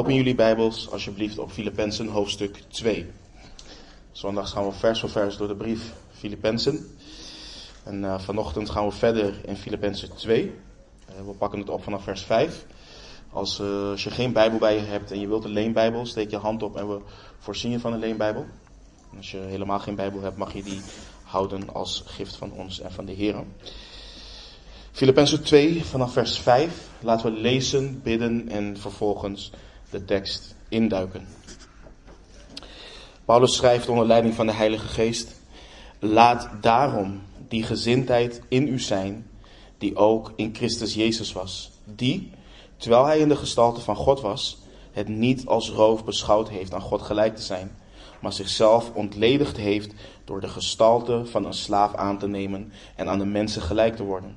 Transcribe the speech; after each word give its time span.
Open 0.00 0.14
jullie 0.14 0.34
Bijbels 0.34 0.90
alsjeblieft 0.90 1.38
op 1.38 1.50
Filippenzen 1.50 2.08
hoofdstuk 2.08 2.62
2. 2.68 3.10
Zondag 4.12 4.50
gaan 4.50 4.64
we 4.64 4.72
vers 4.72 5.00
voor 5.00 5.10
vers 5.10 5.36
door 5.36 5.48
de 5.48 5.54
brief 5.54 5.92
Filippenzen. 6.10 6.96
En 7.84 8.02
uh, 8.02 8.18
vanochtend 8.18 8.70
gaan 8.70 8.86
we 8.86 8.92
verder 8.92 9.40
in 9.44 9.56
Filippenzen 9.56 10.16
2. 10.16 10.44
Uh, 10.44 11.26
we 11.26 11.32
pakken 11.32 11.58
het 11.58 11.68
op 11.68 11.82
vanaf 11.82 12.02
vers 12.02 12.22
5. 12.22 12.66
Als, 13.30 13.60
uh, 13.60 13.90
als, 13.90 14.04
je 14.04 14.10
geen 14.10 14.32
Bijbel 14.32 14.58
bij 14.58 14.74
je 14.74 14.80
hebt 14.80 15.10
en 15.10 15.20
je 15.20 15.28
wilt 15.28 15.44
een 15.44 15.50
leenbijbel, 15.50 16.06
steek 16.06 16.30
je 16.30 16.36
hand 16.36 16.62
op 16.62 16.76
en 16.76 16.88
we 16.88 17.00
voorzien 17.38 17.70
je 17.70 17.80
van 17.80 17.92
een 17.92 17.98
leenbijbel. 17.98 18.46
En 19.10 19.16
als 19.16 19.30
je 19.30 19.38
helemaal 19.38 19.78
geen 19.78 19.94
Bijbel 19.94 20.20
hebt, 20.20 20.36
mag 20.36 20.52
je 20.52 20.62
die 20.62 20.80
houden 21.22 21.74
als 21.74 22.02
gift 22.06 22.36
van 22.36 22.52
ons 22.52 22.80
en 22.80 22.92
van 22.92 23.04
de 23.04 23.12
Heer. 23.12 23.44
Filippenzen 24.92 25.42
2 25.42 25.84
vanaf 25.84 26.12
vers 26.12 26.38
5. 26.38 26.88
Laten 27.00 27.32
we 27.32 27.40
lezen, 27.40 28.00
bidden 28.02 28.48
en 28.48 28.76
vervolgens 28.76 29.50
de 29.90 30.04
tekst 30.04 30.54
induiken. 30.68 31.26
Paulus 33.24 33.56
schrijft 33.56 33.88
onder 33.88 34.06
leiding 34.06 34.34
van 34.34 34.46
de 34.46 34.52
Heilige 34.52 34.86
Geest. 34.86 35.40
Laat 35.98 36.48
daarom 36.60 37.22
die 37.48 37.62
gezindheid 37.62 38.42
in 38.48 38.68
u 38.68 38.80
zijn, 38.80 39.30
die 39.78 39.96
ook 39.96 40.32
in 40.36 40.54
Christus 40.54 40.94
Jezus 40.94 41.32
was. 41.32 41.70
Die, 41.84 42.30
terwijl 42.76 43.04
hij 43.06 43.18
in 43.18 43.28
de 43.28 43.36
gestalte 43.36 43.80
van 43.80 43.96
God 43.96 44.20
was, 44.20 44.58
het 44.92 45.08
niet 45.08 45.46
als 45.46 45.70
roof 45.70 46.04
beschouwd 46.04 46.48
heeft 46.48 46.74
aan 46.74 46.80
God 46.80 47.02
gelijk 47.02 47.36
te 47.36 47.42
zijn, 47.42 47.76
maar 48.20 48.32
zichzelf 48.32 48.90
ontledigd 48.94 49.56
heeft 49.56 49.92
door 50.24 50.40
de 50.40 50.48
gestalte 50.48 51.22
van 51.24 51.44
een 51.44 51.54
slaaf 51.54 51.94
aan 51.94 52.18
te 52.18 52.28
nemen 52.28 52.72
en 52.96 53.08
aan 53.08 53.18
de 53.18 53.24
mensen 53.24 53.62
gelijk 53.62 53.96
te 53.96 54.04
worden. 54.04 54.36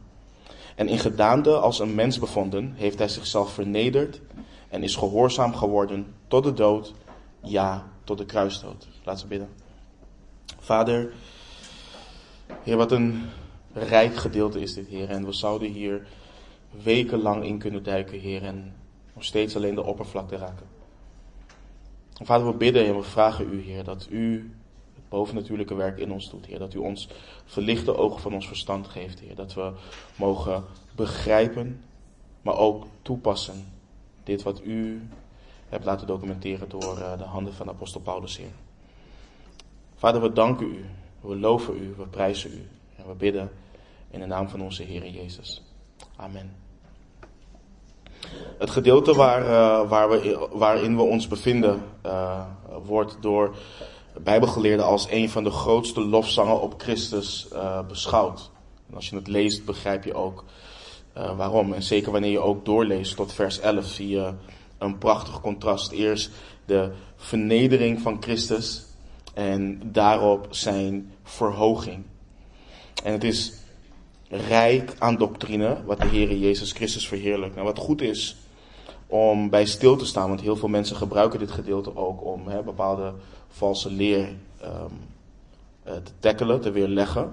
En 0.75 0.87
in 0.87 0.99
gedaante 0.99 1.57
als 1.57 1.79
een 1.79 1.95
mens 1.95 2.19
bevonden, 2.19 2.73
heeft 2.75 2.97
hij 2.97 3.07
zichzelf 3.07 3.53
vernederd 3.53 4.21
en 4.73 4.83
is 4.83 4.95
gehoorzaam 4.95 5.55
geworden 5.55 6.13
tot 6.27 6.43
de 6.43 6.53
dood, 6.53 6.93
ja, 7.41 7.87
tot 8.03 8.17
de 8.17 8.25
kruisdood. 8.25 8.87
Laten 9.03 9.23
we 9.23 9.29
bidden. 9.29 9.49
Vader, 10.59 11.13
Heer, 12.63 12.77
wat 12.77 12.91
een 12.91 13.29
rijk 13.73 14.15
gedeelte 14.15 14.61
is 14.61 14.73
dit, 14.73 14.87
Heer. 14.87 15.09
En 15.09 15.25
we 15.25 15.33
zouden 15.33 15.71
hier 15.71 16.07
wekenlang 16.83 17.43
in 17.43 17.57
kunnen 17.57 17.83
duiken, 17.83 18.19
Heer, 18.19 18.43
en 18.43 18.75
nog 19.13 19.23
steeds 19.23 19.55
alleen 19.55 19.75
de 19.75 19.83
oppervlakte 19.83 20.37
raken. 20.37 20.67
Vader, 22.23 22.47
we 22.47 22.53
bidden 22.53 22.85
en 22.85 22.95
we 22.95 23.03
vragen 23.03 23.53
u, 23.53 23.61
Heer, 23.61 23.83
dat 23.83 24.07
u 24.09 24.51
het 24.93 25.09
bovennatuurlijke 25.09 25.75
werk 25.75 25.97
in 25.97 26.11
ons 26.11 26.29
doet, 26.29 26.45
Heer. 26.45 26.59
Dat 26.59 26.73
u 26.73 26.77
ons 26.77 27.07
verlichte 27.45 27.97
ogen 27.97 28.21
van 28.21 28.33
ons 28.33 28.47
verstand 28.47 28.87
geeft, 28.87 29.19
Heer. 29.19 29.35
Dat 29.35 29.53
we 29.53 29.71
mogen 30.15 30.63
begrijpen, 30.95 31.83
maar 32.41 32.57
ook 32.57 32.85
toepassen. 33.01 33.72
Dit 34.23 34.43
wat 34.43 34.61
u 34.63 35.07
hebt 35.69 35.85
laten 35.85 36.07
documenteren 36.07 36.69
door 36.69 36.97
eh, 36.97 37.17
de 37.17 37.23
handen 37.23 37.53
van 37.53 37.69
apostel 37.69 38.01
Paulus, 38.01 38.37
Heer. 38.37 38.51
Vader, 39.95 40.21
we 40.21 40.33
danken 40.33 40.67
u, 40.67 40.85
we 41.21 41.35
loven 41.35 41.77
u, 41.77 41.93
we 41.97 42.07
prijzen 42.07 42.51
u. 42.51 42.67
En 42.95 43.07
we 43.07 43.13
bidden 43.13 43.51
in 44.09 44.19
de 44.19 44.25
naam 44.25 44.49
van 44.49 44.61
onze 44.61 44.83
Heer 44.83 45.07
Jezus. 45.07 45.63
Amen. 46.15 46.55
Het 48.57 48.69
gedeelte 48.69 49.15
waar, 49.15 49.41
uh, 49.41 49.89
waar 49.89 50.09
we, 50.09 50.47
waarin 50.51 50.95
we 50.95 51.01
ons 51.01 51.27
bevinden 51.27 51.83
uh, 52.05 52.45
wordt 52.83 53.17
door 53.21 53.55
Bijbelgeleerden 54.23 54.85
als 54.85 55.07
een 55.09 55.29
van 55.29 55.43
de 55.43 55.51
grootste 55.51 56.01
lofzangen 56.01 56.61
op 56.61 56.73
Christus 56.81 57.47
beschouwd. 57.87 58.51
En 58.89 58.95
als 58.95 59.09
je 59.09 59.15
het 59.15 59.27
leest, 59.27 59.65
begrijp 59.65 60.03
je 60.03 60.13
ook 60.13 60.43
waarom. 61.13 61.73
En 61.73 61.83
zeker 61.83 62.11
wanneer 62.11 62.31
je 62.31 62.39
ook 62.39 62.65
doorleest 62.65 63.15
tot 63.15 63.33
vers 63.33 63.59
11, 63.59 63.85
zie 63.85 64.09
je 64.09 64.33
een 64.77 64.97
prachtig 64.97 65.41
contrast. 65.41 65.91
Eerst 65.91 66.31
de 66.65 66.91
vernedering 67.15 68.01
van 68.01 68.17
Christus 68.21 68.85
en 69.33 69.81
daarop 69.91 70.47
zijn 70.49 71.11
verhoging. 71.23 72.03
En 73.03 73.11
het 73.11 73.23
is 73.23 73.53
rijk 74.29 74.95
aan 74.99 75.17
doctrine, 75.17 75.83
wat 75.85 76.01
de 76.01 76.07
Heer 76.07 76.37
Jezus 76.37 76.71
Christus 76.71 77.07
verheerlijkt. 77.07 77.55
En 77.55 77.63
wat 77.63 77.77
goed 77.77 78.01
is 78.01 78.35
om 79.07 79.49
bij 79.49 79.65
stil 79.65 79.95
te 79.95 80.05
staan, 80.05 80.27
want 80.27 80.41
heel 80.41 80.55
veel 80.55 80.69
mensen 80.69 80.95
gebruiken 80.95 81.39
dit 81.39 81.51
gedeelte 81.51 81.95
ook 81.95 82.23
om 82.25 82.47
hè, 82.47 82.63
bepaalde 82.63 83.13
valse 83.49 83.91
leer 83.91 84.35
um, 84.63 84.99
te 85.83 86.11
tackelen, 86.19 86.61
te 86.61 86.71
weerleggen. 86.71 87.23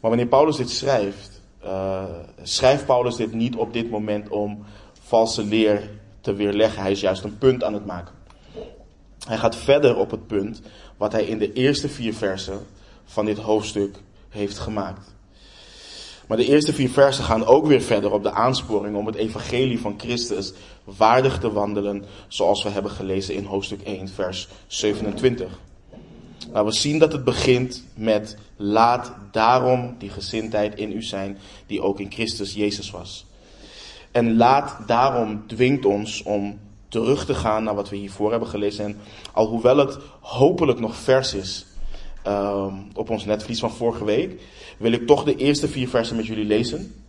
Maar 0.00 0.10
wanneer 0.10 0.26
Paulus 0.26 0.56
dit 0.56 0.70
schrijft, 0.70 1.33
uh, 1.64 2.04
schrijft 2.42 2.86
Paulus 2.86 3.16
dit 3.16 3.32
niet 3.32 3.56
op 3.56 3.72
dit 3.72 3.90
moment 3.90 4.28
om 4.28 4.64
valse 5.00 5.44
leer 5.44 5.90
te 6.20 6.34
weerleggen. 6.34 6.82
Hij 6.82 6.90
is 6.90 7.00
juist 7.00 7.24
een 7.24 7.38
punt 7.38 7.64
aan 7.64 7.74
het 7.74 7.86
maken. 7.86 8.14
Hij 9.26 9.38
gaat 9.38 9.56
verder 9.56 9.96
op 9.96 10.10
het 10.10 10.26
punt 10.26 10.62
wat 10.96 11.12
hij 11.12 11.24
in 11.24 11.38
de 11.38 11.52
eerste 11.52 11.88
vier 11.88 12.14
versen 12.14 12.66
van 13.04 13.24
dit 13.24 13.38
hoofdstuk 13.38 13.96
heeft 14.28 14.58
gemaakt. 14.58 15.14
Maar 16.26 16.36
de 16.36 16.46
eerste 16.46 16.72
vier 16.72 16.90
versen 16.90 17.24
gaan 17.24 17.46
ook 17.46 17.66
weer 17.66 17.80
verder 17.80 18.12
op 18.12 18.22
de 18.22 18.30
aansporing 18.30 18.96
om 18.96 19.06
het 19.06 19.14
evangelie 19.14 19.80
van 19.80 19.94
Christus 19.96 20.52
waardig 20.84 21.38
te 21.38 21.52
wandelen, 21.52 22.04
zoals 22.28 22.62
we 22.62 22.68
hebben 22.68 22.90
gelezen 22.90 23.34
in 23.34 23.44
hoofdstuk 23.44 23.82
1, 23.82 24.08
vers 24.08 24.48
27. 24.66 25.58
Nou, 26.54 26.66
we 26.66 26.72
zien 26.72 26.98
dat 26.98 27.12
het 27.12 27.24
begint 27.24 27.84
met 27.94 28.36
laat 28.56 29.14
daarom 29.30 29.94
die 29.98 30.10
gezindheid 30.10 30.74
in 30.74 30.92
u 30.92 31.02
zijn, 31.02 31.38
die 31.66 31.82
ook 31.82 32.00
in 32.00 32.12
Christus 32.12 32.54
Jezus 32.54 32.90
was. 32.90 33.26
En 34.10 34.36
laat 34.36 34.76
daarom 34.86 35.46
dwingt 35.46 35.84
ons 35.84 36.22
om 36.22 36.58
terug 36.88 37.26
te 37.26 37.34
gaan 37.34 37.64
naar 37.64 37.74
wat 37.74 37.88
we 37.88 37.96
hiervoor 37.96 38.30
hebben 38.30 38.48
gelezen. 38.48 38.84
En 38.84 38.96
alhoewel 39.32 39.76
het 39.76 39.98
hopelijk 40.20 40.80
nog 40.80 40.96
vers 40.96 41.34
is 41.34 41.66
um, 42.26 42.88
op 42.94 43.10
ons 43.10 43.24
netvlies 43.24 43.60
van 43.60 43.72
vorige 43.72 44.04
week, 44.04 44.40
wil 44.76 44.92
ik 44.92 45.06
toch 45.06 45.24
de 45.24 45.36
eerste 45.36 45.68
vier 45.68 45.88
versen 45.88 46.16
met 46.16 46.26
jullie 46.26 46.44
lezen. 46.44 47.03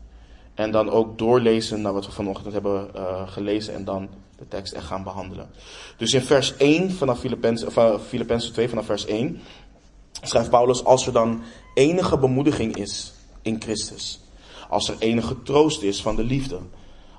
En 0.56 0.72
dan 0.72 0.90
ook 0.90 1.18
doorlezen 1.18 1.82
naar 1.82 1.94
wat 1.94 2.06
we 2.06 2.12
vanochtend 2.12 2.54
hebben 2.54 2.90
uh, 2.96 3.28
gelezen 3.28 3.74
en 3.74 3.86
dan 3.86 4.10
de 4.38 4.48
tekst 4.48 4.74
echt 4.74 4.86
gaan 4.86 5.04
behandelen. 5.04 5.50
Dus 5.98 6.14
in 6.14 6.22
vers 6.22 6.58
1 6.58 6.92
vanaf 6.92 7.20
Filippenzen, 7.20 8.00
Filippenzen 8.08 8.54
2 8.54 8.70
vanaf 8.70 8.86
vers 8.86 9.06
1 9.06 9.42
schrijft 10.22 10.50
Paulus, 10.50 10.84
als 10.84 11.08
er 11.08 11.14
dan 11.14 11.42
enige 11.74 12.18
bemoediging 12.18 12.76
is 12.76 13.14
in 13.42 13.62
Christus, 13.62 14.20
als 14.70 14.90
er 14.90 14.96
enige 15.00 15.42
troost 15.42 15.82
is 15.82 16.02
van 16.02 16.16
de 16.16 16.24
liefde, 16.24 16.60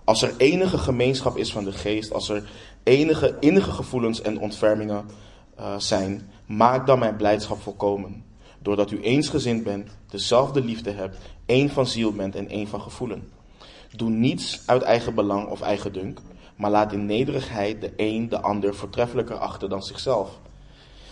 als 0.04 0.22
er 0.22 0.34
enige 0.36 0.78
gemeenschap 0.78 1.36
is 1.36 1.52
van 1.52 1.64
de 1.64 1.72
geest, 1.72 2.12
als 2.12 2.28
er 2.28 2.48
enige 2.82 3.36
innige 3.40 3.72
gevoelens 3.72 4.22
en 4.22 4.40
ontfermingen 4.40 5.04
uh, 5.58 5.78
zijn, 5.78 6.30
maak 6.46 6.86
dan 6.86 6.98
mijn 6.98 7.16
blijdschap 7.16 7.62
volkomen. 7.62 8.24
Doordat 8.58 8.90
u 8.90 9.00
eensgezind 9.00 9.64
bent, 9.64 9.90
dezelfde 10.10 10.64
liefde 10.64 10.90
hebt, 10.90 11.16
één 11.46 11.70
van 11.70 11.86
ziel 11.86 12.12
bent 12.12 12.34
en 12.34 12.48
één 12.48 12.68
van 12.68 12.80
gevoelen. 12.80 13.32
Doe 13.96 14.10
niets 14.10 14.62
uit 14.66 14.82
eigen 14.82 15.14
belang 15.14 15.48
of 15.48 15.60
eigen 15.60 15.92
dunk, 15.92 16.20
maar 16.56 16.70
laat 16.70 16.92
in 16.92 17.06
nederigheid 17.06 17.80
de 17.80 17.92
een 17.96 18.28
de 18.28 18.40
ander 18.40 18.74
voortreffelijker 18.74 19.36
achter 19.36 19.68
dan 19.68 19.82
zichzelf. 19.82 20.38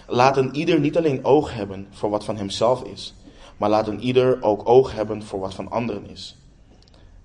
Laat 0.06 0.36
een 0.36 0.54
ieder 0.54 0.80
niet 0.80 0.96
alleen 0.96 1.24
oog 1.24 1.54
hebben 1.54 1.86
voor 1.90 2.10
wat 2.10 2.24
van 2.24 2.36
hemzelf 2.36 2.82
is, 2.82 3.14
maar 3.56 3.70
laat 3.70 3.88
een 3.88 4.00
ieder 4.00 4.42
ook 4.42 4.68
oog 4.68 4.92
hebben 4.92 5.22
voor 5.22 5.40
wat 5.40 5.54
van 5.54 5.70
anderen 5.70 6.10
is. 6.10 6.36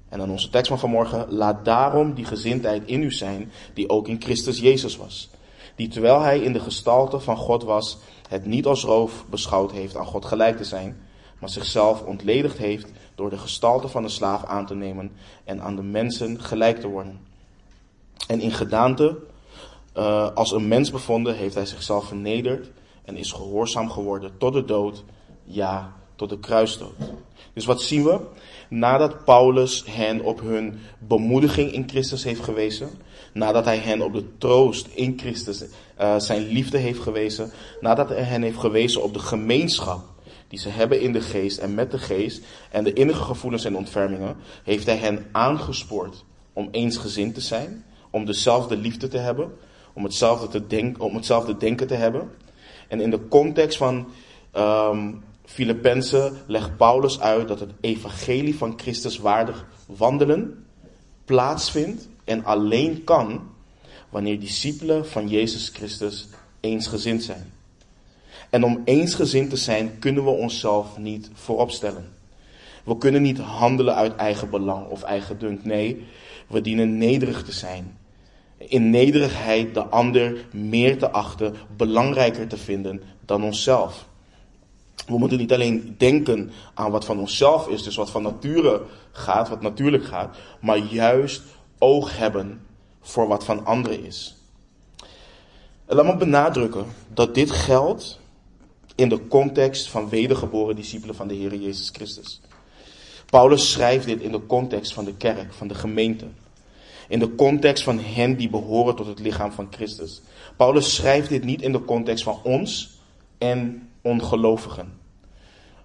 En 0.09 0.19
dan 0.19 0.29
onze 0.29 0.49
tekst 0.49 0.67
van 0.67 0.79
vanmorgen, 0.79 1.25
laat 1.29 1.65
daarom 1.65 2.13
die 2.13 2.25
gezindheid 2.25 2.83
in 2.85 3.03
u 3.03 3.11
zijn, 3.11 3.51
die 3.73 3.89
ook 3.89 4.07
in 4.07 4.21
Christus 4.21 4.59
Jezus 4.59 4.97
was. 4.97 5.29
Die 5.75 5.87
terwijl 5.87 6.21
hij 6.21 6.39
in 6.39 6.53
de 6.53 6.59
gestalte 6.59 7.19
van 7.19 7.37
God 7.37 7.63
was, 7.63 7.97
het 8.29 8.45
niet 8.45 8.65
als 8.65 8.83
roof 8.83 9.25
beschouwd 9.29 9.71
heeft 9.71 9.95
aan 9.95 10.05
God 10.05 10.25
gelijk 10.25 10.57
te 10.57 10.63
zijn, 10.63 11.01
maar 11.39 11.49
zichzelf 11.49 12.01
ontledigd 12.01 12.57
heeft 12.57 12.91
door 13.19 13.29
de 13.29 13.37
gestalte 13.37 13.87
van 13.87 14.03
een 14.03 14.09
slaaf 14.09 14.45
aan 14.45 14.65
te 14.65 14.75
nemen 14.75 15.11
en 15.43 15.61
aan 15.61 15.75
de 15.75 15.83
mensen 15.83 16.41
gelijk 16.41 16.79
te 16.79 16.87
worden. 16.87 17.19
En 18.27 18.39
in 18.39 18.51
gedaante, 18.51 19.17
uh, 19.97 20.29
als 20.33 20.51
een 20.51 20.67
mens 20.67 20.91
bevonden, 20.91 21.35
heeft 21.35 21.55
hij 21.55 21.65
zichzelf 21.65 22.05
vernederd 22.05 22.71
en 23.05 23.17
is 23.17 23.31
gehoorzaam 23.31 23.89
geworden 23.89 24.31
tot 24.37 24.53
de 24.53 24.65
dood, 24.65 25.03
ja, 25.43 25.93
tot 26.15 26.29
de 26.29 26.39
kruisdood. 26.39 26.95
Dus 27.53 27.65
wat 27.65 27.81
zien 27.81 28.03
we? 28.03 28.19
Nadat 28.69 29.23
Paulus 29.25 29.83
hen 29.87 30.21
op 30.21 30.39
hun 30.39 30.79
bemoediging 30.99 31.71
in 31.71 31.89
Christus 31.89 32.23
heeft 32.23 32.43
gewezen, 32.43 32.89
nadat 33.33 33.65
hij 33.65 33.77
hen 33.77 34.01
op 34.01 34.13
de 34.13 34.37
troost 34.37 34.87
in 34.87 35.19
Christus 35.19 35.63
uh, 36.01 36.19
zijn 36.19 36.47
liefde 36.47 36.77
heeft 36.77 36.99
gewezen, 36.99 37.51
nadat 37.81 38.09
hij 38.09 38.23
hen 38.23 38.41
heeft 38.41 38.59
gewezen 38.59 39.03
op 39.03 39.13
de 39.13 39.19
gemeenschap 39.19 40.03
die 40.49 40.59
ze 40.59 40.69
hebben 40.69 41.01
in 41.01 41.13
de 41.13 41.21
geest 41.21 41.57
en 41.57 41.73
met 41.73 41.91
de 41.91 41.97
geest 41.97 42.43
en 42.71 42.83
de 42.83 42.93
innige 42.93 43.23
gevoelens 43.23 43.65
en 43.65 43.75
ontfermingen, 43.75 44.35
heeft 44.63 44.85
hij 44.85 44.97
hen 44.97 45.25
aangespoord 45.31 46.25
om 46.53 46.67
eensgezind 46.71 47.33
te 47.33 47.41
zijn, 47.41 47.85
om 48.09 48.25
dezelfde 48.25 48.77
liefde 48.77 49.07
te 49.07 49.17
hebben, 49.17 49.51
om 49.93 50.03
hetzelfde, 50.03 50.47
te 50.47 50.67
denken, 50.67 51.03
om 51.03 51.15
hetzelfde 51.15 51.57
denken 51.57 51.87
te 51.87 51.93
hebben. 51.93 52.31
En 52.87 53.01
in 53.01 53.09
de 53.09 53.27
context 53.27 53.77
van 53.77 54.07
um, 54.57 55.23
Filippenzen 55.45 56.37
legt 56.47 56.77
Paulus 56.77 57.19
uit 57.19 57.47
dat 57.47 57.59
het 57.59 57.71
evangelie 57.81 58.55
van 58.55 58.73
Christus 58.77 59.17
waardig 59.17 59.65
wandelen 59.85 60.65
plaatsvindt 61.25 62.07
en 62.23 62.43
alleen 62.45 63.03
kan 63.03 63.41
wanneer 64.09 64.39
discipelen 64.39 65.07
van 65.07 65.27
Jezus 65.27 65.69
Christus 65.69 66.27
eensgezind 66.59 67.23
zijn. 67.23 67.51
En 68.49 68.63
om 68.63 68.81
eensgezind 68.85 69.49
te 69.49 69.55
zijn 69.55 69.99
kunnen 69.99 70.23
we 70.23 70.29
onszelf 70.29 70.97
niet 70.97 71.29
vooropstellen. 71.33 72.17
We 72.83 72.97
kunnen 72.97 73.21
niet 73.21 73.37
handelen 73.37 73.95
uit 73.95 74.15
eigen 74.15 74.49
belang 74.49 74.87
of 74.87 75.01
eigen 75.01 75.39
dunk. 75.39 75.65
Nee, 75.65 76.05
we 76.47 76.61
dienen 76.61 76.97
nederig 76.97 77.43
te 77.43 77.51
zijn. 77.51 77.97
In 78.57 78.89
nederigheid 78.89 79.73
de 79.73 79.83
ander 79.83 80.45
meer 80.51 80.97
te 80.97 81.11
achten, 81.11 81.55
belangrijker 81.77 82.47
te 82.47 82.57
vinden 82.57 83.01
dan 83.25 83.43
onszelf. 83.43 84.07
We 85.07 85.17
moeten 85.17 85.37
niet 85.37 85.53
alleen 85.53 85.95
denken 85.97 86.51
aan 86.73 86.91
wat 86.91 87.05
van 87.05 87.19
onszelf 87.19 87.67
is, 87.67 87.83
dus 87.83 87.95
wat 87.95 88.09
van 88.09 88.21
nature 88.21 88.81
gaat, 89.11 89.49
wat 89.49 89.61
natuurlijk 89.61 90.05
gaat, 90.05 90.37
maar 90.61 90.77
juist 90.77 91.41
oog 91.77 92.17
hebben 92.17 92.61
voor 93.01 93.27
wat 93.27 93.43
van 93.43 93.65
anderen 93.65 94.05
is. 94.05 94.35
En 95.85 95.95
laat 95.95 96.05
me 96.05 96.17
benadrukken 96.17 96.85
dat 97.13 97.35
dit 97.35 97.51
geldt 97.51 98.19
in 98.99 99.09
de 99.09 99.27
context 99.27 99.89
van 99.89 100.09
wedergeboren 100.09 100.75
discipelen 100.75 101.15
van 101.15 101.27
de 101.27 101.33
Heer 101.33 101.55
Jezus 101.55 101.89
Christus. 101.93 102.41
Paulus 103.25 103.71
schrijft 103.71 104.05
dit 104.05 104.21
in 104.21 104.31
de 104.31 104.45
context 104.45 104.93
van 104.93 105.05
de 105.05 105.13
kerk, 105.13 105.53
van 105.53 105.67
de 105.67 105.75
gemeente. 105.75 106.25
In 107.07 107.19
de 107.19 107.35
context 107.35 107.83
van 107.83 107.99
hen 107.99 108.35
die 108.35 108.49
behoren 108.49 108.95
tot 108.95 109.05
het 109.05 109.19
lichaam 109.19 109.51
van 109.51 109.67
Christus. 109.69 110.21
Paulus 110.57 110.95
schrijft 110.95 111.29
dit 111.29 111.43
niet 111.43 111.61
in 111.61 111.71
de 111.71 111.85
context 111.85 112.23
van 112.23 112.39
ons 112.43 112.99
en 113.37 113.89
ongelovigen. 114.01 114.97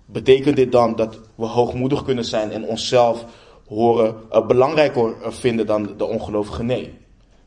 Betekent 0.07 0.57
dit 0.57 0.73
dan 0.73 0.97
dat 0.97 1.19
we 1.35 1.47
hoogmoedig 1.47 2.05
kunnen 2.05 2.25
zijn 2.25 2.51
en 2.51 2.65
onszelf 2.65 3.25
horen 3.67 4.17
uh, 4.33 4.47
belangrijker 4.47 5.33
vinden 5.33 5.67
dan 5.67 5.95
de 5.97 6.05
ongelovigen? 6.05 6.67
Nee, 6.67 6.95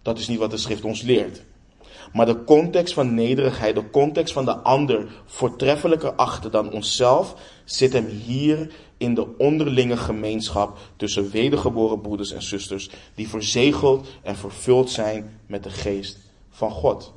dat 0.01 0.19
is 0.19 0.27
niet 0.27 0.39
wat 0.39 0.51
de 0.51 0.57
schrift 0.57 0.83
ons 0.83 1.01
leert. 1.01 1.43
Maar 2.13 2.25
de 2.25 2.43
context 2.43 2.93
van 2.93 3.13
nederigheid, 3.13 3.75
de 3.75 3.89
context 3.89 4.33
van 4.33 4.45
de 4.45 4.55
ander 4.55 5.07
voortreffelijker 5.25 6.13
achter 6.13 6.51
dan 6.51 6.71
onszelf, 6.71 7.35
zit 7.65 7.93
hem 7.93 8.05
hier 8.05 8.71
in 8.97 9.13
de 9.13 9.37
onderlinge 9.37 9.97
gemeenschap 9.97 10.77
tussen 10.95 11.31
wedergeboren 11.31 12.01
broeders 12.01 12.31
en 12.31 12.41
zusters, 12.41 12.89
die 13.15 13.29
verzegeld 13.29 14.07
en 14.23 14.35
vervuld 14.35 14.89
zijn 14.89 15.39
met 15.45 15.63
de 15.63 15.69
geest 15.69 16.17
van 16.49 16.71
God. 16.71 17.13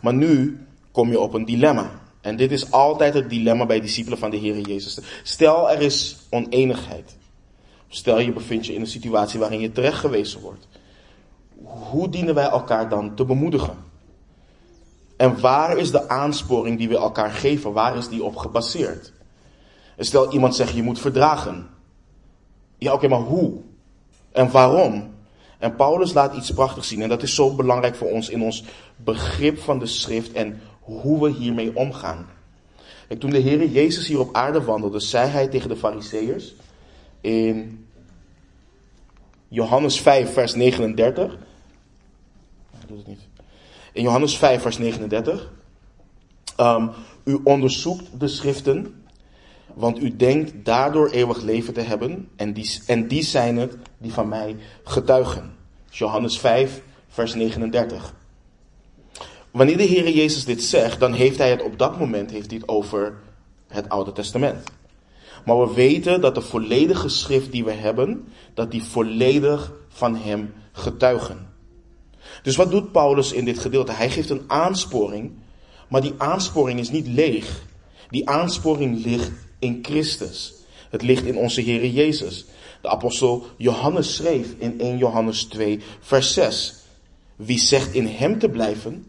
Maar 0.00 0.14
nu 0.14 0.58
kom 0.90 1.10
je 1.10 1.20
op 1.20 1.34
een 1.34 1.44
dilemma. 1.44 2.02
En 2.20 2.36
dit 2.36 2.52
is 2.52 2.70
altijd 2.70 3.14
het 3.14 3.30
dilemma 3.30 3.66
bij 3.66 3.80
discipelen 3.80 4.18
van 4.18 4.30
de 4.30 4.36
Heer 4.36 4.60
Jezus. 4.60 4.98
Stel 5.22 5.70
er 5.70 5.80
is 5.80 6.16
oneenigheid. 6.30 7.16
Stel 7.88 8.18
je 8.18 8.32
bevindt 8.32 8.66
je 8.66 8.74
in 8.74 8.80
een 8.80 8.86
situatie 8.86 9.40
waarin 9.40 9.60
je 9.60 9.72
terecht 9.72 9.98
gewezen 9.98 10.40
wordt. 10.40 10.68
Hoe 11.64 12.08
dienen 12.08 12.34
wij 12.34 12.48
elkaar 12.48 12.88
dan 12.88 13.14
te 13.14 13.24
bemoedigen? 13.24 13.76
En 15.16 15.40
waar 15.40 15.78
is 15.78 15.90
de 15.90 16.08
aansporing 16.08 16.78
die 16.78 16.88
we 16.88 16.96
elkaar 16.96 17.30
geven? 17.30 17.72
Waar 17.72 17.96
is 17.96 18.08
die 18.08 18.24
op 18.24 18.36
gebaseerd? 18.36 19.12
Stel 19.98 20.32
iemand 20.32 20.56
zegt 20.56 20.74
je 20.74 20.82
moet 20.82 20.98
verdragen. 20.98 21.68
Ja, 22.78 22.92
oké, 22.92 23.08
maar 23.08 23.20
hoe? 23.20 23.52
En 24.32 24.50
waarom? 24.50 25.12
En 25.58 25.76
Paulus 25.76 26.12
laat 26.12 26.34
iets 26.34 26.50
prachtigs 26.50 26.88
zien. 26.88 27.02
En 27.02 27.08
dat 27.08 27.22
is 27.22 27.34
zo 27.34 27.54
belangrijk 27.54 27.94
voor 27.94 28.10
ons 28.10 28.28
in 28.28 28.42
ons 28.42 28.64
begrip 28.96 29.58
van 29.58 29.78
de 29.78 29.86
schrift 29.86 30.32
en 30.32 30.60
hoe 30.80 31.22
we 31.22 31.30
hiermee 31.30 31.76
omgaan. 31.76 32.26
En 33.08 33.18
toen 33.18 33.30
de 33.30 33.38
Heer 33.38 33.66
Jezus 33.66 34.06
hier 34.06 34.20
op 34.20 34.34
aarde 34.34 34.62
wandelde, 34.62 35.00
zei 35.00 35.28
hij 35.28 35.48
tegen 35.48 35.68
de 35.68 35.76
Fariseërs 35.76 36.54
in 37.20 37.86
Johannes 39.48 40.00
5, 40.00 40.32
vers 40.32 40.54
39. 40.54 41.36
Niet. 43.06 43.20
In 43.92 44.02
Johannes 44.02 44.36
5, 44.36 44.62
vers 44.62 44.78
39. 44.78 45.52
Um, 46.60 46.90
u 47.24 47.40
onderzoekt 47.44 48.20
de 48.20 48.28
schriften, 48.28 49.04
want 49.74 50.02
u 50.02 50.16
denkt 50.16 50.52
daardoor 50.64 51.10
eeuwig 51.10 51.42
leven 51.42 51.74
te 51.74 51.80
hebben, 51.80 52.28
en 52.36 52.52
die, 52.52 52.80
en 52.86 53.08
die 53.08 53.22
zijn 53.22 53.56
het 53.56 53.76
die 53.98 54.12
van 54.12 54.28
mij 54.28 54.56
getuigen. 54.84 55.56
Johannes 55.90 56.38
5, 56.38 56.82
vers 57.08 57.34
39. 57.34 58.14
Wanneer 59.50 59.76
de 59.76 59.82
Heer 59.82 60.10
Jezus 60.10 60.44
dit 60.44 60.62
zegt, 60.62 61.00
dan 61.00 61.12
heeft 61.12 61.38
hij 61.38 61.50
het 61.50 61.62
op 61.62 61.78
dat 61.78 61.98
moment 61.98 62.30
heeft 62.30 62.50
hij 62.50 62.58
het 62.58 62.68
over 62.68 63.14
het 63.68 63.88
Oude 63.88 64.12
Testament. 64.12 64.62
Maar 65.44 65.60
we 65.60 65.74
weten 65.74 66.20
dat 66.20 66.34
de 66.34 66.40
volledige 66.40 67.08
schrift 67.08 67.52
die 67.52 67.64
we 67.64 67.72
hebben, 67.72 68.28
dat 68.54 68.70
die 68.70 68.82
volledig 68.82 69.72
van 69.88 70.16
hem 70.16 70.52
getuigen. 70.72 71.53
Dus 72.44 72.56
wat 72.56 72.70
doet 72.70 72.92
Paulus 72.92 73.32
in 73.32 73.44
dit 73.44 73.58
gedeelte? 73.58 73.92
Hij 73.92 74.10
geeft 74.10 74.30
een 74.30 74.44
aansporing, 74.46 75.32
maar 75.88 76.00
die 76.00 76.14
aansporing 76.16 76.80
is 76.80 76.90
niet 76.90 77.06
leeg. 77.06 77.62
Die 78.10 78.28
aansporing 78.28 79.04
ligt 79.04 79.30
in 79.58 79.78
Christus. 79.82 80.54
Het 80.90 81.02
ligt 81.02 81.24
in 81.24 81.36
onze 81.36 81.60
Heer 81.60 81.86
Jezus. 81.86 82.44
De 82.80 82.88
apostel 82.88 83.46
Johannes 83.56 84.14
schreef 84.14 84.54
in 84.58 84.80
1 84.80 84.98
Johannes 84.98 85.44
2, 85.44 85.80
vers 86.00 86.32
6. 86.32 86.74
Wie 87.36 87.58
zegt 87.58 87.94
in 87.94 88.06
hem 88.06 88.38
te 88.38 88.48
blijven, 88.48 89.06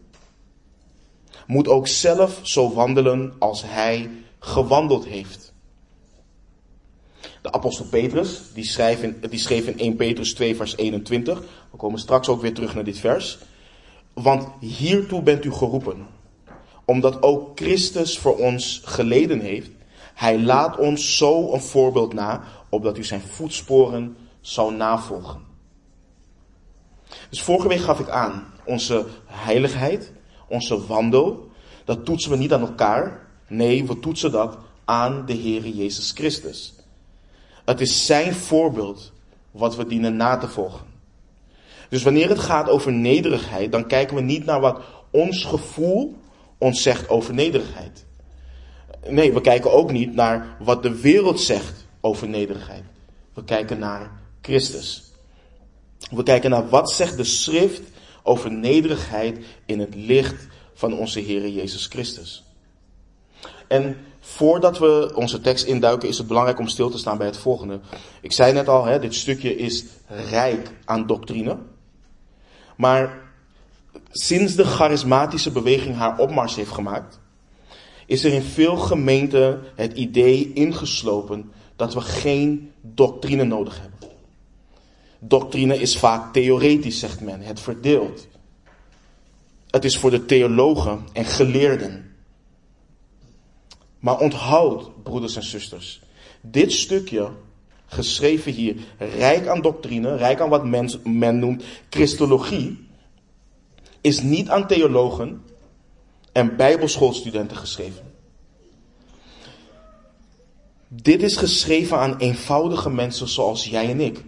moet 1.46 1.68
ook 1.68 1.86
zelf 1.86 2.40
zo 2.42 2.72
wandelen 2.72 3.32
als 3.38 3.62
hij 3.66 4.10
gewandeld 4.38 5.06
heeft. 5.06 5.45
De 7.46 7.52
apostel 7.52 7.84
Petrus, 7.84 8.40
die, 8.54 8.64
schreef 8.64 9.02
in, 9.02 9.22
die 9.30 9.38
schreef 9.38 9.66
in 9.66 9.78
1 9.78 9.96
Petrus 9.96 10.34
2 10.34 10.56
vers 10.56 10.76
21. 10.76 11.42
We 11.70 11.76
komen 11.76 11.98
straks 11.98 12.28
ook 12.28 12.40
weer 12.40 12.54
terug 12.54 12.74
naar 12.74 12.84
dit 12.84 12.98
vers. 12.98 13.38
Want 14.12 14.48
hiertoe 14.60 15.22
bent 15.22 15.44
u 15.44 15.52
geroepen. 15.52 16.06
Omdat 16.84 17.22
ook 17.22 17.58
Christus 17.58 18.18
voor 18.18 18.36
ons 18.36 18.82
geleden 18.84 19.40
heeft. 19.40 19.70
Hij 20.14 20.40
laat 20.40 20.78
ons 20.78 21.16
zo 21.16 21.52
een 21.52 21.60
voorbeeld 21.60 22.12
na, 22.12 22.42
opdat 22.68 22.98
u 22.98 23.04
zijn 23.04 23.20
voetsporen 23.20 24.16
zou 24.40 24.74
navolgen. 24.74 25.40
Dus 27.30 27.42
vorige 27.42 27.68
week 27.68 27.80
gaf 27.80 28.00
ik 28.00 28.08
aan, 28.08 28.44
onze 28.64 29.06
heiligheid, 29.26 30.12
onze 30.48 30.86
wandel, 30.86 31.50
dat 31.84 32.04
toetsen 32.04 32.30
we 32.30 32.36
niet 32.36 32.52
aan 32.52 32.60
elkaar. 32.60 33.26
Nee, 33.48 33.84
we 33.84 34.00
toetsen 34.00 34.32
dat 34.32 34.58
aan 34.84 35.26
de 35.26 35.32
Heer 35.32 35.68
Jezus 35.68 36.10
Christus. 36.10 36.75
Het 37.66 37.80
is 37.80 38.06
zijn 38.06 38.34
voorbeeld 38.34 39.12
wat 39.50 39.76
we 39.76 39.86
dienen 39.86 40.16
na 40.16 40.36
te 40.36 40.48
volgen. 40.48 40.86
Dus 41.88 42.02
wanneer 42.02 42.28
het 42.28 42.38
gaat 42.38 42.68
over 42.68 42.92
nederigheid, 42.92 43.72
dan 43.72 43.86
kijken 43.86 44.16
we 44.16 44.22
niet 44.22 44.44
naar 44.44 44.60
wat 44.60 44.80
ons 45.10 45.44
gevoel 45.44 46.16
ons 46.58 46.82
zegt 46.82 47.08
over 47.08 47.34
nederigheid. 47.34 48.04
Nee, 49.08 49.32
we 49.32 49.40
kijken 49.40 49.72
ook 49.72 49.92
niet 49.92 50.14
naar 50.14 50.56
wat 50.58 50.82
de 50.82 51.00
wereld 51.00 51.40
zegt 51.40 51.86
over 52.00 52.28
nederigheid. 52.28 52.84
We 53.34 53.44
kijken 53.44 53.78
naar 53.78 54.10
Christus. 54.42 55.04
We 56.10 56.22
kijken 56.22 56.50
naar 56.50 56.68
wat 56.68 56.90
zegt 56.90 57.16
de 57.16 57.24
schrift 57.24 57.82
over 58.22 58.52
nederigheid 58.52 59.44
in 59.64 59.80
het 59.80 59.94
licht 59.94 60.46
van 60.74 60.98
onze 60.98 61.20
Heer 61.20 61.48
Jezus 61.48 61.86
Christus. 61.86 62.44
En 63.68 63.96
voordat 64.26 64.78
we 64.78 65.12
onze 65.14 65.40
tekst 65.40 65.64
induiken, 65.64 66.08
is 66.08 66.18
het 66.18 66.26
belangrijk 66.26 66.58
om 66.58 66.68
stil 66.68 66.90
te 66.90 66.98
staan 66.98 67.18
bij 67.18 67.26
het 67.26 67.36
volgende. 67.36 67.80
Ik 68.20 68.32
zei 68.32 68.52
net 68.52 68.68
al, 68.68 68.84
hè, 68.84 68.98
dit 68.98 69.14
stukje 69.14 69.56
is 69.56 69.84
rijk 70.30 70.70
aan 70.84 71.06
doctrine. 71.06 71.56
Maar 72.76 73.18
sinds 74.10 74.54
de 74.54 74.64
charismatische 74.64 75.50
beweging 75.50 75.96
haar 75.96 76.18
opmars 76.18 76.54
heeft 76.54 76.70
gemaakt, 76.70 77.18
is 78.06 78.24
er 78.24 78.32
in 78.32 78.42
veel 78.42 78.76
gemeenten 78.76 79.62
het 79.74 79.92
idee 79.92 80.52
ingeslopen 80.52 81.52
dat 81.76 81.94
we 81.94 82.00
geen 82.00 82.72
doctrine 82.80 83.44
nodig 83.44 83.80
hebben. 83.80 84.16
Doctrine 85.18 85.80
is 85.80 85.98
vaak 85.98 86.32
theoretisch, 86.32 86.98
zegt 86.98 87.20
men. 87.20 87.40
Het 87.40 87.60
verdeelt. 87.60 88.28
Het 89.70 89.84
is 89.84 89.98
voor 89.98 90.10
de 90.10 90.24
theologen 90.24 91.06
en 91.12 91.24
geleerden. 91.24 92.15
Maar 93.98 94.18
onthoud, 94.18 95.02
broeders 95.02 95.36
en 95.36 95.44
zusters, 95.44 96.00
dit 96.40 96.72
stukje, 96.72 97.30
geschreven 97.86 98.52
hier, 98.52 98.76
rijk 98.98 99.46
aan 99.46 99.60
doctrine, 99.60 100.16
rijk 100.16 100.40
aan 100.40 100.48
wat 100.48 100.64
men, 101.04 101.38
noemt 101.38 101.64
Christologie, 101.90 102.88
is 104.00 104.20
niet 104.20 104.48
aan 104.48 104.66
theologen 104.66 105.42
en 106.32 106.56
bijbelschoolstudenten 106.56 107.56
geschreven. 107.56 108.14
Dit 110.88 111.22
is 111.22 111.36
geschreven 111.36 111.98
aan 111.98 112.16
eenvoudige 112.16 112.90
mensen 112.90 113.28
zoals 113.28 113.64
jij 113.64 113.90
en 113.90 114.00
ik. 114.00 114.24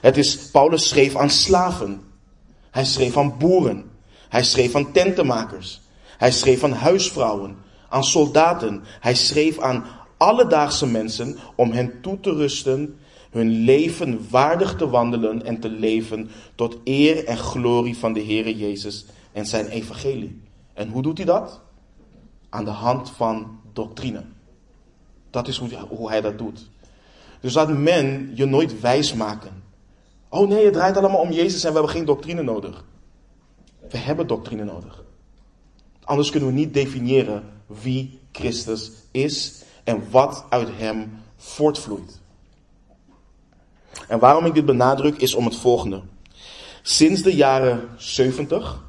Het 0.00 0.16
is, 0.16 0.50
Paulus 0.50 0.88
schreef 0.88 1.16
aan 1.16 1.30
slaven. 1.30 2.02
Hij 2.70 2.84
schreef 2.84 3.16
aan 3.16 3.38
boeren. 3.38 3.90
Hij 4.28 4.44
schreef 4.44 4.74
aan 4.74 4.92
tentenmakers. 4.92 5.80
Hij 6.18 6.32
schreef 6.32 6.64
aan 6.64 6.72
huisvrouwen, 6.72 7.56
aan 7.88 8.04
soldaten. 8.04 8.82
Hij 9.00 9.14
schreef 9.14 9.58
aan 9.58 9.84
alledaagse 10.16 10.86
mensen 10.86 11.38
om 11.54 11.70
hen 11.70 12.00
toe 12.00 12.20
te 12.20 12.32
rusten 12.32 12.96
hun 13.32 13.50
leven 13.50 14.26
waardig 14.30 14.76
te 14.76 14.88
wandelen 14.88 15.44
en 15.44 15.60
te 15.60 15.68
leven 15.68 16.30
tot 16.54 16.76
eer 16.84 17.24
en 17.24 17.36
glorie 17.36 17.98
van 17.98 18.12
de 18.12 18.24
Heere 18.24 18.56
Jezus 18.56 19.04
en 19.32 19.46
zijn 19.46 19.66
evangelie. 19.66 20.40
En 20.74 20.88
hoe 20.88 21.02
doet 21.02 21.16
hij 21.16 21.26
dat? 21.26 21.60
Aan 22.48 22.64
de 22.64 22.70
hand 22.70 23.10
van 23.10 23.58
doctrine. 23.72 24.22
Dat 25.30 25.48
is 25.48 25.58
hoe, 25.88 26.08
hij 26.08 26.20
dat 26.20 26.38
doet. 26.38 26.70
Dus 27.40 27.54
laat 27.54 27.78
men 27.78 28.32
je 28.34 28.44
nooit 28.44 28.80
wijs 28.80 29.14
maken. 29.14 29.62
Oh 30.28 30.48
nee, 30.48 30.64
het 30.64 30.72
draait 30.72 30.96
allemaal 30.96 31.20
om 31.20 31.30
Jezus 31.30 31.64
en 31.64 31.68
we 31.68 31.74
hebben 31.78 31.92
geen 31.92 32.04
doctrine 32.04 32.42
nodig. 32.42 32.84
We 33.90 33.98
hebben 33.98 34.26
doctrine 34.26 34.64
nodig. 34.64 35.01
Anders 36.04 36.30
kunnen 36.30 36.48
we 36.48 36.54
niet 36.54 36.74
definiëren 36.74 37.44
wie 37.66 38.20
Christus 38.32 38.90
is 39.10 39.62
en 39.84 40.10
wat 40.10 40.44
uit 40.48 40.68
hem 40.72 41.12
voortvloeit. 41.36 42.20
En 44.08 44.18
waarom 44.18 44.44
ik 44.44 44.54
dit 44.54 44.64
benadruk 44.64 45.16
is 45.16 45.34
om 45.34 45.44
het 45.44 45.56
volgende. 45.56 46.02
Sinds 46.82 47.22
de 47.22 47.34
jaren 47.34 47.88
70 47.96 48.84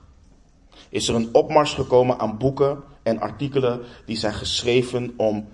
is 0.90 1.08
er 1.08 1.16
een 1.16 1.30
opmars 1.32 1.74
gekomen 1.74 2.20
aan 2.20 2.38
boeken 2.38 2.84
en 3.04 3.20
artikelen 3.20 3.82
die 4.06 4.18
zijn 4.18 4.34
geschreven 4.34 5.14
om 5.18 5.48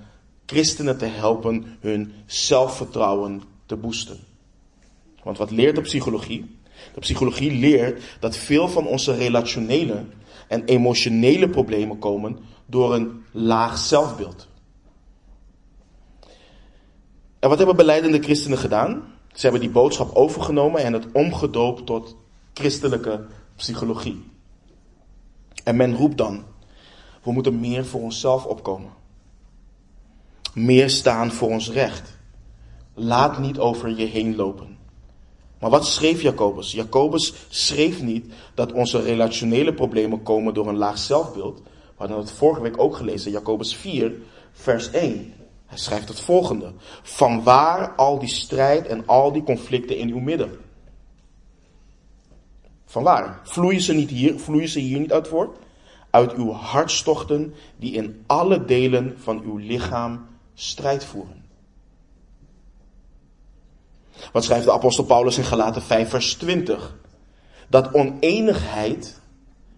christenen 0.45 0.97
te 0.97 1.05
helpen 1.05 1.77
hun 1.79 2.13
zelfvertrouwen 2.25 3.41
te 3.65 3.75
boosten. 3.75 4.19
Want 5.23 5.37
wat 5.37 5.51
leert 5.51 5.75
de 5.75 5.81
psychologie? 5.81 6.57
De 6.93 6.99
psychologie 6.99 7.51
leert 7.51 8.03
dat 8.19 8.37
veel 8.37 8.67
van 8.67 8.87
onze 8.87 9.15
relationele 9.15 10.05
en 10.49 10.65
emotionele 10.65 11.49
problemen 11.49 11.99
komen 11.99 12.39
door 12.65 12.93
een 12.93 13.23
laag 13.31 13.77
zelfbeeld. 13.77 14.47
En 17.39 17.49
wat 17.49 17.57
hebben 17.57 17.75
beleidende 17.75 18.21
christenen 18.21 18.57
gedaan? 18.57 19.03
Ze 19.33 19.41
hebben 19.41 19.61
die 19.61 19.69
boodschap 19.69 20.15
overgenomen 20.15 20.83
en 20.83 20.93
het 20.93 21.11
omgedoopt 21.11 21.85
tot 21.85 22.15
christelijke 22.53 23.25
psychologie. 23.55 24.23
En 25.63 25.75
men 25.75 25.95
roept 25.95 26.17
dan, 26.17 26.43
we 27.23 27.31
moeten 27.31 27.59
meer 27.59 27.85
voor 27.85 28.01
onszelf 28.01 28.45
opkomen. 28.45 28.91
Meer 30.53 30.89
staan 30.89 31.31
voor 31.31 31.49
ons 31.49 31.71
recht. 31.71 32.17
Laat 32.93 33.39
niet 33.39 33.59
over 33.59 33.89
je 33.89 34.05
heen 34.05 34.35
lopen. 34.35 34.78
Maar 35.59 35.69
wat 35.69 35.87
schreef 35.87 36.21
Jacobus? 36.21 36.71
Jacobus 36.71 37.33
schreef 37.49 38.01
niet 38.01 38.33
dat 38.53 38.71
onze 38.71 39.01
relationele 39.01 39.73
problemen 39.73 40.23
komen 40.23 40.53
door 40.53 40.67
een 40.67 40.77
laag 40.77 40.97
zelfbeeld. 40.97 41.57
We 41.59 42.05
hadden 42.05 42.17
het 42.17 42.31
vorige 42.31 42.61
week 42.61 42.79
ook 42.79 42.95
gelezen, 42.95 43.31
Jacobus 43.31 43.75
4, 43.75 44.13
vers 44.51 44.91
1. 44.91 45.33
Hij 45.65 45.77
schrijft 45.77 46.07
het 46.07 46.19
volgende. 46.19 46.73
Van 47.01 47.43
waar 47.43 47.91
al 47.95 48.19
die 48.19 48.29
strijd 48.29 48.87
en 48.87 49.03
al 49.05 49.31
die 49.31 49.43
conflicten 49.43 49.97
in 49.97 50.09
uw 50.09 50.19
midden? 50.19 50.51
Van 52.85 53.03
waar? 53.03 53.39
Vloeien 53.43 53.81
ze, 53.81 53.93
niet 53.93 54.09
hier, 54.09 54.39
vloeien 54.39 54.69
ze 54.69 54.79
hier 54.79 54.99
niet 54.99 55.13
uit 55.13 55.27
voort? 55.27 55.57
Uit 56.09 56.33
uw 56.33 56.51
hartstochten 56.51 57.53
die 57.77 57.93
in 57.93 58.23
alle 58.27 58.65
delen 58.65 59.15
van 59.17 59.41
uw 59.41 59.57
lichaam 59.57 60.25
strijd 60.53 61.05
voeren. 61.05 61.38
Wat 64.31 64.43
schrijft 64.43 64.65
de 64.65 64.71
apostel 64.71 65.03
Paulus 65.03 65.37
in 65.37 65.43
Galaten 65.43 65.81
5 65.81 66.09
vers 66.09 66.33
20? 66.33 66.95
Dat 67.67 67.93
oneenigheid 67.93 69.19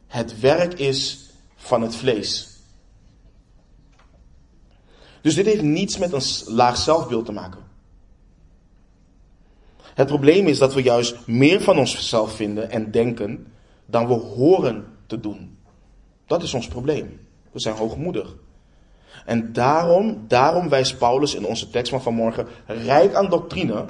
het 0.08 0.40
werk 0.40 0.74
is 0.74 1.30
van 1.56 1.82
het 1.82 1.96
vlees. 1.96 2.50
Dus 5.22 5.36
dit 5.36 5.46
heeft 5.46 5.62
niets 5.62 5.98
met 5.98 6.14
een 6.14 6.54
laag 6.56 6.78
zelfbeeld 6.78 7.26
te 7.26 7.32
maken. 7.32 7.70
Het 9.94 10.08
probleem 10.08 10.48
is 10.48 10.58
dat 10.58 10.74
we 10.74 10.82
juist 10.82 11.28
meer 11.28 11.62
van 11.62 11.78
onszelf 11.78 12.36
vinden 12.36 12.70
en 12.70 12.92
denken 12.92 13.54
dan 13.86 14.08
we 14.08 14.14
horen 14.14 14.86
te 15.08 15.20
doen. 15.20 15.58
Dat 16.26 16.44
is 16.44 16.54
ons 16.54 16.68
probleem. 16.68 17.20
We 17.52 17.60
zijn 17.60 17.76
hoogmoedig. 17.76 18.36
En 19.26 19.54
daarom, 19.54 20.26
daarom 20.28 20.70
wijst 20.70 20.98
Paulus 20.98 21.36
in 21.36 21.46
onze 21.46 21.70
tekst 21.70 21.92
van 21.92 22.02
vanmorgen 22.02 22.48
rijk 22.66 23.14
aan 23.14 23.30
doctrine 23.30 23.86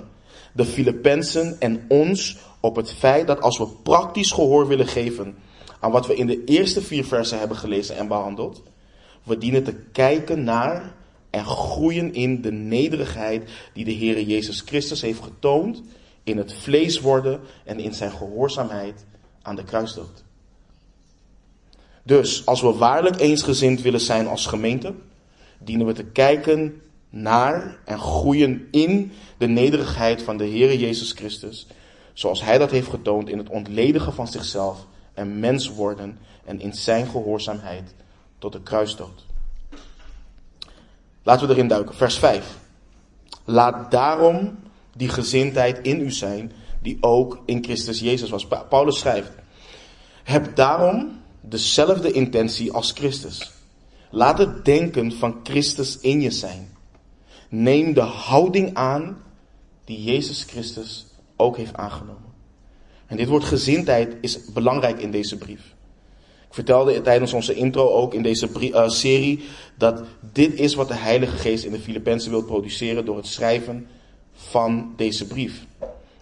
de 0.54 0.66
Filippenzen 0.66 1.56
en 1.60 1.86
ons 1.88 2.38
op 2.60 2.76
het 2.76 2.92
feit 2.92 3.28
dat 3.28 3.42
als 3.42 3.58
we 3.58 3.68
praktisch 3.84 4.32
gehoor 4.32 4.68
willen 4.68 4.88
geven 4.88 5.36
aan 5.80 5.92
wat 5.92 6.08
we 6.08 6.16
in 6.16 6.28
de 6.28 6.44
eerste 6.44 6.82
vier 6.82 7.06
versen 7.06 7.40
hebben 7.40 7.58
gelezen 7.58 7.96
en 7.96 8.08
behandeld, 8.08 8.64
we 9.24 9.38
dienen 9.38 9.64
te 9.64 9.76
kijken 9.92 10.44
naar 10.44 10.94
en 11.30 11.46
groeien 11.46 12.14
in 12.14 12.42
de 12.42 12.52
nederigheid 12.52 13.50
die 13.74 13.86
de 13.86 13.92
Heer 13.92 14.22
Jezus 14.22 14.62
Christus 14.66 15.02
heeft 15.02 15.24
getoond 15.24 15.82
in 16.24 16.38
het 16.38 16.54
vlees 16.54 17.00
worden 17.00 17.40
en 17.66 17.80
in 17.80 17.94
zijn 17.94 18.12
gehoorzaamheid 18.12 19.06
aan 19.42 19.56
de 19.56 19.64
kruisdood. 19.64 20.24
Dus 22.04 22.46
als 22.46 22.62
we 22.62 22.74
waarlijk 22.74 23.20
eensgezind 23.20 23.82
willen 23.82 24.02
zijn 24.02 24.28
als 24.28 24.46
gemeente, 24.46 24.94
dienen 25.60 25.86
we 25.86 25.94
te 25.94 26.04
kijken 26.04 26.82
naar 27.10 27.78
en 27.86 28.00
groeien 28.00 28.68
in 28.72 29.12
de 29.42 29.48
nederigheid 29.48 30.22
van 30.22 30.38
de 30.38 30.44
Heer 30.44 30.76
Jezus 30.76 31.12
Christus, 31.12 31.68
zoals 32.14 32.44
Hij 32.44 32.58
dat 32.58 32.72
heeft 32.72 32.90
getoond 32.90 33.30
in 33.30 33.38
het 33.38 33.50
ontledigen 33.50 34.14
van 34.14 34.28
zichzelf 34.28 34.86
en 35.14 35.40
mens 35.40 35.70
worden 35.70 36.18
en 36.46 36.60
in 36.60 36.74
zijn 36.74 37.08
gehoorzaamheid 37.08 37.94
tot 38.38 38.52
de 38.52 38.62
kruisdood. 38.62 39.26
Laten 41.24 41.48
we 41.48 41.54
erin 41.54 41.68
duiken. 41.68 41.96
Vers 41.96 42.18
5. 42.18 42.58
Laat 43.46 43.92
daarom 43.92 44.60
die 44.96 45.10
gezindheid 45.10 45.80
in 45.82 46.02
u 46.02 46.12
zijn, 46.12 46.52
die 46.82 46.98
ook 47.00 47.42
in 47.46 47.64
Christus 47.64 48.00
Jezus 48.00 48.30
was. 48.30 48.48
Paulus 48.70 49.00
schrijft: 49.00 49.32
Heb 50.24 50.56
daarom 50.56 51.22
dezelfde 51.42 52.12
intentie 52.12 52.72
als 52.72 52.92
Christus. 52.92 53.52
Laat 54.10 54.38
het 54.38 54.66
denken 54.66 55.12
van 55.12 55.40
Christus 55.44 56.00
in 56.00 56.22
je 56.22 56.32
zijn. 56.32 56.70
Neem 57.50 57.94
de 57.94 58.02
houding 58.02 58.74
aan 58.74 59.18
die 59.86 60.04
Jezus 60.04 60.44
Christus 60.44 61.06
ook 61.36 61.58
heeft 61.58 61.76
aangenomen. 61.76 62.32
En 63.06 63.18
dit 63.18 63.28
woord 63.28 63.44
gezindheid 63.44 64.16
is 64.22 64.46
belangrijk 64.46 65.00
in 65.00 65.12
deze 65.12 65.38
brief. 65.38 65.76
Ik 66.48 66.58
vertelde 66.58 67.02
tijdens 67.02 67.34
onze 67.34 67.54
intro 67.54 67.90
ook 67.90 68.14
in 68.14 68.24
deze 68.24 68.50
uh, 68.60 68.90
serie 68.90 69.44
dat 69.78 70.04
dit 70.34 70.54
is 70.54 70.76
wat 70.76 70.88
de 70.88 70.96
Heilige 70.96 71.38
Geest 71.38 71.64
in 71.64 71.72
de 71.72 71.80
Filippenzen 71.80 72.32
wil 72.32 72.44
produceren 72.44 73.06
door 73.06 73.18
het 73.18 73.28
schrijven 73.28 73.88
van 74.34 74.94
deze 74.96 75.28
brief. 75.28 75.66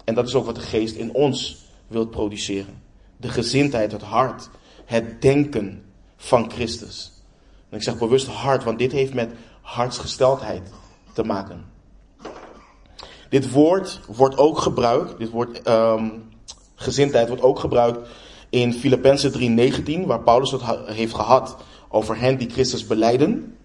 En 0.04 0.16
dat 0.16 0.28
is 0.28 0.36
ook 0.36 0.46
wat 0.46 0.56
de 0.56 0.62
Geest 0.62 0.96
in 0.96 1.13
ons 1.13 1.66
wil 1.88 2.06
produceren. 2.08 2.82
De 3.18 3.30
gezindheid, 3.30 3.92
het 3.92 4.01
hart, 4.01 4.50
het 4.86 5.22
denken 5.22 5.84
van 6.18 6.51
Christus. 6.51 7.12
En 7.70 7.78
ik 7.78 7.84
zeg 7.84 7.98
bewust 7.98 8.28
hart, 8.28 8.63
want 8.63 8.80
dit 8.80 8.92
heeft 8.92 9.13
met 9.13 9.32
hartsgesteldheid 9.62 10.70
te 11.13 11.24
maken. 11.24 11.66
Dit 13.30 13.52
woord 13.52 14.00
wordt 14.08 14.38
ook 14.38 14.60
gebruikt, 14.60 15.18
dit 15.18 15.30
woord 15.30 15.68
um, 15.68 16.24
gezindheid 16.76 17.28
wordt 17.28 17.44
ook 17.44 17.60
gebruikt 17.60 18.10
in 18.50 18.74
Filippenzen 18.74 19.32
3:19, 19.74 20.06
waar 20.06 20.22
Paulus 20.22 20.52
het 20.52 20.62
heeft 20.86 21.14
gehad 21.14 21.58
over 21.90 22.20
hen 22.20 22.38
die 22.38 22.50
Christus 22.50 22.88
beleiden, 22.88 23.58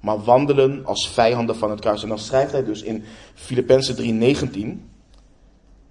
maar 0.00 0.24
wandelen 0.24 0.86
als 0.86 1.08
vijanden 1.08 1.56
van 1.56 1.70
het 1.70 1.80
kruis. 1.80 2.02
En 2.02 2.08
dan 2.08 2.18
schrijft 2.18 2.52
hij 2.52 2.64
dus 2.64 2.82
in 2.82 3.04
Filippenzen 3.34 3.96
3:19, 3.96 4.92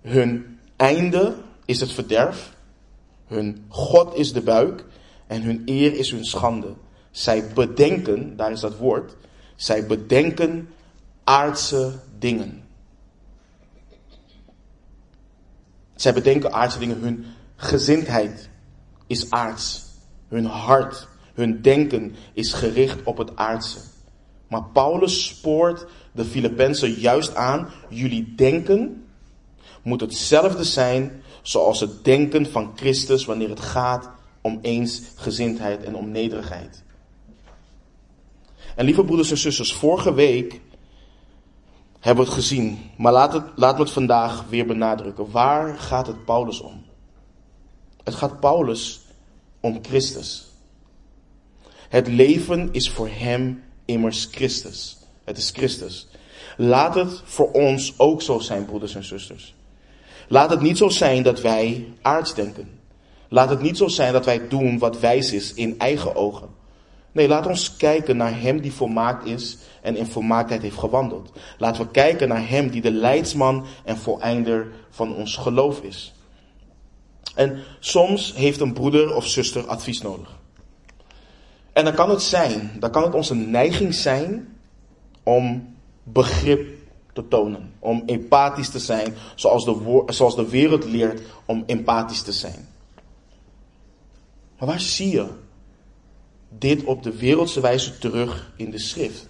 hun 0.02 0.60
einde 0.76 1.34
is 1.66 1.80
het 1.80 1.92
verderf, 1.92 2.54
hun 3.28 3.66
God 3.68 4.16
is 4.16 4.34
de 4.34 4.42
buik 4.42 4.86
en 5.28 5.42
hun 5.42 5.62
eer 5.66 5.94
is 5.94 6.12
hun 6.12 6.26
schande. 6.26 6.74
Zij 7.12 7.44
bedenken, 7.54 8.36
daar 8.36 8.52
is 8.52 8.60
dat 8.60 8.78
woord, 8.78 9.16
zij 9.56 9.86
bedenken 9.86 10.70
aardse 11.24 11.92
dingen. 12.20 12.63
Zij 15.96 16.14
bedenken 16.14 16.54
aardse 16.54 16.80
dingen. 16.80 17.00
Hun 17.00 17.26
gezindheid 17.56 18.50
is 19.08 19.30
aards. 19.30 19.84
Hun 20.28 20.46
hart, 20.46 21.08
hun 21.34 21.62
denken 21.62 22.16
is 22.34 22.54
gericht 22.54 23.04
op 23.04 23.18
het 23.18 23.36
aardse. 23.36 23.78
Maar 24.48 24.64
Paulus 24.64 25.26
spoort 25.26 25.86
de 26.12 26.26
Filippenzen 26.26 26.92
juist 26.92 27.36
aan. 27.36 27.70
Jullie 27.90 28.34
denken 28.36 29.06
moet 29.82 30.02
hetzelfde 30.02 30.64
zijn 30.64 31.24
zoals 31.42 31.80
het 31.80 32.04
denken 32.04 32.52
van 32.52 32.72
Christus 32.76 33.26
wanneer 33.26 33.50
het 33.50 33.60
gaat 33.60 34.10
om 34.42 34.60
eensgezindheid 34.62 35.84
en 35.84 35.96
om 35.96 36.12
nederigheid. 36.12 36.84
En 38.76 38.86
lieve 38.86 39.04
broeders 39.04 39.32
en 39.32 39.38
zusters, 39.38 39.74
vorige 39.74 40.14
week 40.14 40.62
hebben 42.04 42.24
we 42.24 42.30
het 42.30 42.40
gezien. 42.40 42.92
Maar 42.98 43.12
laat 43.12 43.34
het, 43.34 43.44
laten 43.56 43.78
we 43.78 43.84
het 43.84 43.94
vandaag 43.94 44.46
weer 44.50 44.66
benadrukken. 44.66 45.32
Waar 45.32 45.78
gaat 45.78 46.08
het 46.08 46.26
Paulus 46.26 46.62
om? 46.62 46.84
Het 48.04 48.16
gaat 48.16 48.40
Paulus 48.40 49.02
om 49.60 49.80
Christus. 49.82 50.48
Het 51.90 52.08
leven 52.08 52.70
is 52.72 52.90
voor 52.90 53.10
hem 53.12 53.64
immers 53.86 54.28
Christus. 54.32 54.98
Het 55.24 55.38
is 55.38 55.50
Christus. 55.50 56.08
Laat 56.58 56.96
het 56.96 57.22
voor 57.24 57.52
ons 57.52 57.94
ook 57.98 58.22
zo 58.22 58.40
zijn, 58.40 58.66
broeders 58.66 58.96
en 58.96 59.04
zusters. 59.04 59.56
Laat 60.28 60.50
het 60.50 60.62
niet 60.62 60.78
zo 60.78 60.90
zijn 60.90 61.24
dat 61.24 61.42
wij 61.42 61.88
aards 62.02 62.34
denken. 62.34 62.80
Laat 63.30 63.50
het 63.50 63.62
niet 63.62 63.78
zo 63.78 63.88
zijn 63.88 64.14
dat 64.14 64.26
wij 64.26 64.48
doen 64.48 64.80
wat 64.80 65.00
wijs 65.00 65.34
is 65.34 65.54
in 65.54 65.80
eigen 65.80 66.16
ogen. 66.16 66.50
Nee, 67.14 67.28
laat 67.28 67.48
ons 67.48 67.76
kijken 67.76 68.18
naar 68.18 68.40
Hem 68.40 68.62
die 68.62 68.74
volmaakt 68.74 69.26
is 69.26 69.58
en 69.82 69.96
in 69.96 70.06
volmaaktheid 70.06 70.62
heeft 70.62 70.78
gewandeld. 70.78 71.32
Laten 71.58 71.86
we 71.86 71.92
kijken 71.92 72.28
naar 72.28 72.50
Hem 72.50 72.70
die 72.70 72.82
de 72.82 72.92
leidsman 72.92 73.66
en 73.84 73.98
voleinder 73.98 74.68
van 74.90 75.16
ons 75.16 75.36
geloof 75.36 75.82
is. 75.82 76.14
En 77.36 77.64
soms 77.80 78.34
heeft 78.36 78.60
een 78.60 78.74
broeder 78.74 79.16
of 79.16 79.28
zuster 79.28 79.68
advies 79.68 80.02
nodig. 80.02 80.40
En 81.74 81.84
dan 81.84 81.94
kan 81.94 82.10
het 82.10 82.22
zijn, 82.22 82.72
dan 82.80 82.92
kan 82.92 83.04
het 83.04 83.14
onze 83.14 83.36
neiging 83.36 83.94
zijn 83.94 84.58
om 85.24 85.76
begrip 86.04 86.78
te 87.14 87.28
tonen. 87.28 87.74
Om 87.80 88.04
empathisch 88.06 88.70
te 88.70 88.80
zijn, 88.80 89.14
zoals 89.36 89.66
de, 89.66 90.04
zoals 90.06 90.36
de 90.36 90.50
wereld 90.50 90.86
leert 90.86 91.22
om 91.46 91.64
empathisch 91.66 92.22
te 92.22 92.32
zijn. 92.32 92.68
Maar 94.58 94.68
waar 94.68 94.80
zie 94.80 95.10
je 95.10 95.28
dit 96.60 96.84
op 96.84 97.04
de 97.04 97.18
wereldse 97.18 97.60
wijze 97.60 97.98
terug 97.98 98.52
in 98.56 98.72
de 98.72 98.80
schrift? 98.80 99.30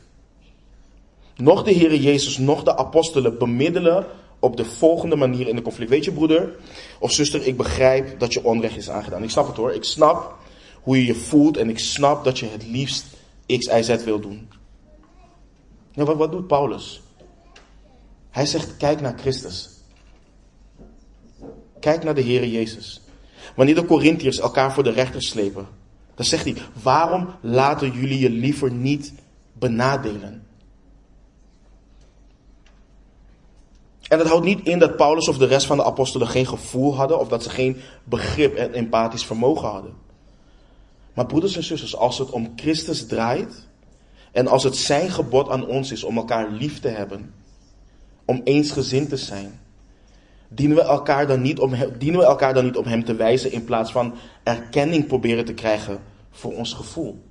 Nog 1.36 1.64
de 1.64 1.74
Heere 1.74 2.02
Jezus, 2.02 2.38
nog 2.38 2.64
de 2.64 2.78
apostelen 2.78 3.38
bemiddelen 3.38 4.06
op 4.40 4.58
de 4.58 4.66
volgende 4.66 5.16
manier 5.16 5.48
in 5.48 5.56
de 5.56 5.62
conflict. 5.62 5.90
Weet 5.90 6.06
je, 6.06 6.12
broeder 6.12 6.56
of 7.00 7.12
zuster, 7.12 7.48
ik 7.48 7.58
begrijp 7.58 8.20
dat 8.20 8.34
je 8.34 8.44
onrecht 8.44 8.78
is 8.78 8.90
aangedaan. 8.90 9.24
Ik 9.24 9.30
snap 9.30 9.48
het 9.48 9.58
hoor. 9.58 9.74
Ik 9.74 9.84
snap 9.84 10.36
hoe 10.82 10.98
je 10.98 11.06
je 11.06 11.16
voelt 11.16 11.58
en 11.58 11.70
ik 11.70 11.80
snap 11.80 12.24
dat 12.24 12.40
je 12.40 12.46
het 12.46 12.68
liefst 12.68 13.06
X, 13.46 13.66
Y, 13.66 13.82
Z 13.82 14.04
wil 14.04 14.20
doen. 14.20 14.50
Ja, 15.92 16.04
wat, 16.04 16.18
wat 16.18 16.32
doet 16.32 16.48
Paulus? 16.48 17.02
Hij 18.30 18.46
zegt, 18.46 18.78
kijk 18.78 19.02
naar 19.02 19.18
Christus. 19.18 19.70
Kijk 21.80 22.04
naar 22.04 22.16
de 22.16 22.24
Heere 22.24 22.52
Jezus. 22.52 23.02
Wanneer 23.56 23.76
de 23.76 23.86
Corinthiërs 23.86 24.40
elkaar 24.40 24.74
voor 24.74 24.84
de 24.84 24.92
rechter 24.92 25.22
slepen, 25.22 25.68
dan 26.16 26.26
zegt 26.26 26.44
hij, 26.44 26.56
waarom 26.84 27.30
laten 27.42 27.92
jullie 27.92 28.20
je 28.20 28.30
liever 28.30 28.72
niet 28.72 29.14
benadelen? 29.54 30.46
En 34.08 34.18
dat 34.18 34.28
houdt 34.28 34.46
niet 34.46 34.68
in 34.68 34.80
dat 34.80 34.96
Paulus 34.96 35.28
of 35.28 35.38
de 35.38 35.46
rest 35.46 35.66
van 35.66 35.78
de 35.78 35.84
apostelen 35.84 36.28
geen 36.28 36.48
gevoel 36.48 36.96
hadden 36.96 37.20
of 37.20 37.28
dat 37.28 37.44
ze 37.44 37.50
geen 37.50 37.78
begrip 38.04 38.56
en 38.56 38.74
empathisch 38.74 39.26
vermogen 39.26 39.68
hadden. 39.68 39.94
Maar 41.14 41.26
broeders 41.26 41.56
en 41.56 41.64
zusters, 41.64 41.96
als 41.96 42.18
het 42.18 42.30
om 42.30 42.54
Christus 42.56 43.08
draait 43.08 43.68
en 44.32 44.48
als 44.48 44.64
het 44.64 44.76
zijn 44.76 45.12
gebod 45.12 45.50
aan 45.50 45.68
ons 45.68 45.92
is 45.92 46.04
om 46.04 46.18
elkaar 46.18 46.52
lief 46.52 46.80
te 46.80 46.88
hebben, 46.88 47.34
om 48.26 48.42
eensgezind 48.44 49.10
te 49.10 49.18
zijn, 49.18 49.60
dienen 50.56 50.78
we 50.78 50.84
elkaar 50.84 51.28
dan 51.28 51.42
niet 51.42 51.60
om, 51.60 51.76
dienen 51.98 52.20
we 52.20 52.26
elkaar 52.26 52.54
dan 52.54 52.66
niet 52.66 52.78
om 52.78 52.86
hem 52.86 53.04
te 53.04 53.16
wijzen 53.16 53.52
in 53.52 53.64
plaats 53.64 53.92
van 53.92 54.14
erkenning 54.44 55.08
proberen 55.08 55.46
te 55.46 55.54
krijgen 55.54 56.00
voor 56.32 56.54
ons 56.54 56.74
gevoel. 56.74 57.22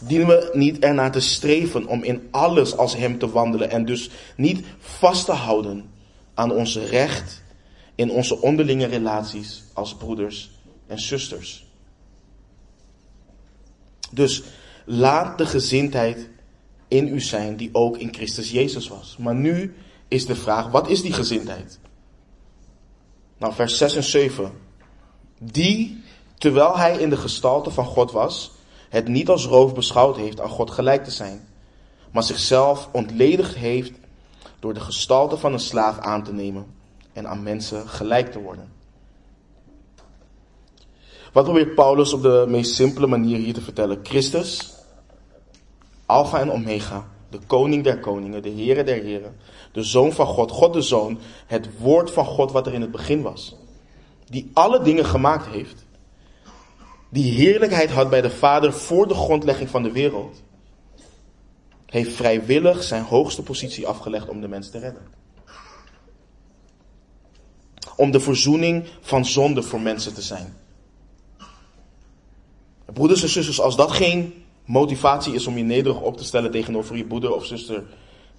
dienen 0.00 0.26
we 0.26 0.50
niet 0.52 0.78
ernaar 0.78 1.12
te 1.12 1.20
streven 1.20 1.86
om 1.86 2.02
in 2.02 2.28
alles 2.30 2.76
als 2.76 2.96
Hem 2.96 3.18
te 3.18 3.30
wandelen 3.30 3.70
en 3.70 3.84
dus 3.84 4.10
niet 4.36 4.66
vast 4.78 5.24
te 5.24 5.32
houden 5.32 5.90
aan 6.34 6.52
ons 6.52 6.76
recht 6.76 7.42
in 7.94 8.10
onze 8.10 8.40
onderlinge 8.40 8.86
relaties 8.86 9.62
als 9.72 9.96
broeders 9.96 10.50
en 10.86 11.00
zusters. 11.00 11.66
Dus 14.10 14.42
laat 14.84 15.38
de 15.38 15.46
gezindheid 15.46 16.28
in 16.88 17.08
u 17.08 17.20
zijn 17.20 17.56
die 17.56 17.68
ook 17.72 17.98
in 17.98 18.14
Christus 18.14 18.50
Jezus 18.50 18.88
was. 18.88 19.16
Maar 19.18 19.34
nu 19.34 19.74
is 20.10 20.26
de 20.26 20.36
vraag, 20.36 20.70
wat 20.70 20.88
is 20.88 21.02
die 21.02 21.12
gezindheid? 21.12 21.78
Nou, 23.38 23.52
vers 23.54 23.78
6 23.78 23.96
en 23.96 24.04
7. 24.04 24.52
Die, 25.38 26.04
terwijl 26.38 26.76
hij 26.76 26.98
in 26.98 27.10
de 27.10 27.16
gestalte 27.16 27.70
van 27.70 27.84
God 27.84 28.12
was, 28.12 28.52
het 28.88 29.08
niet 29.08 29.28
als 29.28 29.46
roof 29.46 29.74
beschouwd 29.74 30.16
heeft 30.16 30.40
aan 30.40 30.48
God 30.48 30.70
gelijk 30.70 31.04
te 31.04 31.10
zijn, 31.10 31.48
maar 32.10 32.22
zichzelf 32.22 32.88
ontledigd 32.92 33.54
heeft 33.54 33.92
door 34.58 34.74
de 34.74 34.80
gestalte 34.80 35.36
van 35.36 35.52
een 35.52 35.60
slaaf 35.60 35.98
aan 35.98 36.24
te 36.24 36.32
nemen 36.32 36.66
en 37.12 37.28
aan 37.28 37.42
mensen 37.42 37.88
gelijk 37.88 38.32
te 38.32 38.40
worden. 38.40 38.72
Wat 41.32 41.44
probeert 41.44 41.74
Paulus 41.74 42.12
op 42.12 42.22
de 42.22 42.44
meest 42.48 42.74
simpele 42.74 43.06
manier 43.06 43.38
hier 43.38 43.54
te 43.54 43.60
vertellen? 43.60 44.00
Christus, 44.02 44.74
Alpha 46.06 46.40
en 46.40 46.52
Omega, 46.52 47.08
de 47.28 47.38
koning 47.46 47.84
der 47.84 48.00
koningen, 48.00 48.42
de 48.42 48.50
Heere 48.50 48.84
der 48.84 49.02
heren, 49.02 49.36
de 49.72 49.82
zoon 49.82 50.12
van 50.12 50.26
God, 50.26 50.50
God 50.50 50.72
de 50.72 50.82
zoon, 50.82 51.18
het 51.46 51.78
woord 51.78 52.10
van 52.10 52.24
God 52.24 52.52
wat 52.52 52.66
er 52.66 52.74
in 52.74 52.80
het 52.80 52.90
begin 52.90 53.22
was, 53.22 53.56
die 54.26 54.50
alle 54.52 54.82
dingen 54.82 55.04
gemaakt 55.04 55.46
heeft 55.46 55.84
die 57.10 57.32
heerlijkheid 57.32 57.90
had 57.90 58.10
bij 58.10 58.20
de 58.20 58.30
Vader 58.30 58.72
voor 58.72 59.08
de 59.08 59.14
grondlegging 59.14 59.70
van 59.70 59.82
de 59.82 59.92
wereld, 59.92 60.42
heeft 61.86 62.12
vrijwillig 62.12 62.82
zijn 62.82 63.02
hoogste 63.02 63.42
positie 63.42 63.86
afgelegd 63.86 64.28
om 64.28 64.40
de 64.40 64.48
mens 64.48 64.70
te 64.70 64.78
redden. 64.78 65.02
Om 67.96 68.10
de 68.10 68.20
verzoening 68.20 68.86
van 69.00 69.24
zonde 69.24 69.62
voor 69.62 69.80
mensen 69.80 70.14
te 70.14 70.22
zijn. 70.22 70.56
Broeders 72.92 73.22
en 73.22 73.28
zusters, 73.28 73.60
als 73.60 73.76
dat 73.76 73.90
geen 73.90 74.44
motivatie 74.64 75.34
is 75.34 75.46
om 75.46 75.56
je 75.56 75.64
nederig 75.64 76.00
op 76.00 76.16
te 76.16 76.24
stellen 76.24 76.50
tegenover 76.50 76.96
je 76.96 77.04
broeder 77.04 77.34
of 77.34 77.46
zuster 77.46 77.82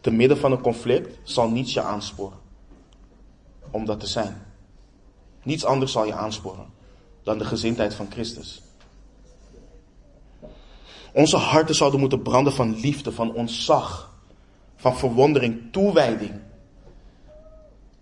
te 0.02 0.12
midden 0.12 0.38
van 0.38 0.52
een 0.52 0.62
conflict, 0.62 1.18
zal 1.24 1.50
niets 1.50 1.74
je 1.74 1.82
aansporen 1.82 2.40
om 3.72 3.86
dat 3.86 4.00
te 4.00 4.08
zijn. 4.08 4.46
Niets 5.44 5.66
anders 5.66 5.92
zal 5.92 6.06
je 6.06 6.14
aansporen 6.14 6.66
dan 7.24 7.38
de 7.38 7.46
gezindheid 7.46 7.94
van 7.94 8.08
Christus. 8.12 8.62
Onze 11.14 11.38
harten 11.38 11.76
zouden 11.76 12.00
moeten 12.00 12.22
branden 12.22 12.54
van 12.54 12.80
liefde, 12.80 13.12
van 13.12 13.34
ontzag, 13.34 14.14
van 14.76 14.98
verwondering, 14.98 15.72
toewijding. 15.72 16.32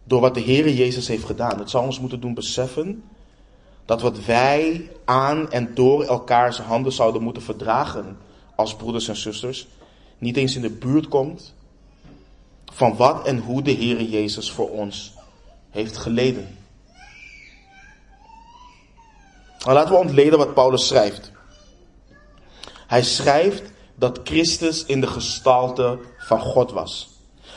Door 0.03 0.21
wat 0.21 0.33
de 0.33 0.41
Heere 0.41 0.75
Jezus 0.75 1.07
heeft 1.07 1.25
gedaan. 1.25 1.59
Het 1.59 1.69
zou 1.69 1.85
ons 1.85 1.99
moeten 1.99 2.19
doen 2.19 2.33
beseffen 2.33 3.03
dat 3.85 4.01
wat 4.01 4.25
wij 4.25 4.91
aan 5.05 5.51
en 5.51 5.73
door 5.73 6.03
elkaars 6.03 6.57
handen 6.57 6.91
zouden 6.91 7.21
moeten 7.21 7.41
verdragen 7.41 8.17
als 8.55 8.75
broeders 8.75 9.07
en 9.07 9.15
zusters, 9.15 9.67
niet 10.17 10.37
eens 10.37 10.55
in 10.55 10.61
de 10.61 10.69
buurt 10.69 11.07
komt 11.07 11.53
van 12.73 12.95
wat 12.95 13.25
en 13.25 13.37
hoe 13.37 13.61
de 13.61 13.73
Heere 13.73 14.09
Jezus 14.09 14.51
voor 14.51 14.69
ons 14.69 15.13
heeft 15.69 15.97
geleden. 15.97 16.57
Maar 19.65 19.73
laten 19.73 19.91
we 19.91 19.99
ontleden 19.99 20.37
wat 20.37 20.53
Paulus 20.53 20.87
schrijft. 20.87 21.31
Hij 22.87 23.03
schrijft 23.03 23.71
dat 23.95 24.19
Christus 24.23 24.85
in 24.85 25.01
de 25.01 25.07
gestalte 25.07 25.99
van 26.17 26.39
God 26.39 26.71
was. 26.71 27.09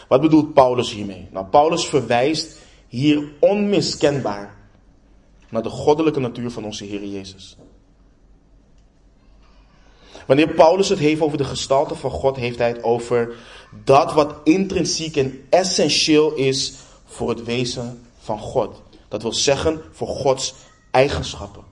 Wat 0.08 0.20
bedoelt 0.20 0.54
Paulus 0.54 0.92
hiermee? 0.92 1.28
Nou, 1.30 1.46
Paulus 1.46 1.86
verwijst 1.86 2.58
hier 2.88 3.32
onmiskenbaar 3.38 4.56
naar 5.48 5.62
de 5.62 5.68
goddelijke 5.68 6.20
natuur 6.20 6.50
van 6.50 6.64
onze 6.64 6.84
Heer 6.84 7.04
Jezus. 7.04 7.56
Wanneer 10.26 10.48
Paulus 10.48 10.88
het 10.88 10.98
heeft 10.98 11.20
over 11.20 11.38
de 11.38 11.44
gestalte 11.44 11.94
van 11.94 12.10
God, 12.10 12.36
heeft 12.36 12.58
hij 12.58 12.68
het 12.68 12.82
over 12.82 13.34
dat 13.84 14.12
wat 14.12 14.34
intrinsiek 14.44 15.16
en 15.16 15.46
essentieel 15.50 16.34
is 16.34 16.72
voor 17.04 17.28
het 17.28 17.44
wezen 17.44 18.06
van 18.18 18.38
God. 18.38 18.82
Dat 19.08 19.22
wil 19.22 19.32
zeggen 19.32 19.82
voor 19.90 20.08
Gods 20.08 20.54
eigenschappen. 20.90 21.64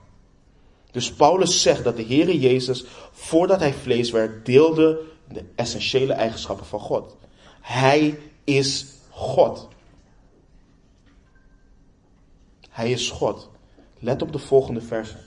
Dus 0.91 1.13
Paulus 1.13 1.61
zegt 1.61 1.83
dat 1.83 1.95
de 1.95 2.05
Heere 2.05 2.39
Jezus, 2.39 2.85
voordat 3.11 3.59
hij 3.59 3.73
vlees 3.73 4.11
werd, 4.11 4.45
deelde 4.45 5.01
de 5.27 5.43
essentiële 5.55 6.13
eigenschappen 6.13 6.65
van 6.65 6.79
God. 6.79 7.15
Hij 7.61 8.19
is 8.43 8.85
God. 9.09 9.67
Hij 12.69 12.91
is 12.91 13.09
God. 13.09 13.49
Let 13.99 14.21
op 14.21 14.31
de 14.31 14.39
volgende 14.39 14.81
versen. 14.81 15.19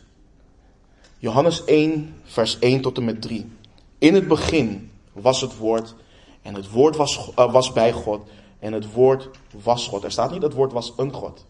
Johannes 1.18 1.64
1, 1.64 2.14
vers 2.24 2.58
1 2.58 2.80
tot 2.80 2.96
en 2.96 3.04
met 3.04 3.22
3. 3.22 3.52
In 3.98 4.14
het 4.14 4.28
begin 4.28 4.90
was 5.12 5.40
het 5.40 5.56
woord 5.56 5.94
en 6.44 6.54
het 6.54 6.70
woord 6.70 6.96
was, 6.96 7.30
uh, 7.38 7.52
was 7.52 7.72
bij 7.72 7.92
God 7.92 8.28
en 8.58 8.72
het 8.72 8.92
woord 8.92 9.28
was 9.62 9.88
God. 9.88 10.04
Er 10.04 10.10
staat 10.10 10.30
niet 10.30 10.42
het 10.42 10.52
woord 10.52 10.72
was 10.72 10.92
een 10.96 11.12
God. 11.12 11.46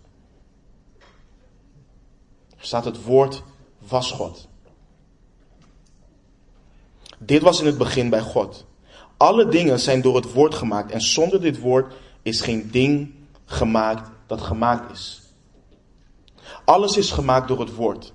Er 2.57 2.67
staat 2.67 2.85
het 2.85 3.05
woord 3.05 3.43
was 3.79 4.11
God. 4.11 4.49
Dit 7.19 7.43
was 7.43 7.61
in 7.61 7.67
het 7.67 7.79
begin 7.79 8.09
bij 8.09 8.21
God. 8.21 8.65
Alle 9.17 9.49
dingen 9.49 9.81
zijn 9.81 10.03
door 10.03 10.17
het 10.17 10.33
woord 10.33 10.55
gemaakt 10.55 10.91
en 10.91 11.01
zonder 11.01 11.41
dit 11.41 11.61
woord 11.61 11.95
is 12.23 12.41
geen 12.41 12.71
ding 12.71 13.15
gemaakt 13.45 14.11
dat 14.27 14.41
gemaakt 14.41 14.93
is. 14.93 15.23
Alles 16.65 16.97
is 16.97 17.11
gemaakt 17.11 17.49
door 17.49 17.61
het 17.61 17.75
woord. 17.75 18.13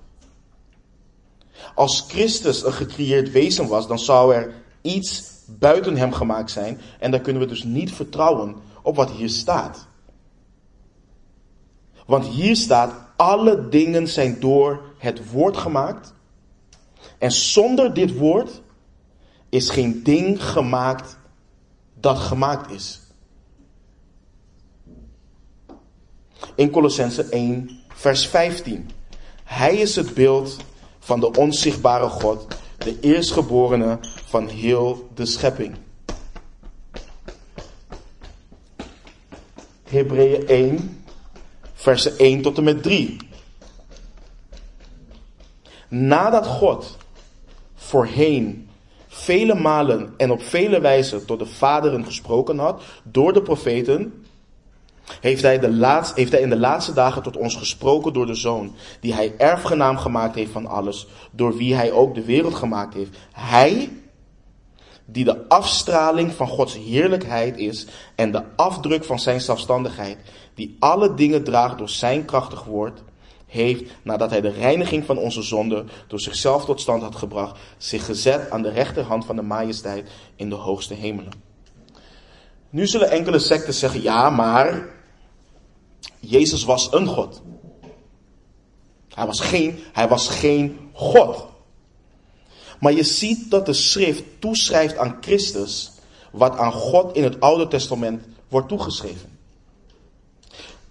Als 1.76 2.06
Christus 2.08 2.64
een 2.64 2.74
gecreëerd 2.74 3.32
wezen 3.32 3.68
was, 3.68 3.88
dan 3.88 4.00
zou 4.00 4.34
er 4.36 4.54
iets 4.82 5.38
buiten 5.58 5.98
hem 5.98 6.14
gemaakt 6.14 6.52
zijn. 6.52 6.80
En 7.00 7.12
dan 7.12 7.22
kunnen 7.22 7.42
we 7.42 7.48
dus 7.48 7.64
niet 7.64 7.94
vertrouwen 7.94 8.56
op 8.82 8.96
wat 8.96 9.12
hier 9.12 9.30
staat. 9.30 9.88
Want 12.06 12.26
hier 12.26 12.56
staat, 12.56 12.94
alle 13.16 13.70
dingen 13.70 14.08
zijn 14.08 14.40
door 14.40 14.82
het 14.98 15.32
woord 15.32 15.58
gemaakt. 15.58 16.14
En 17.18 17.32
zonder 17.32 17.94
dit 17.94 18.18
woord 18.18 18.62
is 19.50 19.70
geen 19.70 20.04
ding 20.04 20.44
gemaakt 20.44 21.18
dat 22.00 22.18
gemaakt 22.18 22.72
is. 22.72 23.02
In 26.56 26.70
Colossense 26.70 27.24
1, 27.24 27.80
vers 27.88 28.28
15. 28.28 28.90
Hij 29.44 29.76
is 29.76 29.96
het 29.96 30.14
beeld 30.14 30.58
van 31.00 31.20
de 31.20 31.32
onzichtbare 31.32 32.08
God, 32.08 32.48
de 32.78 33.00
eerstgeborene 33.00 34.00
van 34.30 34.48
heel 34.48 35.10
de 35.14 35.26
schepping. 35.26 35.76
Hebreeën 39.84 40.48
1, 40.48 41.04
versen 41.74 42.18
1 42.18 42.42
tot 42.42 42.58
en 42.58 42.64
met 42.64 42.84
3. 42.84 43.18
Nadat 45.88 46.46
God 46.46 46.98
voorheen 47.76 48.70
vele 49.08 49.56
malen 49.56 50.14
en 50.18 50.32
op 50.32 50.42
vele 50.42 50.80
wijzen 50.80 51.26
tot 51.26 51.40
de 51.40 51.46
vaderen 51.46 52.06
gesproken 52.06 52.58
had, 52.58 52.84
door 53.04 53.34
de 53.34 53.42
profeten, 53.42 54.24
heeft 55.22 55.42
hij, 55.42 55.60
de 55.60 55.72
laatste, 55.72 56.20
heeft 56.20 56.32
hij 56.32 56.42
in 56.42 56.50
de 56.50 56.60
laatste 56.60 56.94
dagen 56.94 57.24
tot 57.24 57.38
ons 57.38 57.56
gesproken 57.56 58.14
door 58.14 58.26
de 58.26 58.36
Zoon, 58.36 58.76
die 59.00 59.14
hij 59.14 59.34
erfgenaam 59.38 59.98
gemaakt 59.98 60.36
heeft 60.36 60.52
van 60.52 60.66
alles, 60.66 61.08
door 61.32 61.58
wie 61.58 61.76
hij 61.76 61.92
ook 61.92 62.16
de 62.16 62.26
wereld 62.26 62.56
gemaakt 62.56 62.94
heeft. 62.94 63.18
Hij, 63.32 63.90
die 65.12 65.24
de 65.24 65.48
afstraling 65.48 66.34
van 66.34 66.48
Gods 66.48 66.74
heerlijkheid 66.74 67.58
is 67.58 67.86
en 68.16 68.32
de 68.32 68.44
afdruk 68.56 69.04
van 69.04 69.20
zijn 69.20 69.42
zelfstandigheid, 69.42 70.18
die 70.54 70.76
alle 70.80 71.14
dingen 71.14 71.44
draagt 71.44 71.78
door 71.78 71.90
zijn 71.90 72.26
krachtig 72.26 72.64
woord, 72.64 73.02
heeft, 73.50 73.84
nadat 74.02 74.30
hij 74.30 74.42
de 74.42 74.50
reiniging 74.50 75.06
van 75.06 75.18
onze 75.18 75.42
zonde 75.42 75.86
door 76.08 76.20
zichzelf 76.20 76.66
tot 76.66 76.82
stand 76.82 77.02
had 77.02 77.16
gebracht, 77.16 77.60
zich 77.78 78.06
gezet 78.06 78.50
aan 78.50 78.62
de 78.62 78.70
rechterhand 78.70 79.26
van 79.26 79.36
de 79.36 79.42
majesteit 79.42 80.10
in 80.36 80.50
de 80.50 80.56
hoogste 80.56 80.94
hemelen. 80.94 81.32
Nu 82.70 82.88
zullen 82.88 83.12
enkele 83.12 83.40
secten 83.40 83.74
zeggen, 83.74 84.02
ja, 84.02 84.30
maar 84.30 84.88
Jezus 86.20 86.64
was 86.64 86.94
een 86.94 87.08
God. 87.08 87.42
Hij 89.14 89.26
was 89.26 89.40
geen, 89.40 89.80
hij 89.94 90.08
was 90.08 90.28
geen 90.28 90.80
God. 90.94 91.48
Maar 92.80 92.94
je 92.94 93.04
ziet 93.04 93.52
dat 93.52 93.66
de 93.66 93.74
schrift 93.74 94.24
toeschrijft 94.40 94.98
aan 94.98 95.18
Christus 95.22 95.92
wat 96.32 96.58
aan 96.58 96.72
God 96.72 97.16
in 97.16 97.24
het 97.24 97.40
Oude 97.40 97.68
Testament 97.68 98.26
wordt 98.48 98.68
toegeschreven. 98.68 99.38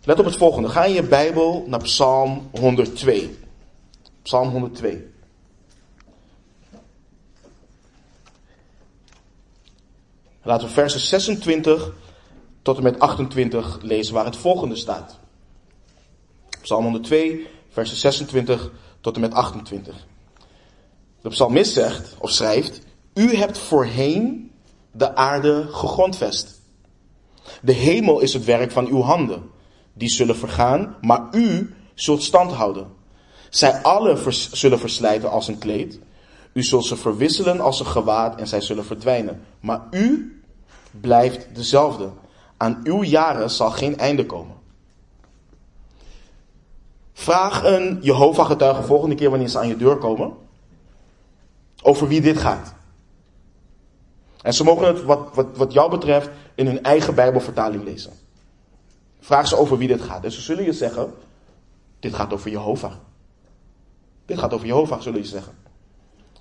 Let 0.04 0.18
op 0.18 0.24
het 0.24 0.36
volgende. 0.36 0.68
Ga 0.68 0.84
in 0.84 0.92
je 0.92 1.02
Bijbel 1.02 1.64
naar 1.66 1.82
Psalm 1.82 2.48
102. 2.52 3.38
Psalm 4.22 4.48
102. 4.48 5.12
Laten 10.42 10.66
we 10.66 10.72
versen 10.72 11.00
26 11.00 11.92
tot 12.62 12.76
en 12.76 12.82
met 12.82 12.98
28 12.98 13.78
lezen 13.82 14.14
waar 14.14 14.24
het 14.24 14.36
volgende 14.36 14.76
staat. 14.76 15.18
Psalm 16.62 16.82
102, 16.82 17.46
versen 17.68 17.96
26 17.96 18.70
tot 19.00 19.14
en 19.14 19.20
met 19.20 19.32
28. 19.32 20.06
De 21.28 21.34
psalmist 21.34 21.72
zegt, 21.72 22.16
of 22.18 22.30
schrijft, 22.30 22.80
U 23.14 23.36
hebt 23.36 23.58
voorheen 23.58 24.50
de 24.92 25.14
aarde 25.14 25.66
gegrondvest. 25.70 26.60
De 27.62 27.72
hemel 27.72 28.20
is 28.20 28.32
het 28.32 28.44
werk 28.44 28.70
van 28.70 28.86
uw 28.86 29.00
handen. 29.00 29.50
Die 29.92 30.08
zullen 30.08 30.36
vergaan, 30.36 30.96
maar 31.00 31.28
u 31.32 31.74
zult 31.94 32.22
stand 32.22 32.52
houden. 32.52 32.86
Zij 33.50 33.82
allen 33.82 34.32
zullen 34.52 34.78
verslijten 34.78 35.30
als 35.30 35.48
een 35.48 35.58
kleed. 35.58 36.00
U 36.52 36.62
zult 36.62 36.84
ze 36.84 36.96
verwisselen 36.96 37.60
als 37.60 37.80
een 37.80 37.86
gewaad 37.86 38.40
en 38.40 38.46
zij 38.46 38.60
zullen 38.60 38.84
verdwijnen. 38.84 39.40
Maar 39.60 39.82
u 39.90 40.40
blijft 41.00 41.54
dezelfde. 41.54 42.10
Aan 42.56 42.80
uw 42.84 43.02
jaren 43.02 43.50
zal 43.50 43.70
geen 43.70 43.98
einde 43.98 44.26
komen. 44.26 44.56
Vraag 47.12 47.64
een 47.64 47.98
Jehovah-getuige 48.00 48.82
volgende 48.82 49.14
keer 49.14 49.30
wanneer 49.30 49.48
ze 49.48 49.58
aan 49.58 49.68
je 49.68 49.76
deur 49.76 49.96
komen. 49.96 50.46
Over 51.82 52.08
wie 52.08 52.20
dit 52.20 52.38
gaat. 52.38 52.74
En 54.42 54.54
ze 54.54 54.64
mogen 54.64 54.86
het 54.86 55.02
wat, 55.02 55.28
wat, 55.34 55.56
wat 55.56 55.72
jou 55.72 55.90
betreft 55.90 56.30
in 56.54 56.66
hun 56.66 56.82
eigen 56.82 57.14
Bijbelvertaling 57.14 57.84
lezen. 57.84 58.12
Vraag 59.20 59.48
ze 59.48 59.56
over 59.56 59.78
wie 59.78 59.88
dit 59.88 60.02
gaat. 60.02 60.24
En 60.24 60.32
ze 60.32 60.40
zullen 60.40 60.64
je 60.64 60.72
zeggen, 60.72 61.14
dit 62.00 62.14
gaat 62.14 62.32
over 62.32 62.50
Jehovah. 62.50 62.92
Dit 64.26 64.38
gaat 64.38 64.52
over 64.52 64.66
Jehovah, 64.66 65.00
zullen 65.00 65.20
je 65.20 65.26
zeggen. 65.26 65.52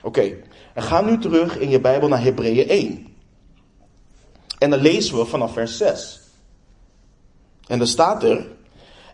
Oké, 0.01 0.35
en 0.73 0.83
ga 0.83 1.01
nu 1.01 1.19
terug 1.19 1.57
in 1.57 1.69
je 1.69 1.79
Bijbel 1.79 2.07
naar 2.07 2.21
Hebreeën 2.21 2.67
1. 2.67 3.15
En 4.59 4.69
dan 4.69 4.79
lezen 4.79 5.17
we 5.17 5.25
vanaf 5.25 5.53
vers 5.53 5.77
6. 5.77 6.21
En 7.67 7.77
dan 7.77 7.87
staat 7.87 8.23
er, 8.23 8.47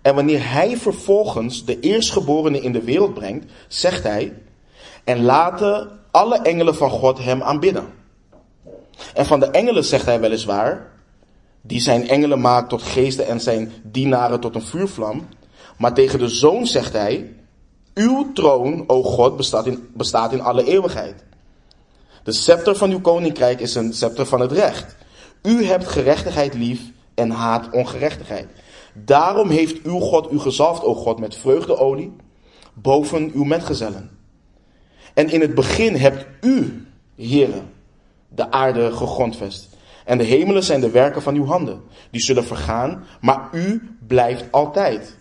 en 0.01 0.15
wanneer 0.15 0.51
hij 0.51 0.77
vervolgens 0.77 1.65
de 1.65 1.79
eerstgeborene 1.79 2.61
in 2.61 2.71
de 2.71 2.83
wereld 2.83 3.13
brengt, 3.13 3.51
zegt 3.67 4.03
hij, 4.03 4.41
en 5.03 5.23
laten 5.23 5.99
alle 6.13 6.37
engelen 6.37 6.75
van 6.75 6.89
God 6.89 7.23
hem 7.23 7.41
aanbidden. 7.41 7.85
En 9.13 9.25
van 9.25 9.39
de 9.39 9.45
engelen 9.45 9.85
zegt 9.85 10.05
hij 10.05 10.19
weliswaar, 10.19 10.91
die 11.61 11.81
zijn 11.81 12.09
engelen 12.09 12.41
maakt 12.41 12.69
tot 12.69 12.81
geesten 12.81 13.27
en 13.27 13.41
zijn 13.41 13.71
dienaren 13.83 14.39
tot 14.39 14.55
een 14.55 14.61
vuurvlam. 14.61 15.27
Maar 15.77 15.93
tegen 15.93 16.19
de 16.19 16.27
zoon 16.27 16.67
zegt 16.67 16.93
hij, 16.93 17.33
uw 17.93 18.31
troon, 18.33 18.83
o 18.87 19.03
God, 19.03 19.37
bestaat 19.37 19.65
in, 19.65 19.89
bestaat 19.93 20.33
in 20.33 20.41
alle 20.41 20.65
eeuwigheid. 20.65 21.23
De 22.23 22.31
scepter 22.33 22.75
van 22.75 22.91
uw 22.91 23.01
koninkrijk 23.01 23.59
is 23.59 23.75
een 23.75 23.93
scepter 23.93 24.25
van 24.25 24.39
het 24.39 24.51
recht. 24.51 24.95
U 25.41 25.65
hebt 25.65 25.87
gerechtigheid 25.87 26.53
lief 26.53 26.81
en 27.13 27.29
haat 27.29 27.69
ongerechtigheid. 27.71 28.47
Daarom 28.93 29.49
heeft 29.49 29.81
uw 29.81 29.99
God 29.99 30.31
u 30.31 30.39
gezalfd, 30.39 30.83
o 30.83 30.95
God, 30.95 31.19
met 31.19 31.35
vreugdeolie 31.35 32.15
boven 32.73 33.31
uw 33.33 33.43
metgezellen. 33.43 34.22
En 35.13 35.29
in 35.29 35.41
het 35.41 35.55
begin 35.55 35.95
hebt 35.95 36.25
u, 36.41 36.87
heren, 37.15 37.69
de 38.27 38.51
aarde 38.51 38.91
gegrondvest. 38.91 39.69
En 40.05 40.17
de 40.17 40.23
hemelen 40.23 40.63
zijn 40.63 40.81
de 40.81 40.89
werken 40.89 41.21
van 41.21 41.35
uw 41.35 41.45
handen. 41.45 41.81
Die 42.11 42.21
zullen 42.21 42.43
vergaan, 42.43 43.05
maar 43.21 43.49
u 43.51 43.95
blijft 44.07 44.51
altijd. 44.51 45.17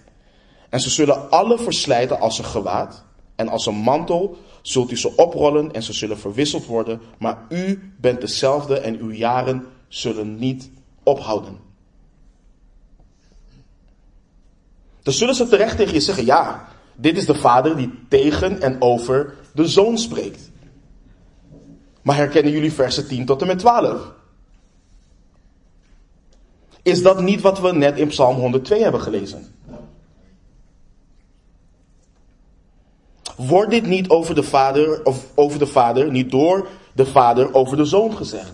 En 0.68 0.80
ze 0.80 0.90
zullen 0.90 1.30
alle 1.30 1.58
verslijten 1.58 2.20
als 2.20 2.38
een 2.38 2.44
gewaad. 2.44 3.04
En 3.34 3.48
als 3.48 3.66
een 3.66 3.74
mantel 3.74 4.36
zult 4.62 4.90
u 4.90 4.96
ze 4.98 5.16
oprollen 5.16 5.72
en 5.72 5.82
ze 5.82 5.92
zullen 5.92 6.18
verwisseld 6.18 6.66
worden. 6.66 7.00
Maar 7.18 7.38
u 7.48 7.92
bent 8.00 8.20
dezelfde 8.20 8.78
en 8.78 8.98
uw 8.98 9.10
jaren 9.10 9.66
zullen 9.88 10.36
niet 10.38 10.70
ophouden. 11.02 11.58
Dan 15.02 15.14
zullen 15.14 15.34
ze 15.34 15.48
terecht 15.48 15.76
tegen 15.76 15.94
je 15.94 16.00
zeggen, 16.00 16.24
ja, 16.24 16.68
dit 16.96 17.16
is 17.16 17.26
de 17.26 17.34
vader 17.34 17.76
die 17.76 17.98
tegen 18.08 18.60
en 18.60 18.80
over 18.80 19.34
de 19.52 19.68
zoon 19.68 19.98
spreekt. 19.98 20.50
Maar 22.02 22.16
herkennen 22.16 22.52
jullie 22.52 22.72
versen 22.72 23.08
10 23.08 23.26
tot 23.26 23.40
en 23.40 23.46
met 23.46 23.58
12? 23.58 24.12
Is 26.82 27.02
dat 27.02 27.20
niet 27.20 27.40
wat 27.40 27.60
we 27.60 27.72
net 27.72 27.98
in 27.98 28.08
Psalm 28.08 28.36
102 28.36 28.82
hebben 28.82 29.00
gelezen? 29.00 29.54
Wordt 33.36 33.70
dit 33.70 33.86
niet 33.86 34.08
over 34.08 34.34
de 34.34 34.42
vader, 34.42 35.04
of 35.04 35.26
over 35.34 35.58
de 35.58 35.66
vader, 35.66 36.10
niet 36.10 36.30
door 36.30 36.68
de 36.92 37.06
vader 37.06 37.54
over 37.54 37.76
de 37.76 37.84
zoon 37.84 38.16
gezegd? 38.16 38.52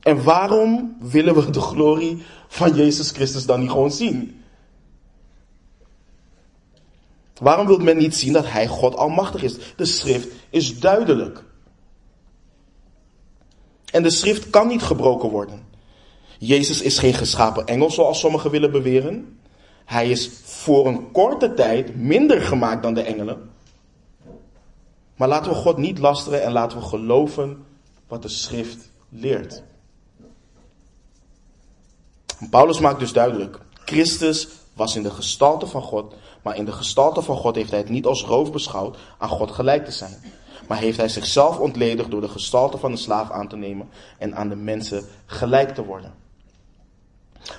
En 0.00 0.22
waarom 0.22 0.96
willen 1.00 1.34
we 1.34 1.50
de 1.50 1.60
glorie 1.60 2.22
van 2.48 2.74
Jezus 2.74 3.10
Christus 3.10 3.46
dan 3.46 3.60
niet 3.60 3.70
gewoon 3.70 3.90
zien? 3.90 4.35
Waarom 7.40 7.66
wil 7.66 7.78
men 7.78 7.96
niet 7.96 8.16
zien 8.16 8.32
dat 8.32 8.46
Hij 8.46 8.66
God 8.66 8.96
Almachtig 8.96 9.42
is? 9.42 9.56
De 9.76 9.84
schrift 9.84 10.28
is 10.50 10.80
duidelijk. 10.80 11.44
En 13.92 14.02
de 14.02 14.10
schrift 14.10 14.50
kan 14.50 14.68
niet 14.68 14.82
gebroken 14.82 15.30
worden. 15.30 15.66
Jezus 16.38 16.82
is 16.82 16.98
geen 16.98 17.14
geschapen 17.14 17.66
engel 17.66 17.90
zoals 17.90 18.20
sommigen 18.20 18.50
willen 18.50 18.72
beweren. 18.72 19.38
Hij 19.84 20.10
is 20.10 20.30
voor 20.44 20.86
een 20.86 21.10
korte 21.10 21.54
tijd 21.54 21.96
minder 21.96 22.40
gemaakt 22.40 22.82
dan 22.82 22.94
de 22.94 23.02
engelen. 23.02 23.50
Maar 25.16 25.28
laten 25.28 25.52
we 25.52 25.58
God 25.58 25.76
niet 25.76 25.98
lasteren 25.98 26.42
en 26.42 26.52
laten 26.52 26.78
we 26.78 26.84
geloven 26.84 27.64
wat 28.08 28.22
de 28.22 28.28
schrift 28.28 28.90
leert. 29.08 29.62
Paulus 32.50 32.80
maakt 32.80 32.98
dus 32.98 33.12
duidelijk, 33.12 33.58
Christus 33.84 34.48
was 34.72 34.96
in 34.96 35.02
de 35.02 35.10
gestalte 35.10 35.66
van 35.66 35.82
God, 35.82 36.14
maar 36.46 36.56
in 36.56 36.64
de 36.64 36.72
gestalte 36.72 37.22
van 37.22 37.36
God 37.36 37.54
heeft 37.54 37.70
hij 37.70 37.78
het 37.78 37.88
niet 37.88 38.06
als 38.06 38.24
roof 38.24 38.52
beschouwd 38.52 38.96
aan 39.18 39.28
God 39.28 39.50
gelijk 39.50 39.84
te 39.84 39.90
zijn. 39.90 40.16
maar 40.68 40.78
heeft 40.78 40.96
hij 40.96 41.08
zichzelf 41.08 41.58
ontledigd 41.58 42.10
door 42.10 42.20
de 42.20 42.28
gestalte 42.28 42.78
van 42.78 42.90
een 42.90 42.98
slaaf 42.98 43.30
aan 43.30 43.48
te 43.48 43.56
nemen 43.56 43.88
en 44.18 44.36
aan 44.36 44.48
de 44.48 44.56
mensen 44.56 45.04
gelijk 45.26 45.74
te 45.74 45.84
worden. 45.84 46.14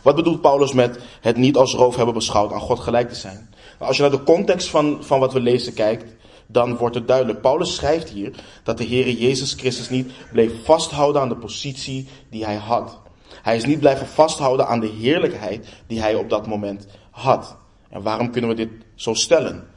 Wat 0.04 0.15
bedoelt 0.15 0.41
Paulus 0.41 0.73
met 0.73 1.00
het 1.21 1.38
niet 1.38 1.58
als 1.58 1.73
roof 1.73 1.95
hebben 1.95 2.13
beschouwd 2.13 2.52
aan 2.54 2.60
God 2.60 2.80
gelijk 2.80 3.10
te 3.10 3.15
zijn? 3.15 3.50
Nou, 3.78 3.88
als 3.88 3.95
je 3.95 4.02
naar 4.02 4.12
de 4.12 4.23
context 4.23 4.69
van, 4.69 5.04
van 5.04 5.19
wat 5.19 5.34
we 5.34 5.39
lezen 5.39 5.73
kijkt, 5.73 6.15
dan 6.45 6.78
wordt 6.78 6.95
het 6.95 7.08
duidelijk. 7.08 7.41
Paulus 7.41 7.76
schrijft 7.76 8.10
hier 8.10 8.32
dat 8.63 8.78
de 8.78 8.84
Heer 8.84 9.10
Jezus 9.10 9.54
Christus 9.54 9.89
niet 9.89 10.12
bleef 10.32 10.63
vasthouden 10.63 11.21
aan 11.21 11.30
de 11.30 11.36
positie 11.36 12.08
die 12.30 12.45
hij 12.45 12.56
had. 12.56 13.00
Hij 13.41 13.56
is 13.56 13.65
niet 13.65 13.80
blijven 13.80 14.08
vasthouden 14.08 14.67
aan 14.67 14.80
de 14.80 14.93
heerlijkheid 15.00 15.67
die 15.88 16.02
hij 16.02 16.15
op 16.15 16.30
dat 16.30 16.47
moment 16.47 16.88
had. 17.12 17.58
En 17.89 18.02
waarom 18.02 18.32
kunnen 18.32 18.50
we 18.50 18.56
dit 18.56 18.69
zo 18.95 19.13
stellen? 19.13 19.67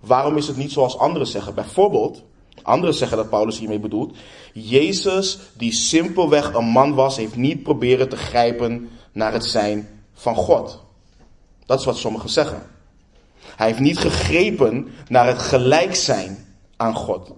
Waarom 0.00 0.36
is 0.36 0.46
het 0.46 0.56
niet 0.56 0.72
zoals 0.72 0.98
anderen 0.98 1.26
zeggen? 1.26 1.54
Bijvoorbeeld, 1.54 2.22
anderen 2.62 2.94
zeggen 2.94 3.16
dat 3.16 3.30
Paulus 3.30 3.58
hiermee 3.58 3.78
bedoelt, 3.78 4.16
Jezus, 4.52 5.38
die 5.56 5.72
simpelweg 5.72 6.54
een 6.54 6.64
man 6.64 6.94
was, 6.94 7.16
heeft 7.16 7.36
niet 7.36 7.62
proberen 7.62 8.08
te 8.08 8.16
grijpen 8.16 8.88
naar 9.12 9.32
het 9.32 9.44
zijn 9.44 9.88
van 10.12 10.34
God. 10.34 10.80
Dat 11.66 11.78
is 11.78 11.84
wat 11.84 11.96
sommigen 11.96 12.30
zeggen. 12.30 12.62
Hij 13.56 13.66
heeft 13.66 13.80
niet 13.80 13.98
gegrepen 13.98 14.88
naar 15.08 15.26
het 15.26 15.38
gelijk 15.38 15.94
zijn 15.94 16.46
aan 16.76 16.94
God. 16.94 17.32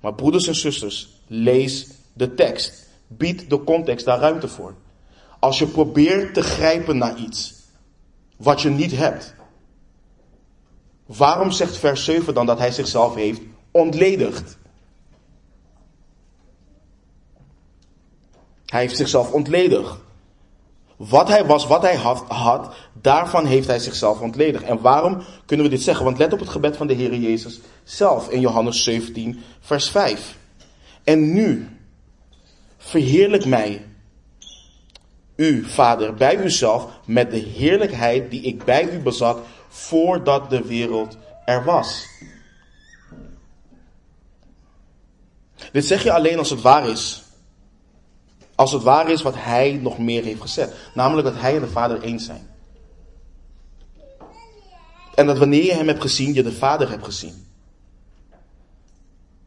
Maar 0.00 0.14
broeders 0.14 0.46
en 0.46 0.54
zusters, 0.54 1.08
lees 1.26 1.88
de 2.12 2.34
tekst. 2.34 2.88
Bied 3.06 3.50
de 3.50 3.64
context 3.64 4.04
daar 4.04 4.18
ruimte 4.18 4.48
voor. 4.48 4.74
Als 5.38 5.58
je 5.58 5.66
probeert 5.66 6.34
te 6.34 6.42
grijpen 6.42 6.98
naar 6.98 7.16
iets 7.16 7.54
wat 8.36 8.60
je 8.60 8.70
niet 8.70 8.96
hebt, 8.96 9.34
waarom 11.16 11.50
zegt 11.50 11.76
vers 11.76 12.04
7 12.04 12.34
dan 12.34 12.46
dat 12.46 12.58
hij 12.58 12.70
zichzelf 12.70 13.14
heeft 13.14 13.40
ontledigd? 13.70 14.58
Hij 18.66 18.80
heeft 18.80 18.96
zichzelf 18.96 19.32
ontledigd. 19.32 19.96
Wat 20.96 21.28
hij 21.28 21.46
was, 21.46 21.66
wat 21.66 21.82
hij 21.82 21.96
had, 21.96 22.24
had, 22.28 22.74
daarvan 22.92 23.46
heeft 23.46 23.66
hij 23.66 23.78
zichzelf 23.78 24.20
ontledigd. 24.20 24.64
En 24.64 24.80
waarom 24.80 25.22
kunnen 25.46 25.66
we 25.66 25.72
dit 25.72 25.82
zeggen? 25.82 26.04
Want 26.04 26.18
let 26.18 26.32
op 26.32 26.38
het 26.38 26.48
gebed 26.48 26.76
van 26.76 26.86
de 26.86 26.94
Heer 26.94 27.14
Jezus 27.14 27.60
zelf 27.84 28.28
in 28.28 28.40
Johannes 28.40 28.84
17, 28.84 29.40
vers 29.60 29.90
5. 29.90 30.36
En 31.04 31.32
nu, 31.32 31.68
verheerlijk 32.76 33.44
mij, 33.44 33.86
u, 35.36 35.64
Vader, 35.64 36.14
bij 36.14 36.44
uzelf 36.44 36.86
met 37.04 37.30
de 37.30 37.38
heerlijkheid 37.38 38.30
die 38.30 38.42
ik 38.42 38.64
bij 38.64 38.90
u 38.92 38.98
bezat 38.98 39.38
voordat 39.70 40.50
de 40.50 40.62
wereld 40.62 41.16
er 41.44 41.64
was. 41.64 42.06
Dit 45.72 45.84
zeg 45.84 46.02
je 46.02 46.12
alleen 46.12 46.38
als 46.38 46.50
het 46.50 46.60
waar 46.60 46.88
is. 46.88 47.22
Als 48.54 48.72
het 48.72 48.82
waar 48.82 49.10
is 49.10 49.22
wat 49.22 49.34
hij 49.36 49.72
nog 49.82 49.98
meer 49.98 50.24
heeft 50.24 50.40
gezet. 50.40 50.74
Namelijk 50.94 51.28
dat 51.28 51.40
hij 51.40 51.54
en 51.54 51.60
de 51.60 51.68
Vader 51.68 52.02
eens 52.02 52.24
zijn. 52.24 52.48
En 55.14 55.26
dat 55.26 55.38
wanneer 55.38 55.64
je 55.64 55.74
hem 55.74 55.88
hebt 55.88 56.00
gezien, 56.00 56.34
je 56.34 56.42
de 56.42 56.52
Vader 56.52 56.90
hebt 56.90 57.04
gezien. 57.04 57.48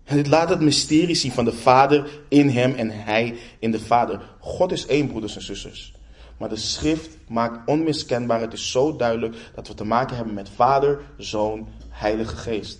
En 0.03 0.15
dit 0.15 0.27
laat 0.27 0.49
het 0.49 0.59
mysterie 0.59 1.15
zien 1.15 1.31
van 1.31 1.45
de 1.45 1.53
Vader 1.53 2.09
in 2.27 2.49
hem 2.49 2.73
en 2.73 2.89
hij 2.89 3.37
in 3.59 3.71
de 3.71 3.79
Vader. 3.79 4.21
God 4.39 4.71
is 4.71 4.85
één, 4.85 5.07
broeders 5.07 5.35
en 5.35 5.41
zusters. 5.41 5.93
Maar 6.37 6.49
de 6.49 6.55
schrift 6.55 7.17
maakt 7.27 7.69
onmiskenbaar, 7.69 8.41
het 8.41 8.53
is 8.53 8.71
zo 8.71 8.95
duidelijk 8.95 9.35
dat 9.55 9.67
we 9.67 9.73
te 9.73 9.85
maken 9.85 10.15
hebben 10.15 10.33
met 10.33 10.49
Vader, 10.49 11.01
Zoon, 11.17 11.67
Heilige 11.89 12.35
Geest. 12.35 12.79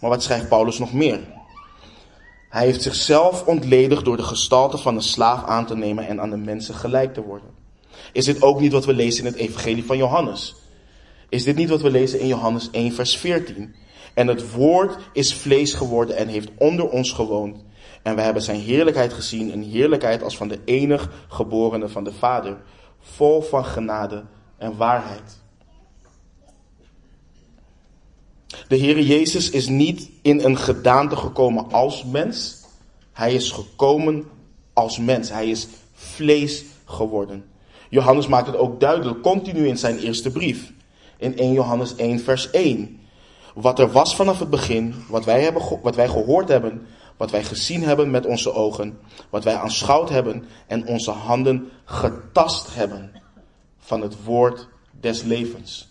Maar 0.00 0.10
wat 0.10 0.22
schrijft 0.22 0.48
Paulus 0.48 0.78
nog 0.78 0.92
meer? 0.92 1.20
Hij 2.48 2.64
heeft 2.64 2.82
zichzelf 2.82 3.46
ontledigd 3.46 4.04
door 4.04 4.16
de 4.16 4.22
gestalte 4.22 4.78
van 4.78 4.94
een 4.94 5.02
slaaf 5.02 5.44
aan 5.44 5.66
te 5.66 5.76
nemen 5.76 6.06
en 6.06 6.20
aan 6.20 6.30
de 6.30 6.36
mensen 6.36 6.74
gelijk 6.74 7.14
te 7.14 7.22
worden. 7.22 7.48
Is 8.12 8.24
dit 8.24 8.42
ook 8.42 8.60
niet 8.60 8.72
wat 8.72 8.84
we 8.84 8.92
lezen 8.92 9.24
in 9.24 9.32
het 9.32 9.40
Evangelie 9.40 9.84
van 9.84 9.96
Johannes? 9.96 10.54
Is 11.28 11.44
dit 11.44 11.56
niet 11.56 11.68
wat 11.68 11.80
we 11.80 11.90
lezen 11.90 12.20
in 12.20 12.26
Johannes 12.26 12.70
1, 12.70 12.92
vers 12.92 13.16
14? 13.16 13.74
En 14.14 14.26
het 14.26 14.52
woord 14.52 14.96
is 15.12 15.34
vlees 15.34 15.72
geworden 15.72 16.16
en 16.16 16.28
heeft 16.28 16.50
onder 16.58 16.88
ons 16.88 17.12
gewoond. 17.12 17.64
En 18.02 18.14
we 18.14 18.20
hebben 18.20 18.42
zijn 18.42 18.60
heerlijkheid 18.60 19.12
gezien, 19.12 19.52
een 19.52 19.62
heerlijkheid 19.62 20.22
als 20.22 20.36
van 20.36 20.48
de 20.48 20.58
enig 20.64 21.10
geborene 21.28 21.88
van 21.88 22.04
de 22.04 22.12
Vader, 22.12 22.56
vol 23.00 23.42
van 23.42 23.64
genade 23.64 24.24
en 24.58 24.76
waarheid. 24.76 25.40
De 28.68 28.78
Heere 28.78 29.06
Jezus 29.06 29.50
is 29.50 29.68
niet 29.68 30.10
in 30.22 30.44
een 30.44 30.58
gedaante 30.58 31.16
gekomen 31.16 31.72
als 31.72 32.04
mens. 32.04 32.60
Hij 33.12 33.34
is 33.34 33.50
gekomen 33.50 34.24
als 34.72 34.98
mens. 34.98 35.30
Hij 35.30 35.50
is 35.50 35.68
vlees 35.92 36.64
geworden. 36.84 37.44
Johannes 37.88 38.26
maakt 38.26 38.46
het 38.46 38.56
ook 38.56 38.80
duidelijk, 38.80 39.22
continu 39.22 39.66
in 39.66 39.78
zijn 39.78 39.98
eerste 39.98 40.30
brief. 40.30 40.72
In 41.16 41.36
1 41.36 41.52
Johannes 41.52 41.94
1, 41.94 42.20
vers 42.20 42.50
1. 42.50 43.00
Wat 43.54 43.78
er 43.78 43.90
was 43.90 44.16
vanaf 44.16 44.38
het 44.38 44.50
begin, 44.50 44.94
wat 45.08 45.24
wij, 45.24 45.42
hebben, 45.42 45.62
wat 45.82 45.96
wij 45.96 46.08
gehoord 46.08 46.48
hebben, 46.48 46.86
wat 47.22 47.30
wij 47.30 47.44
gezien 47.44 47.82
hebben 47.82 48.10
met 48.10 48.26
onze 48.26 48.52
ogen, 48.52 48.98
wat 49.30 49.44
wij 49.44 49.54
aanschouwd 49.54 50.08
hebben 50.08 50.44
en 50.66 50.86
onze 50.86 51.10
handen 51.10 51.70
getast 51.84 52.74
hebben 52.74 53.12
van 53.78 54.00
het 54.00 54.24
woord 54.24 54.68
des 55.00 55.22
levens. 55.22 55.88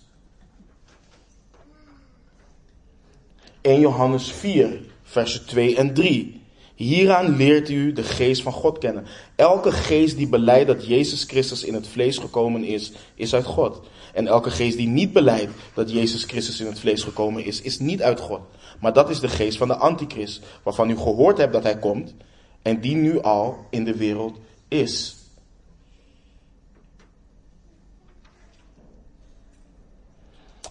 1 3.61 3.79
Johannes 3.79 4.31
4, 4.31 4.81
versen 5.03 5.45
2 5.45 5.75
en 5.75 5.93
3. 5.93 6.41
Hieraan 6.75 7.35
leert 7.35 7.69
u 7.69 7.93
de 7.93 8.03
geest 8.03 8.41
van 8.41 8.53
God 8.53 8.77
kennen. 8.77 9.05
Elke 9.35 9.71
geest 9.71 10.17
die 10.17 10.27
beleidt 10.27 10.67
dat 10.67 10.87
Jezus 10.87 11.23
Christus 11.23 11.63
in 11.63 11.73
het 11.73 11.87
vlees 11.87 12.17
gekomen 12.17 12.63
is, 12.63 12.91
is 13.15 13.33
uit 13.33 13.45
God. 13.45 13.81
En 14.13 14.27
elke 14.27 14.51
geest 14.51 14.77
die 14.77 14.87
niet 14.87 15.13
beleidt 15.13 15.51
dat 15.73 15.91
Jezus 15.91 16.23
Christus 16.23 16.59
in 16.59 16.65
het 16.65 16.79
vlees 16.79 17.03
gekomen 17.03 17.45
is, 17.45 17.61
is 17.61 17.79
niet 17.79 18.01
uit 18.01 18.19
God. 18.19 18.39
Maar 18.79 18.93
dat 18.93 19.09
is 19.09 19.19
de 19.19 19.27
geest 19.27 19.57
van 19.57 19.67
de 19.67 19.75
antichrist, 19.75 20.41
waarvan 20.63 20.89
u 20.89 20.97
gehoord 20.97 21.37
hebt 21.37 21.53
dat 21.53 21.63
hij 21.63 21.77
komt 21.77 22.13
en 22.61 22.81
die 22.81 22.95
nu 22.95 23.21
al 23.21 23.65
in 23.69 23.83
de 23.83 23.97
wereld 23.97 24.37
is. 24.67 25.15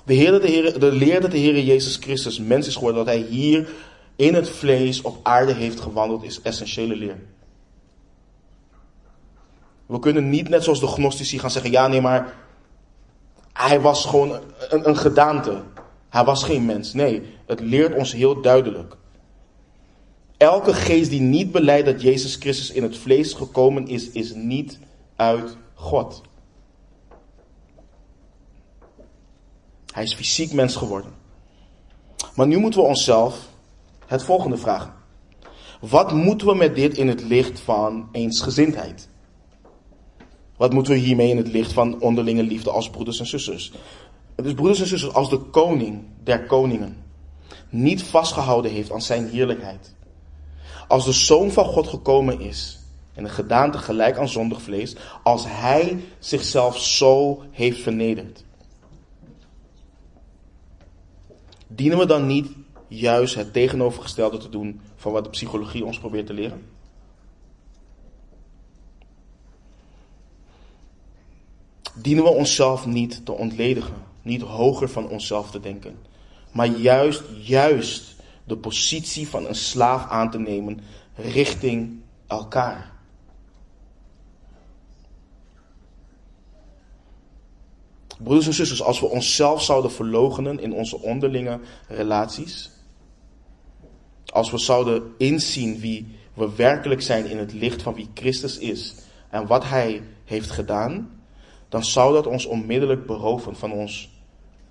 De, 0.04 0.14
de, 0.14 0.78
de 0.78 0.92
leer 0.92 1.20
dat 1.20 1.30
de 1.30 1.38
Heer 1.38 1.60
Jezus 1.60 1.96
Christus 1.96 2.38
mens 2.38 2.66
is 2.66 2.74
geworden, 2.74 3.04
dat 3.04 3.14
hij 3.14 3.24
hier 3.28 3.68
in 4.16 4.34
het 4.34 4.50
vlees 4.50 5.00
op 5.02 5.18
aarde 5.22 5.54
heeft 5.54 5.80
gewandeld, 5.80 6.22
is 6.22 6.42
essentiële 6.42 6.96
leer. 6.96 7.18
We 9.86 9.98
kunnen 9.98 10.30
niet 10.30 10.48
net 10.48 10.64
zoals 10.64 10.80
de 10.80 10.86
gnostici 10.86 11.38
gaan 11.38 11.50
zeggen, 11.50 11.70
ja 11.70 11.88
nee 11.88 12.00
maar 12.00 12.34
hij 13.68 13.80
was 13.80 14.04
gewoon 14.04 14.40
een, 14.68 14.88
een 14.88 14.96
gedaante. 14.96 15.62
Hij 16.08 16.24
was 16.24 16.44
geen 16.44 16.64
mens. 16.64 16.92
Nee, 16.92 17.22
het 17.46 17.60
leert 17.60 17.94
ons 17.94 18.12
heel 18.12 18.40
duidelijk. 18.40 18.96
Elke 20.36 20.74
geest 20.74 21.10
die 21.10 21.20
niet 21.20 21.52
beleidt 21.52 21.86
dat 21.86 22.02
Jezus 22.02 22.36
Christus 22.36 22.70
in 22.70 22.82
het 22.82 22.98
vlees 22.98 23.32
gekomen 23.32 23.86
is, 23.86 24.10
is 24.10 24.34
niet 24.34 24.78
uit 25.16 25.56
God. 25.74 26.22
Hij 29.92 30.02
is 30.02 30.14
fysiek 30.14 30.52
mens 30.52 30.76
geworden. 30.76 31.12
Maar 32.34 32.46
nu 32.46 32.58
moeten 32.58 32.80
we 32.80 32.86
onszelf 32.86 33.48
het 34.06 34.22
volgende 34.22 34.56
vragen. 34.56 34.92
Wat 35.80 36.12
moeten 36.12 36.46
we 36.46 36.54
met 36.54 36.74
dit 36.74 36.96
in 36.96 37.08
het 37.08 37.22
licht 37.22 37.60
van 37.60 38.08
eensgezindheid? 38.12 39.08
Wat 40.60 40.72
moeten 40.72 40.92
we 40.92 40.98
hiermee 40.98 41.28
in 41.28 41.36
het 41.36 41.48
licht 41.48 41.72
van 41.72 42.00
onderlinge 42.00 42.42
liefde 42.42 42.70
als 42.70 42.90
broeders 42.90 43.20
en 43.20 43.26
zusters? 43.26 43.72
Dus 44.34 44.54
broeders 44.54 44.80
en 44.80 44.86
zusters, 44.86 45.14
als 45.14 45.30
de 45.30 45.38
koning 45.38 46.02
der 46.22 46.46
koningen 46.46 46.96
niet 47.68 48.02
vastgehouden 48.02 48.70
heeft 48.70 48.92
aan 48.92 49.02
zijn 49.02 49.28
heerlijkheid. 49.28 49.94
Als 50.88 51.04
de 51.04 51.12
zoon 51.12 51.50
van 51.50 51.64
God 51.64 51.88
gekomen 51.88 52.40
is 52.40 52.78
in 53.14 53.24
een 53.24 53.30
gedaante 53.30 53.78
gelijk 53.78 54.18
aan 54.18 54.28
zondig 54.28 54.62
vlees, 54.62 54.96
als 55.22 55.44
hij 55.46 56.04
zichzelf 56.18 56.78
zo 56.78 57.42
heeft 57.50 57.80
vernederd. 57.80 58.44
Dienen 61.66 61.98
we 61.98 62.06
dan 62.06 62.26
niet 62.26 62.48
juist 62.88 63.34
het 63.34 63.52
tegenovergestelde 63.52 64.36
te 64.38 64.48
doen 64.48 64.80
van 64.96 65.12
wat 65.12 65.24
de 65.24 65.30
psychologie 65.30 65.84
ons 65.84 65.98
probeert 65.98 66.26
te 66.26 66.32
leren? 66.32 66.69
Dienen 72.02 72.24
we 72.24 72.30
onszelf 72.30 72.86
niet 72.86 73.26
te 73.26 73.32
ontledigen, 73.32 73.94
niet 74.22 74.42
hoger 74.42 74.88
van 74.88 75.08
onszelf 75.08 75.50
te 75.50 75.60
denken, 75.60 75.96
maar 76.52 76.66
juist, 76.66 77.22
juist 77.42 78.16
de 78.44 78.56
positie 78.56 79.28
van 79.28 79.46
een 79.46 79.54
slaaf 79.54 80.08
aan 80.08 80.30
te 80.30 80.38
nemen 80.38 80.80
richting 81.14 82.00
elkaar. 82.26 82.92
Broeders 88.22 88.46
en 88.46 88.54
zusters, 88.54 88.82
als 88.82 89.00
we 89.00 89.06
onszelf 89.06 89.62
zouden 89.62 89.92
verloochenen 89.92 90.60
in 90.60 90.72
onze 90.72 91.00
onderlinge 91.00 91.60
relaties, 91.88 92.70
als 94.26 94.50
we 94.50 94.58
zouden 94.58 95.02
inzien 95.18 95.78
wie 95.78 96.18
we 96.34 96.54
werkelijk 96.54 97.02
zijn 97.02 97.26
in 97.26 97.38
het 97.38 97.52
licht 97.52 97.82
van 97.82 97.94
wie 97.94 98.08
Christus 98.14 98.58
is 98.58 98.94
en 99.30 99.46
wat 99.46 99.64
Hij 99.64 100.02
heeft 100.24 100.50
gedaan, 100.50 101.19
dan 101.70 101.84
zou 101.84 102.12
dat 102.12 102.26
ons 102.26 102.46
onmiddellijk 102.46 103.06
beroven 103.06 103.56
van 103.56 103.72
ons 103.72 104.10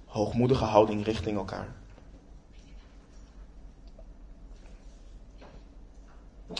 hoogmoedige 0.05 0.63
houding 0.63 1.05
richting 1.05 1.38
elkaar. 1.38 1.67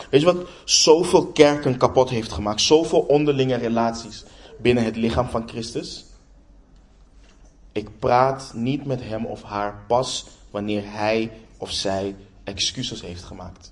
Weet 0.10 0.22
je 0.22 0.26
wat 0.26 0.48
zoveel 0.66 1.28
kerken 1.28 1.78
kapot 1.78 2.10
heeft 2.10 2.32
gemaakt? 2.32 2.62
Zoveel 2.62 3.00
onderlinge 3.00 3.56
relaties 3.56 4.24
binnen 4.58 4.84
het 4.84 4.96
lichaam 4.96 5.30
van 5.30 5.48
Christus? 5.48 6.06
Ik 7.72 8.00
praat 8.00 8.52
niet 8.54 8.86
met 8.86 9.02
hem 9.04 9.26
of 9.26 9.44
haar 9.44 9.84
pas 9.88 10.28
wanneer 10.52 10.84
hij 10.86 11.32
of 11.58 11.72
zij 11.72 12.16
excuses 12.44 13.02
heeft 13.02 13.24
gemaakt. 13.24 13.72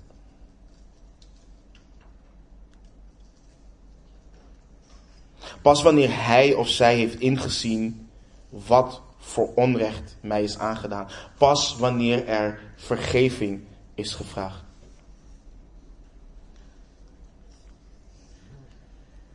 Pas 5.62 5.82
wanneer 5.82 6.24
hij 6.24 6.54
of 6.54 6.68
zij 6.68 6.96
heeft 6.96 7.20
ingezien 7.20 8.08
wat 8.48 9.02
voor 9.18 9.54
onrecht 9.54 10.16
mij 10.20 10.42
is 10.42 10.58
aangedaan. 10.58 11.08
Pas 11.38 11.76
wanneer 11.76 12.26
er 12.26 12.60
vergeving 12.76 13.62
is 13.94 14.14
gevraagd. 14.14 14.62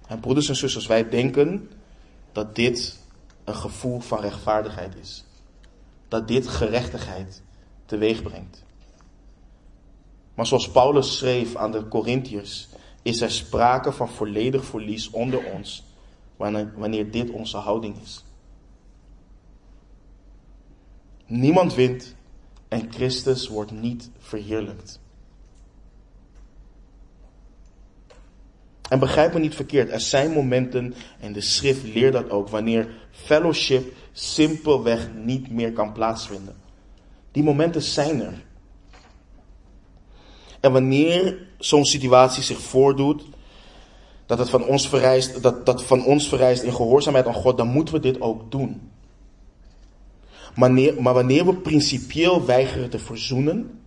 En 0.08 0.20
broeders 0.20 0.50
en 0.50 0.56
zusters, 0.56 0.88
wij 0.88 1.10
denken 1.10 1.70
dat 2.32 2.56
dit 2.56 3.00
een 3.44 3.56
gevoel 3.56 4.00
van 4.00 4.20
rechtvaardigheid 4.20 4.96
is. 5.02 5.24
Dat 6.08 6.28
dit 6.28 6.48
gerechtigheid 6.48 7.42
teweeg 7.86 8.24
brengt. 8.24 8.64
Maar 10.34 10.46
zoals 10.46 10.70
Paulus 10.70 11.18
schreef 11.18 11.56
aan 11.56 11.72
de 11.72 11.88
Corinthiërs, 11.88 12.68
is 13.02 13.22
er 13.22 13.32
sprake 13.32 13.92
van 13.92 14.10
volledig 14.10 14.66
verlies 14.66 15.10
onder 15.10 15.52
ons 15.52 15.84
wanneer 16.76 17.12
dit 17.12 17.30
onze 17.30 17.58
houding 17.58 17.96
is. 18.04 18.24
Niemand 21.26 21.74
wint 21.74 22.16
en 22.68 22.92
Christus 22.92 23.48
wordt 23.48 23.72
niet 23.72 24.10
verheerlijkt. 24.20 25.02
En 28.90 29.00
begrijp 29.00 29.34
me 29.34 29.40
niet 29.40 29.56
verkeerd, 29.56 29.92
er 29.92 30.00
zijn 30.00 30.32
momenten, 30.32 30.94
en 31.20 31.34
de 31.34 31.42
schrift 31.42 31.84
leert 31.84 32.14
dat 32.14 32.30
ook, 32.30 32.50
wanneer 32.50 33.08
fellowship 33.12 33.94
simpelweg 34.12 35.10
niet 35.14 35.52
meer 35.52 35.72
kan 35.74 35.94
plaatsvinden. 35.94 36.56
Die 37.32 37.44
momenten 37.44 37.82
zijn 37.82 38.22
er. 38.22 38.44
En 40.60 40.72
wanneer 40.72 41.48
zo'n 41.58 41.86
situatie 41.86 42.44
zich 42.44 42.60
voordoet, 42.60 43.24
dat 44.26 44.38
het 44.38 44.50
van 44.50 44.66
ons 44.66 44.90
vereist, 44.90 45.42
dat, 45.42 45.66
dat 45.66 45.84
van 45.84 46.06
ons 46.06 46.28
vereist 46.28 46.64
in 46.64 46.74
gehoorzaamheid 46.74 47.28
aan 47.28 47.34
God, 47.34 47.58
dan 47.58 47.68
moeten 47.68 47.94
we 47.94 48.00
dit 48.00 48.22
ook 48.22 48.52
doen. 48.52 48.92
Maar, 50.56 50.72
maar 50.72 51.14
wanneer 51.14 51.46
we 51.46 51.54
principieel 51.54 52.46
weigeren 52.46 52.90
te 52.90 53.00
verzoenen, 53.00 53.80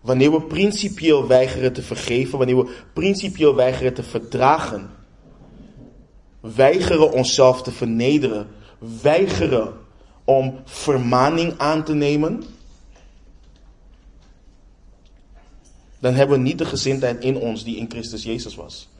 wanneer 0.00 0.30
we 0.30 0.42
principieel 0.42 1.26
weigeren 1.26 1.72
te 1.72 1.82
vergeven, 1.82 2.38
wanneer 2.38 2.56
we 2.56 2.72
principieel 2.92 3.54
weigeren 3.54 3.94
te 3.94 4.02
verdragen, 4.02 4.90
weigeren 6.40 7.12
onszelf 7.12 7.62
te 7.62 7.70
vernederen, 7.70 8.48
weigeren 9.02 9.72
om 10.24 10.60
vermaning 10.64 11.58
aan 11.58 11.84
te 11.84 11.94
nemen, 11.94 12.44
dan 15.98 16.14
hebben 16.14 16.36
we 16.36 16.42
niet 16.42 16.58
de 16.58 16.64
gezindheid 16.64 17.24
in 17.24 17.36
ons 17.36 17.64
die 17.64 17.76
in 17.76 17.90
Christus 17.90 18.22
Jezus 18.22 18.54
was. 18.54 18.91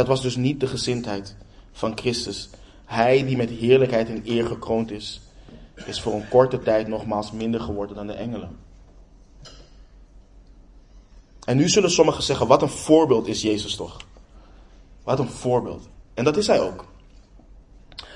Dat 0.00 0.08
was 0.08 0.22
dus 0.22 0.36
niet 0.36 0.60
de 0.60 0.66
gezindheid 0.66 1.36
van 1.72 1.98
Christus. 1.98 2.48
Hij 2.84 3.24
die 3.24 3.36
met 3.36 3.50
heerlijkheid 3.50 4.08
en 4.08 4.22
eer 4.24 4.46
gekroond 4.46 4.90
is, 4.90 5.20
is 5.86 6.00
voor 6.00 6.12
een 6.12 6.28
korte 6.28 6.62
tijd 6.62 6.88
nogmaals 6.88 7.32
minder 7.32 7.60
geworden 7.60 7.96
dan 7.96 8.06
de 8.06 8.12
engelen. 8.12 8.58
En 11.44 11.56
nu 11.56 11.68
zullen 11.68 11.90
sommigen 11.90 12.22
zeggen, 12.22 12.46
wat 12.46 12.62
een 12.62 12.68
voorbeeld 12.68 13.26
is 13.26 13.42
Jezus 13.42 13.76
toch? 13.76 13.96
Wat 15.02 15.18
een 15.18 15.30
voorbeeld. 15.30 15.88
En 16.14 16.24
dat 16.24 16.36
is 16.36 16.46
hij 16.46 16.60
ook. 16.60 16.84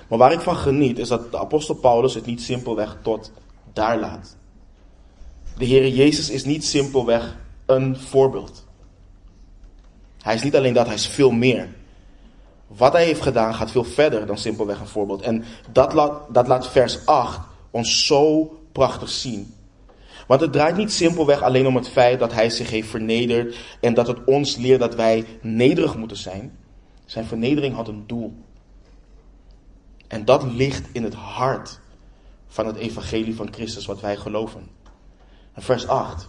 Maar 0.09 0.18
waar 0.18 0.33
ik 0.33 0.40
van 0.40 0.57
geniet 0.57 0.99
is 0.99 1.09
dat 1.09 1.31
de 1.31 1.38
apostel 1.38 1.75
Paulus 1.75 2.14
het 2.14 2.27
niet 2.27 2.42
simpelweg 2.42 2.97
tot 3.03 3.33
daar 3.73 3.99
laat. 3.99 4.37
De 5.59 5.64
Heer 5.64 5.88
Jezus 5.88 6.31
is 6.31 6.44
niet 6.44 6.64
simpelweg 6.64 7.37
een 7.66 7.97
voorbeeld. 7.97 8.63
Hij 10.24 10.34
is 10.34 10.42
niet 10.42 10.56
alleen 10.56 10.74
dat, 10.74 10.87
hij 10.87 10.94
is 10.94 11.06
veel 11.06 11.30
meer. 11.30 11.68
Wat 12.66 12.92
hij 12.92 13.04
heeft 13.04 13.22
gedaan 13.22 13.54
gaat 13.54 13.70
veel 13.70 13.84
verder 13.84 14.26
dan 14.26 14.38
simpelweg 14.38 14.80
een 14.80 14.87
voorbeeld. 14.87 15.22
En 15.22 15.44
dat 15.72 15.92
laat, 15.92 16.34
dat 16.34 16.46
laat 16.46 16.70
vers 16.70 17.06
8 17.06 17.40
ons 17.70 18.06
zo 18.06 18.52
prachtig 18.72 19.08
zien. 19.08 19.54
Want 20.26 20.40
het 20.40 20.52
draait 20.52 20.76
niet 20.76 20.92
simpelweg 20.92 21.42
alleen 21.42 21.66
om 21.66 21.76
het 21.76 21.88
feit 21.88 22.18
dat 22.18 22.32
hij 22.32 22.50
zich 22.50 22.70
heeft 22.70 22.88
vernederd 22.88 23.56
en 23.80 23.94
dat 23.94 24.06
het 24.06 24.24
ons 24.24 24.56
leert 24.56 24.80
dat 24.80 24.94
wij 24.94 25.26
nederig 25.40 25.96
moeten 25.96 26.16
zijn. 26.16 26.58
Zijn 27.04 27.24
vernedering 27.24 27.74
had 27.74 27.88
een 27.88 28.04
doel. 28.06 28.34
En 30.08 30.24
dat 30.24 30.42
ligt 30.42 30.88
in 30.92 31.02
het 31.02 31.14
hart 31.14 31.80
van 32.48 32.66
het 32.66 32.76
evangelie 32.76 33.34
van 33.34 33.52
Christus 33.52 33.87
wat 33.87 34.00
wij 34.00 34.16
geloven. 34.16 34.68
vers 35.56 35.88
8. 35.88 36.28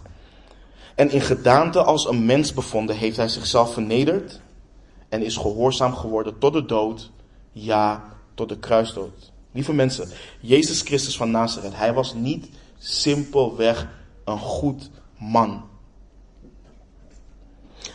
En 0.96 1.10
in 1.10 1.20
gedaante 1.20 1.82
als 1.82 2.08
een 2.08 2.24
mens 2.24 2.52
bevonden 2.52 2.96
heeft 2.96 3.16
hij 3.16 3.28
zichzelf 3.28 3.72
vernederd 3.72 4.40
en 5.08 5.22
is 5.22 5.36
gehoorzaam 5.36 5.94
geworden 5.94 6.38
tot 6.38 6.52
de 6.52 6.66
dood, 6.66 7.10
ja, 7.52 8.04
tot 8.34 8.48
de 8.48 8.58
kruisdood. 8.58 9.32
Lieve 9.52 9.72
mensen, 9.72 10.08
Jezus 10.40 10.80
Christus 10.80 11.16
van 11.16 11.30
Nazareth, 11.30 11.76
hij 11.76 11.92
was 11.92 12.14
niet 12.14 12.48
simpelweg 12.78 13.88
een 14.24 14.38
goed 14.38 14.90
man. 15.18 15.64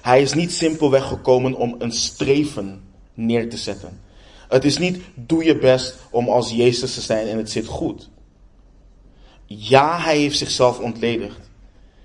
Hij 0.01 0.21
is 0.21 0.33
niet 0.33 0.51
simpelweg 0.51 1.07
gekomen 1.07 1.53
om 1.53 1.75
een 1.79 1.91
streven 1.91 2.83
neer 3.13 3.49
te 3.49 3.57
zetten. 3.57 4.01
Het 4.47 4.65
is 4.65 4.77
niet 4.77 5.01
doe 5.13 5.43
je 5.43 5.57
best 5.57 5.95
om 6.09 6.29
als 6.29 6.51
Jezus 6.51 6.93
te 6.93 7.01
zijn 7.01 7.27
en 7.27 7.37
het 7.37 7.51
zit 7.51 7.65
goed. 7.65 8.09
Ja, 9.45 9.99
hij 9.99 10.17
heeft 10.17 10.37
zichzelf 10.37 10.79
ontledigd. 10.79 11.50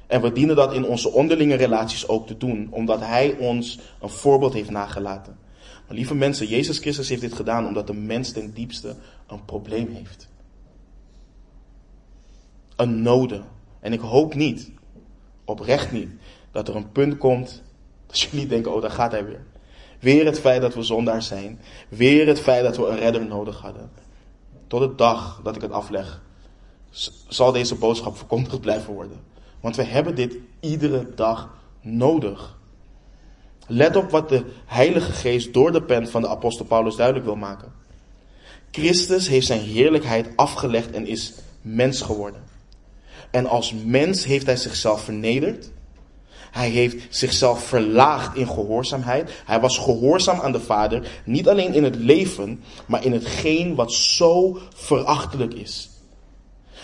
En 0.07 0.23
we 0.23 0.33
dienen 0.33 0.57
dat 0.57 0.73
in 0.73 0.85
onze 0.85 1.13
onderlinge 1.13 1.55
relaties 1.55 2.09
ook 2.09 2.27
te 2.27 2.37
doen, 2.37 2.69
omdat 2.71 3.01
Hij 3.01 3.37
ons 3.39 3.79
een 4.01 4.09
voorbeeld 4.09 4.53
heeft 4.53 4.71
nagelaten. 4.71 5.39
Maar 5.87 5.97
lieve 5.97 6.15
mensen, 6.15 6.47
Jezus 6.47 6.79
Christus 6.79 7.09
heeft 7.09 7.21
dit 7.21 7.35
gedaan 7.35 7.67
omdat 7.67 7.87
de 7.87 7.95
mens 7.95 8.33
ten 8.33 8.53
diepste 8.55 8.97
een 9.27 9.45
probleem 9.45 9.89
heeft. 9.95 10.29
Een 12.77 13.03
noden. 13.03 13.45
En 13.81 13.93
ik 13.93 14.01
hoop 14.01 14.35
niet, 14.35 14.71
oprecht 15.45 15.93
niet, 15.93 16.11
dat 16.51 16.69
er 16.69 16.77
een 16.77 16.93
punt 16.93 17.19
komt 17.19 17.63
dat 18.07 18.21
jullie 18.21 18.47
denken, 18.47 18.75
oh 18.75 18.83
daar 18.83 18.91
gaat 18.91 19.13
hij 19.13 19.25
weer. 19.25 19.45
Weer 20.01 20.25
het 20.25 20.41
feit 20.41 20.61
dat 20.61 20.75
we 20.75 20.83
zondaar 20.83 21.23
zijn. 21.23 21.61
Weer 21.89 22.27
het 22.27 22.41
feit 22.41 22.65
dat 22.65 22.77
we 22.77 22.87
een 22.87 22.99
redder 22.99 23.27
nodig 23.27 23.61
hadden. 23.61 23.91
Tot 24.67 24.81
de 24.81 24.95
dag 24.95 25.41
dat 25.43 25.57
ik 25.57 25.63
het 25.63 25.71
afleg, 25.71 26.23
zal 27.29 27.53
deze 27.53 27.75
boodschap 27.75 28.17
verkondigd 28.17 28.61
blijven 28.61 28.95
worden. 28.95 29.21
Want 29.61 29.77
we 29.77 29.83
hebben 29.83 30.15
dit 30.15 30.37
iedere 30.61 31.15
dag 31.15 31.55
nodig. 31.81 32.59
Let 33.67 33.97
op 33.97 34.11
wat 34.11 34.29
de 34.29 34.45
Heilige 34.67 35.13
Geest 35.13 35.53
door 35.53 35.73
de 35.73 35.83
pen 35.83 36.09
van 36.09 36.23
de 36.23 36.29
apostel 36.29 36.65
Paulus 36.65 36.97
duidelijk 36.97 37.27
wil 37.27 37.37
maken. 37.37 37.73
Christus 38.71 39.29
heeft 39.29 39.47
zijn 39.47 39.61
heerlijkheid 39.61 40.29
afgelegd 40.37 40.91
en 40.91 41.07
is 41.07 41.35
mens 41.61 42.01
geworden. 42.01 42.43
En 43.31 43.47
als 43.47 43.75
mens 43.85 44.25
heeft 44.25 44.47
hij 44.47 44.57
zichzelf 44.57 45.01
vernederd. 45.01 45.71
Hij 46.51 46.69
heeft 46.69 47.17
zichzelf 47.17 47.63
verlaagd 47.63 48.37
in 48.37 48.49
gehoorzaamheid. 48.49 49.31
Hij 49.45 49.61
was 49.61 49.79
gehoorzaam 49.79 50.41
aan 50.41 50.53
de 50.53 50.61
Vader, 50.61 51.09
niet 51.25 51.49
alleen 51.49 51.75
in 51.75 51.85
het 51.85 51.97
leven, 51.97 52.63
maar 52.87 53.05
in 53.05 53.13
hetgeen 53.13 53.75
wat 53.75 53.93
zo 53.93 54.59
verachtelijk 54.75 55.55
is. 55.55 55.91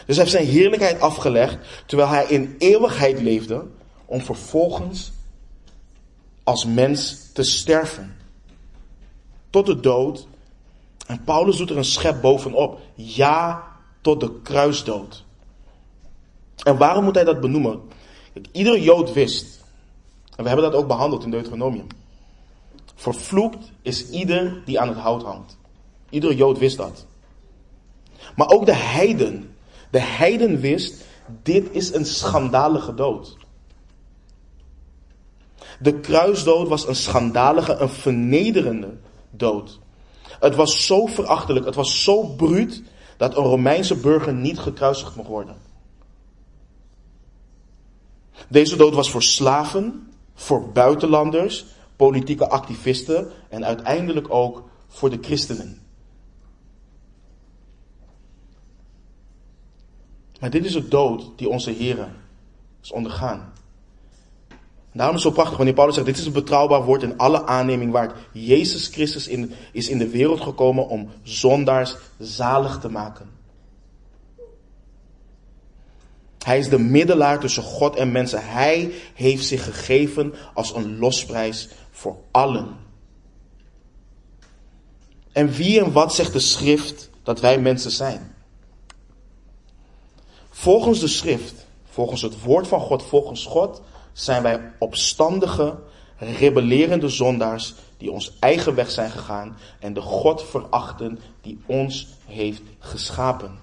Dus 0.06 0.16
hij 0.16 0.24
heeft 0.24 0.36
zijn 0.36 0.46
heerlijkheid 0.46 1.00
afgelegd 1.00 1.58
terwijl 1.86 2.08
hij 2.08 2.24
in 2.24 2.54
eeuwigheid 2.58 3.20
leefde 3.20 3.64
om 4.04 4.20
vervolgens 4.20 5.12
als 6.42 6.66
mens 6.66 7.30
te 7.32 7.42
sterven. 7.42 8.16
Tot 9.50 9.66
de 9.66 9.80
dood. 9.80 10.26
En 11.06 11.24
Paulus 11.24 11.56
doet 11.56 11.70
er 11.70 11.76
een 11.76 11.84
schep 11.84 12.20
bovenop. 12.20 12.80
Ja, 12.94 13.64
tot 14.00 14.20
de 14.20 14.40
kruisdood. 14.42 15.24
En 16.62 16.76
waarom 16.76 17.04
moet 17.04 17.14
hij 17.14 17.24
dat 17.24 17.40
benoemen? 17.40 17.80
Iedere 18.52 18.82
Jood 18.82 19.12
wist, 19.12 19.60
en 20.36 20.42
we 20.42 20.48
hebben 20.48 20.70
dat 20.70 20.80
ook 20.80 20.86
behandeld 20.86 21.24
in 21.24 21.30
Deuteronomium. 21.30 21.86
Vervloekt 22.94 23.72
is 23.82 24.10
ieder 24.10 24.62
die 24.64 24.80
aan 24.80 24.88
het 24.88 24.98
hout 24.98 25.22
hangt. 25.22 25.56
Iedere 26.10 26.36
Jood 26.36 26.58
wist 26.58 26.76
dat. 26.76 27.06
Maar 28.36 28.48
ook 28.48 28.66
de 28.66 28.74
heiden. 28.74 29.51
De 29.92 30.00
heiden 30.00 30.60
wist, 30.60 31.04
dit 31.42 31.68
is 31.70 31.94
een 31.94 32.04
schandalige 32.04 32.94
dood. 32.94 33.36
De 35.78 36.00
kruisdood 36.00 36.68
was 36.68 36.86
een 36.86 36.94
schandalige, 36.94 37.74
een 37.74 37.88
vernederende 37.88 38.96
dood. 39.30 39.78
Het 40.22 40.54
was 40.54 40.86
zo 40.86 41.06
verachtelijk, 41.06 41.66
het 41.66 41.74
was 41.74 42.02
zo 42.02 42.22
bruut, 42.22 42.82
dat 43.16 43.36
een 43.36 43.44
Romeinse 43.44 43.96
burger 43.96 44.34
niet 44.34 44.58
gekruisigd 44.58 45.16
mocht 45.16 45.28
worden. 45.28 45.56
Deze 48.48 48.76
dood 48.76 48.94
was 48.94 49.10
voor 49.10 49.22
slaven, 49.22 50.12
voor 50.34 50.72
buitenlanders, 50.72 51.64
politieke 51.96 52.48
activisten 52.48 53.30
en 53.48 53.64
uiteindelijk 53.64 54.34
ook 54.34 54.68
voor 54.88 55.10
de 55.10 55.18
christenen. 55.20 55.81
Maar 60.42 60.50
dit 60.50 60.64
is 60.64 60.72
de 60.72 60.88
dood 60.88 61.30
die 61.36 61.48
onze 61.48 61.70
Heeren 61.70 62.14
is 62.82 62.92
ondergaan. 62.92 63.52
Daarom 64.92 65.16
is 65.16 65.22
het 65.22 65.32
zo 65.32 65.36
prachtig 65.36 65.56
wanneer 65.56 65.74
Paulus 65.74 65.94
zegt, 65.94 66.06
dit 66.06 66.18
is 66.18 66.26
een 66.26 66.32
betrouwbaar 66.32 66.84
woord 66.84 67.02
in 67.02 67.18
alle 67.18 67.46
aanneming 67.46 67.92
waard. 67.92 68.18
Jezus 68.32 68.86
Christus 68.86 69.28
in, 69.28 69.52
is 69.72 69.88
in 69.88 69.98
de 69.98 70.08
wereld 70.08 70.40
gekomen 70.40 70.88
om 70.88 71.10
zondaars 71.22 71.96
zalig 72.18 72.78
te 72.78 72.88
maken. 72.88 73.30
Hij 76.44 76.58
is 76.58 76.68
de 76.68 76.78
middelaar 76.78 77.40
tussen 77.40 77.62
God 77.62 77.96
en 77.96 78.12
mensen. 78.12 78.44
Hij 78.44 78.92
heeft 79.14 79.46
zich 79.46 79.64
gegeven 79.64 80.34
als 80.54 80.74
een 80.74 80.98
losprijs 80.98 81.68
voor 81.90 82.16
allen. 82.30 82.76
En 85.32 85.48
wie 85.50 85.80
en 85.84 85.92
wat 85.92 86.14
zegt 86.14 86.32
de 86.32 86.38
schrift 86.38 87.10
dat 87.22 87.40
wij 87.40 87.58
mensen 87.58 87.90
zijn? 87.90 88.31
Volgens 90.62 91.00
de 91.00 91.08
schrift, 91.08 91.66
volgens 91.84 92.22
het 92.22 92.42
woord 92.42 92.68
van 92.68 92.80
God, 92.80 93.02
volgens 93.02 93.44
God, 93.44 93.82
zijn 94.12 94.42
wij 94.42 94.72
opstandige, 94.78 95.78
rebellerende 96.16 97.08
zondaars 97.08 97.74
die 97.96 98.10
ons 98.10 98.36
eigen 98.38 98.74
weg 98.74 98.90
zijn 98.90 99.10
gegaan 99.10 99.56
en 99.80 99.92
de 99.92 100.00
God 100.00 100.42
verachten 100.42 101.18
die 101.40 101.60
ons 101.66 102.08
heeft 102.26 102.62
geschapen. 102.78 103.58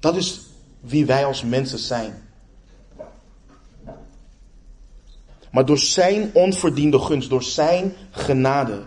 Dat 0.00 0.16
is 0.16 0.40
wie 0.80 1.06
wij 1.06 1.24
als 1.24 1.42
mensen 1.42 1.78
zijn. 1.78 2.28
Maar 5.50 5.64
door 5.64 5.78
zijn 5.78 6.30
onverdiende 6.34 6.98
gunst, 6.98 7.30
door 7.30 7.42
zijn 7.42 7.94
genade, 8.10 8.84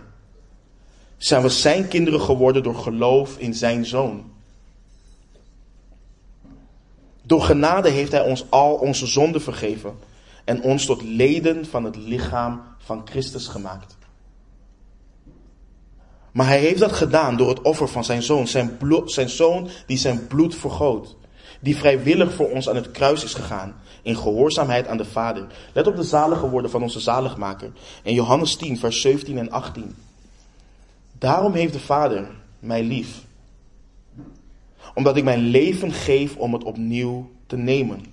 zijn 1.22 1.42
we 1.42 1.48
zijn 1.48 1.88
kinderen 1.88 2.20
geworden 2.20 2.62
door 2.62 2.74
geloof 2.74 3.38
in 3.38 3.54
zijn 3.54 3.86
zoon. 3.86 4.30
Door 7.22 7.42
genade 7.42 7.88
heeft 7.88 8.12
hij 8.12 8.20
ons 8.20 8.44
al 8.48 8.74
onze 8.74 9.06
zonden 9.06 9.42
vergeven 9.42 9.98
en 10.44 10.62
ons 10.62 10.86
tot 10.86 11.02
leden 11.02 11.66
van 11.66 11.84
het 11.84 11.96
lichaam 11.96 12.62
van 12.78 13.02
Christus 13.04 13.46
gemaakt. 13.46 13.96
Maar 16.32 16.46
hij 16.46 16.58
heeft 16.58 16.80
dat 16.80 16.92
gedaan 16.92 17.36
door 17.36 17.48
het 17.48 17.62
offer 17.62 17.88
van 17.88 18.04
zijn 18.04 18.22
zoon. 18.22 18.46
Zijn, 18.46 18.78
zijn 19.04 19.28
zoon 19.28 19.68
die 19.86 19.98
zijn 19.98 20.26
bloed 20.26 20.54
vergoot. 20.54 21.16
Die 21.60 21.76
vrijwillig 21.76 22.34
voor 22.34 22.50
ons 22.50 22.68
aan 22.68 22.76
het 22.76 22.90
kruis 22.90 23.24
is 23.24 23.34
gegaan. 23.34 23.74
In 24.02 24.16
gehoorzaamheid 24.16 24.86
aan 24.86 24.96
de 24.96 25.04
Vader. 25.04 25.46
Let 25.72 25.86
op 25.86 25.96
de 25.96 26.02
zalige 26.02 26.48
woorden 26.48 26.70
van 26.70 26.82
onze 26.82 27.00
zaligmaker. 27.00 27.70
In 28.02 28.14
Johannes 28.14 28.56
10, 28.56 28.78
vers 28.78 29.00
17 29.00 29.38
en 29.38 29.50
18. 29.50 29.94
Daarom 31.20 31.52
heeft 31.52 31.72
de 31.72 31.80
Vader 31.80 32.30
mij 32.58 32.82
lief. 32.82 33.24
Omdat 34.94 35.16
ik 35.16 35.24
mijn 35.24 35.40
leven 35.40 35.92
geef 35.92 36.36
om 36.36 36.52
het 36.52 36.64
opnieuw 36.64 37.30
te 37.46 37.56
nemen. 37.56 38.04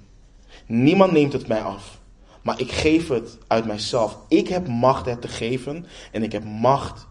Niemand 0.66 1.12
neemt 1.12 1.34
het 1.34 1.48
mij 1.48 1.62
af. 1.62 2.00
Maar 2.42 2.60
ik 2.60 2.72
geef 2.72 3.08
het 3.08 3.38
uit 3.48 3.66
mijzelf. 3.66 4.18
Ik 4.28 4.48
heb 4.48 4.68
macht 4.68 5.06
het 5.06 5.22
te 5.22 5.28
geven. 5.28 5.86
En 6.12 6.24
ik 6.24 6.32
heb 6.32 6.44
macht 6.44 7.08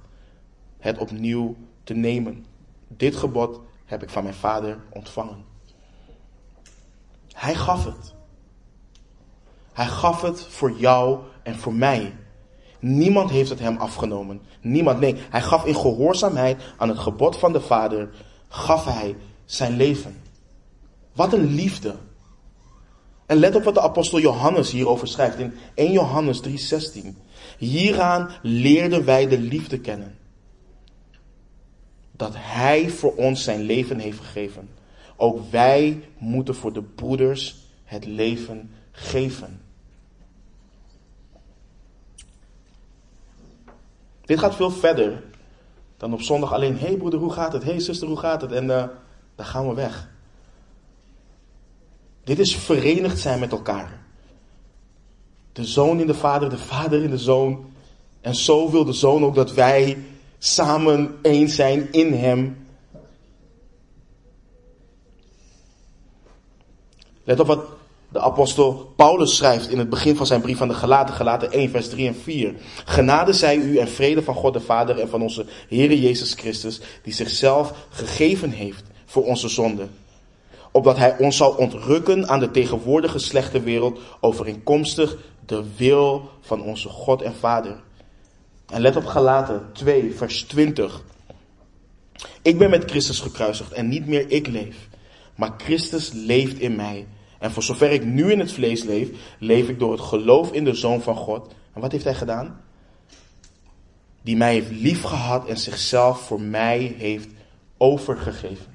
het 0.79 0.99
opnieuw 0.99 1.57
te 1.85 1.95
nemen. 1.95 2.45
Dit 2.89 3.17
gebod 3.17 3.61
heb 3.85 4.03
ik 4.03 4.11
van 4.11 4.23
mijn 4.23 4.35
vader 4.35 4.79
ontvangen. 4.91 5.45
Hij 7.33 7.55
gaf 7.55 7.85
het. 7.85 8.15
Hij 9.73 9.87
gaf 9.87 10.23
het 10.23 10.47
voor 10.47 10.73
jou 10.73 11.19
en 11.43 11.57
voor 11.57 11.75
mij. 11.75 12.15
Niemand 12.87 13.31
heeft 13.31 13.51
het 13.51 13.59
hem 13.59 13.77
afgenomen. 13.77 14.41
Niemand, 14.61 15.01
nee. 15.01 15.15
Hij 15.31 15.43
gaf 15.43 15.65
in 15.65 15.77
gehoorzaamheid 15.77 16.63
aan 16.77 16.89
het 16.89 16.99
gebod 16.99 17.39
van 17.39 17.53
de 17.53 17.61
Vader, 17.61 18.09
gaf 18.49 18.85
hij 18.85 19.17
zijn 19.45 19.77
leven. 19.77 20.17
Wat 21.13 21.33
een 21.33 21.55
liefde. 21.55 21.95
En 23.27 23.37
let 23.37 23.55
op 23.55 23.63
wat 23.63 23.75
de 23.75 23.81
apostel 23.81 24.21
Johannes 24.21 24.71
hierover 24.71 25.09
schrijft 25.09 25.39
in 25.39 25.55
1 25.75 25.93
Johannes 25.93 26.41
3:16. 26.41 27.17
Hieraan 27.59 28.31
leerden 28.43 29.05
wij 29.05 29.29
de 29.29 29.39
liefde 29.39 29.81
kennen 29.81 30.19
dat 32.13 32.33
Hij 32.37 32.91
voor 32.91 33.15
ons 33.15 33.43
zijn 33.43 33.61
leven 33.61 33.99
heeft 33.99 34.21
gegeven. 34.21 34.69
Ook 35.17 35.51
wij 35.51 36.01
moeten 36.19 36.55
voor 36.55 36.73
de 36.73 36.83
broeders 36.83 37.57
het 37.85 38.07
leven 38.07 38.71
geven. 38.93 39.66
Dit 44.27 44.39
gaat 44.39 44.55
veel 44.55 44.71
verder 44.71 45.23
dan 45.97 46.13
op 46.13 46.21
zondag 46.21 46.53
alleen. 46.53 46.79
Hé 46.79 46.87
hey 46.87 46.97
broeder, 46.97 47.21
hoe 47.21 47.33
gaat 47.33 47.53
het? 47.53 47.63
Hé 47.63 47.71
hey 47.71 47.81
zuster, 47.81 48.09
hoe 48.09 48.19
gaat 48.19 48.41
het? 48.41 48.53
En 48.53 48.65
uh, 48.65 48.85
dan 49.35 49.47
gaan 49.47 49.69
we 49.69 49.75
weg. 49.75 50.09
Dit 52.25 52.39
is 52.39 52.57
verenigd 52.57 53.19
zijn 53.19 53.39
met 53.39 53.53
elkaar. 53.53 54.05
De 55.53 55.65
zoon 55.65 56.01
in 56.01 56.07
de 56.07 56.15
vader, 56.15 56.51
de 56.51 56.59
vader 56.59 57.03
in 57.03 57.11
de 57.11 57.19
zoon. 57.19 57.71
En 58.21 58.35
zo 58.35 58.71
wil 58.71 58.85
de 58.85 58.93
zoon 58.93 59.25
ook 59.25 59.35
dat 59.35 59.53
wij 59.53 60.05
samen 60.39 61.19
één 61.23 61.49
zijn 61.49 61.93
in 61.93 62.13
Hem. 62.13 62.67
Let 67.25 67.41
op 67.41 67.47
wat 67.47 67.65
de 68.17 68.23
apostel 68.23 68.93
Paulus 68.97 69.37
schrijft 69.37 69.71
in 69.71 69.79
het 69.79 69.89
begin 69.89 70.17
van 70.17 70.27
zijn 70.27 70.41
brief 70.41 70.61
aan 70.61 70.69
de 70.69 70.75
Galaten, 70.75 71.15
Galaten 71.15 71.53
1, 71.53 71.71
vers 71.71 71.89
3 71.89 72.07
en 72.07 72.15
4. 72.15 72.55
Genade 72.85 73.33
zij 73.33 73.57
u 73.57 73.79
en 73.79 73.89
vrede 73.89 74.23
van 74.23 74.35
God 74.35 74.53
de 74.53 74.61
Vader 74.61 74.99
en 74.99 75.09
van 75.09 75.23
onze 75.23 75.47
Heere 75.69 76.01
Jezus 76.01 76.33
Christus, 76.33 76.81
die 77.03 77.13
zichzelf 77.13 77.73
gegeven 77.91 78.51
heeft 78.51 78.85
voor 79.07 79.25
onze 79.25 79.49
zonden. 79.49 79.91
Opdat 80.71 80.97
hij 80.97 81.19
ons 81.19 81.37
zal 81.37 81.51
ontrukken 81.51 82.29
aan 82.29 82.41
de 82.41 82.51
tegenwoordige 82.51 83.19
slechte 83.19 83.61
wereld, 83.61 83.99
overeenkomstig 84.21 85.17
de 85.47 85.65
wil 85.77 86.31
van 86.41 86.63
onze 86.63 86.89
God 86.89 87.23
en 87.23 87.35
Vader 87.35 87.77
en 88.67 88.81
let 88.81 88.97
op 88.97 89.05
Galaten 89.05 89.63
2, 89.73 90.15
vers 90.15 90.43
20. 90.43 91.03
Ik 92.43 92.59
ben 92.59 92.71
met 92.71 92.91
Christus 92.91 93.21
gekruisigd 93.21 93.73
en 93.73 93.89
niet 93.89 94.07
meer 94.07 94.31
ik 94.31 94.47
leef, 94.47 94.89
maar 95.35 95.55
Christus 95.57 96.11
leeft 96.13 96.59
in 96.59 96.77
mij. 96.77 97.07
En 97.39 97.51
voor 97.51 97.63
zover 97.63 97.91
ik 97.91 98.05
nu 98.05 98.33
in 98.33 98.39
het 98.39 98.53
vlees 98.53 98.83
leef, 98.83 99.09
leef 99.39 99.69
ik 99.69 99.79
door 99.79 99.93
het 99.93 100.01
geloof 100.01 100.53
in 100.53 100.65
de 100.65 100.75
Zoon 100.75 101.03
van 101.03 101.17
God. 101.17 101.55
En 101.73 101.81
wat 101.81 101.93
heeft 101.93 102.05
hij 102.05 102.15
gedaan? 102.15 102.61
Die 104.23 104.37
mij 104.37 104.53
heeft 104.53 104.71
liefgehad 104.71 105.47
en 105.47 105.57
zichzelf 105.57 106.21
voor 106.21 106.41
mij 106.41 106.95
heeft 106.99 107.29
overgegeven. 107.77 108.75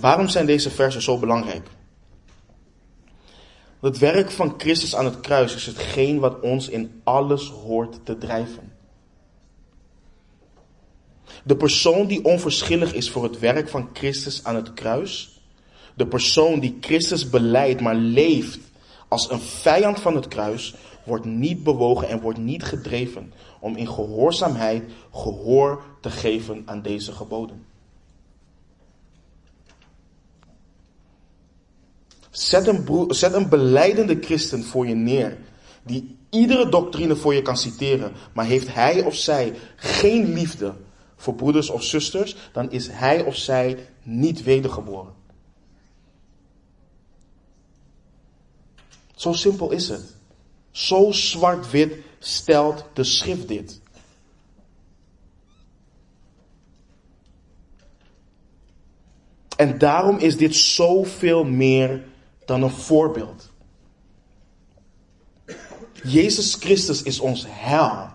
Waarom 0.00 0.28
zijn 0.28 0.46
deze 0.46 0.70
versen 0.70 1.02
zo 1.02 1.18
belangrijk? 1.18 1.68
Het 3.80 3.98
werk 3.98 4.30
van 4.30 4.54
Christus 4.56 4.96
aan 4.96 5.04
het 5.04 5.20
kruis 5.20 5.54
is 5.54 5.66
hetgeen 5.66 6.18
wat 6.18 6.40
ons 6.40 6.68
in 6.68 7.00
alles 7.02 7.48
hoort 7.48 8.04
te 8.04 8.18
drijven. 8.18 8.63
De 11.46 11.56
persoon 11.56 12.06
die 12.06 12.24
onverschillig 12.24 12.94
is 12.94 13.10
voor 13.10 13.22
het 13.22 13.38
werk 13.38 13.68
van 13.68 13.88
Christus 13.92 14.44
aan 14.44 14.54
het 14.54 14.74
kruis, 14.74 15.40
de 15.94 16.06
persoon 16.06 16.60
die 16.60 16.76
Christus 16.80 17.30
beleidt 17.30 17.80
maar 17.80 17.94
leeft 17.94 18.58
als 19.08 19.30
een 19.30 19.40
vijand 19.40 20.00
van 20.00 20.14
het 20.14 20.28
kruis, 20.28 20.74
wordt 21.04 21.24
niet 21.24 21.62
bewogen 21.62 22.08
en 22.08 22.20
wordt 22.20 22.38
niet 22.38 22.62
gedreven 22.62 23.32
om 23.60 23.76
in 23.76 23.88
gehoorzaamheid 23.88 24.84
gehoor 25.12 25.82
te 26.00 26.10
geven 26.10 26.62
aan 26.64 26.82
deze 26.82 27.12
geboden. 27.12 27.64
Zet 32.30 32.66
een, 32.66 33.06
zet 33.08 33.32
een 33.32 33.48
beleidende 33.48 34.18
christen 34.20 34.64
voor 34.64 34.86
je 34.86 34.94
neer. 34.94 35.38
Die 35.82 36.16
iedere 36.30 36.68
doctrine 36.68 37.16
voor 37.16 37.34
je 37.34 37.42
kan 37.42 37.56
citeren. 37.56 38.12
Maar 38.32 38.44
heeft 38.44 38.74
hij 38.74 39.02
of 39.02 39.14
zij 39.14 39.54
geen 39.76 40.32
liefde 40.32 40.74
voor 41.24 41.34
broeders 41.34 41.70
of 41.70 41.82
zusters. 41.82 42.36
Dan 42.52 42.70
is 42.70 42.88
hij 42.88 43.24
of 43.24 43.36
zij 43.36 43.88
niet 44.02 44.42
wedergeboren. 44.42 45.14
Zo 49.14 49.32
simpel 49.32 49.70
is 49.70 49.88
het. 49.88 50.16
Zo 50.70 51.12
zwart-wit 51.12 51.94
stelt 52.18 52.84
de 52.92 53.04
schrift 53.04 53.48
dit. 53.48 53.80
En 59.56 59.78
daarom 59.78 60.18
is 60.18 60.36
dit 60.36 60.54
zoveel 60.54 61.44
meer 61.44 62.04
dan 62.44 62.62
een 62.62 62.70
voorbeeld. 62.70 63.50
Jezus 66.02 66.54
Christus 66.54 67.02
is 67.02 67.20
ons 67.20 67.44
hel. 67.48 68.13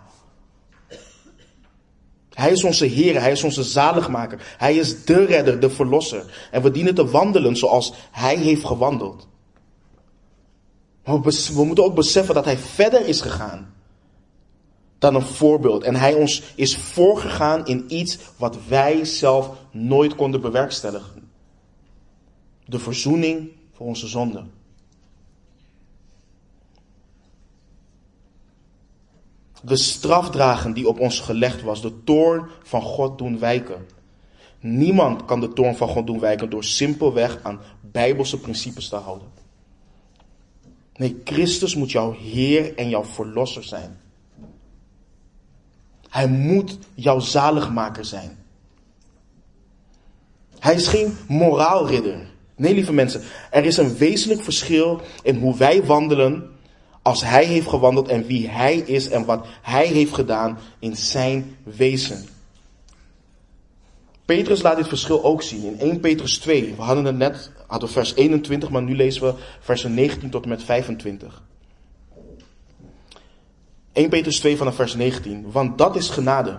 Hij 2.40 2.52
is 2.52 2.64
onze 2.64 2.86
Heer, 2.86 3.22
Hij 3.22 3.32
is 3.32 3.44
onze 3.44 3.64
zaligmaker. 3.64 4.56
Hij 4.58 4.76
is 4.76 5.06
de 5.06 5.26
redder, 5.26 5.60
de 5.60 5.70
verlosser. 5.70 6.48
En 6.52 6.62
we 6.62 6.72
dienen 6.72 6.96
te 6.96 7.10
wandelen 7.10 7.56
zoals 7.56 7.94
Hij 8.12 8.38
heeft 8.38 8.66
gewandeld. 8.66 9.28
Maar 11.04 11.22
we 11.22 11.64
moeten 11.66 11.84
ook 11.84 11.96
beseffen 11.96 12.36
dat 12.36 12.46
Hij 12.46 12.58
verder 12.58 13.08
is 13.08 13.22
gegaan 13.22 13.74
dan 15.00 15.16
een 15.16 15.22
voorbeeld. 15.22 15.84
En 15.84 15.96
Hij 15.96 16.14
ons 16.14 16.44
is 16.56 16.78
voorgegaan 16.78 17.66
in 17.66 17.86
iets 17.88 18.18
wat 18.36 18.58
wij 18.68 19.06
zelf 19.06 19.50
nooit 19.72 20.16
konden 20.16 20.42
bewerkstelligen. 20.42 21.32
De 22.66 22.80
verzoening 22.80 23.50
voor 23.74 23.86
onze 23.86 24.08
zonden. 24.08 24.59
De 29.64 29.76
straf 29.76 30.30
dragen 30.30 30.74
die 30.74 30.88
op 30.88 30.99
ons 30.99 31.20
gelegd 31.20 31.62
was, 31.62 31.82
de 31.82 32.03
toorn 32.03 32.47
van 32.64 32.82
God 32.82 33.18
doen 33.18 33.39
wijken. 33.39 33.86
Niemand 34.60 35.26
kan 35.26 35.39
de 35.39 35.53
toorn 35.53 35.76
van 35.76 35.88
God 35.88 36.07
doen 36.07 36.20
wijken 36.20 36.49
door 36.49 36.64
simpelweg 36.64 37.39
aan 37.43 37.60
bijbelse 37.82 38.39
principes 38.39 38.89
te 38.89 38.95
houden. 38.95 39.28
Nee, 40.95 41.22
Christus 41.24 41.76
moet 41.76 41.91
jouw 41.91 42.12
Heer 42.12 42.76
en 42.76 42.89
jouw 42.89 43.05
Verlosser 43.05 43.64
zijn. 43.64 43.99
Hij 46.10 46.28
moet 46.28 46.78
jouw 46.93 47.20
zaligmaker 47.20 48.05
zijn. 48.05 48.38
Hij 50.60 50.76
is 50.76 50.88
geen 50.88 51.18
moraalridder. 51.28 52.28
Nee, 52.55 52.74
lieve 52.74 52.93
mensen, 52.93 53.22
er 53.51 53.66
is 53.66 53.78
een 53.78 53.97
wezenlijk 53.97 54.41
verschil 54.41 55.01
in 55.24 55.36
hoe 55.36 55.57
wij 55.57 55.86
wandelen 55.86 56.49
als 57.10 57.24
hij 57.24 57.45
heeft 57.45 57.68
gewandeld 57.68 58.07
en 58.07 58.26
wie 58.26 58.47
hij 58.47 58.78
is 58.78 59.10
en 59.10 59.26
wat 59.26 59.45
hij 59.62 59.86
heeft 59.88 60.14
gedaan 60.14 60.57
in 60.80 60.95
zijn 60.95 61.57
wezen. 61.64 62.28
Petrus 64.26 64.62
laat 64.62 64.78
dit 64.78 64.88
verschil 64.88 65.24
ook 65.24 65.41
zien 65.41 65.64
in 65.64 65.80
1 65.80 65.99
Petrus 65.99 66.38
2. 66.38 66.74
We 66.76 66.82
hadden 66.82 67.05
het 67.05 67.18
net, 67.18 67.51
hadden 67.68 67.89
vers 67.89 68.16
21, 68.16 68.70
maar 68.70 68.82
nu 68.82 68.95
lezen 68.95 69.24
we 69.24 69.34
versen 69.60 69.93
19 69.93 70.30
tot 70.30 70.43
en 70.43 70.49
met 70.49 70.64
25. 70.64 71.43
1 73.91 74.10
Petrus 74.10 74.39
2 74.39 74.57
vanaf 74.57 74.76
vers 74.76 74.95
19. 74.95 75.51
Want 75.51 75.78
dat 75.78 75.95
is 75.95 76.10
genade. 76.10 76.57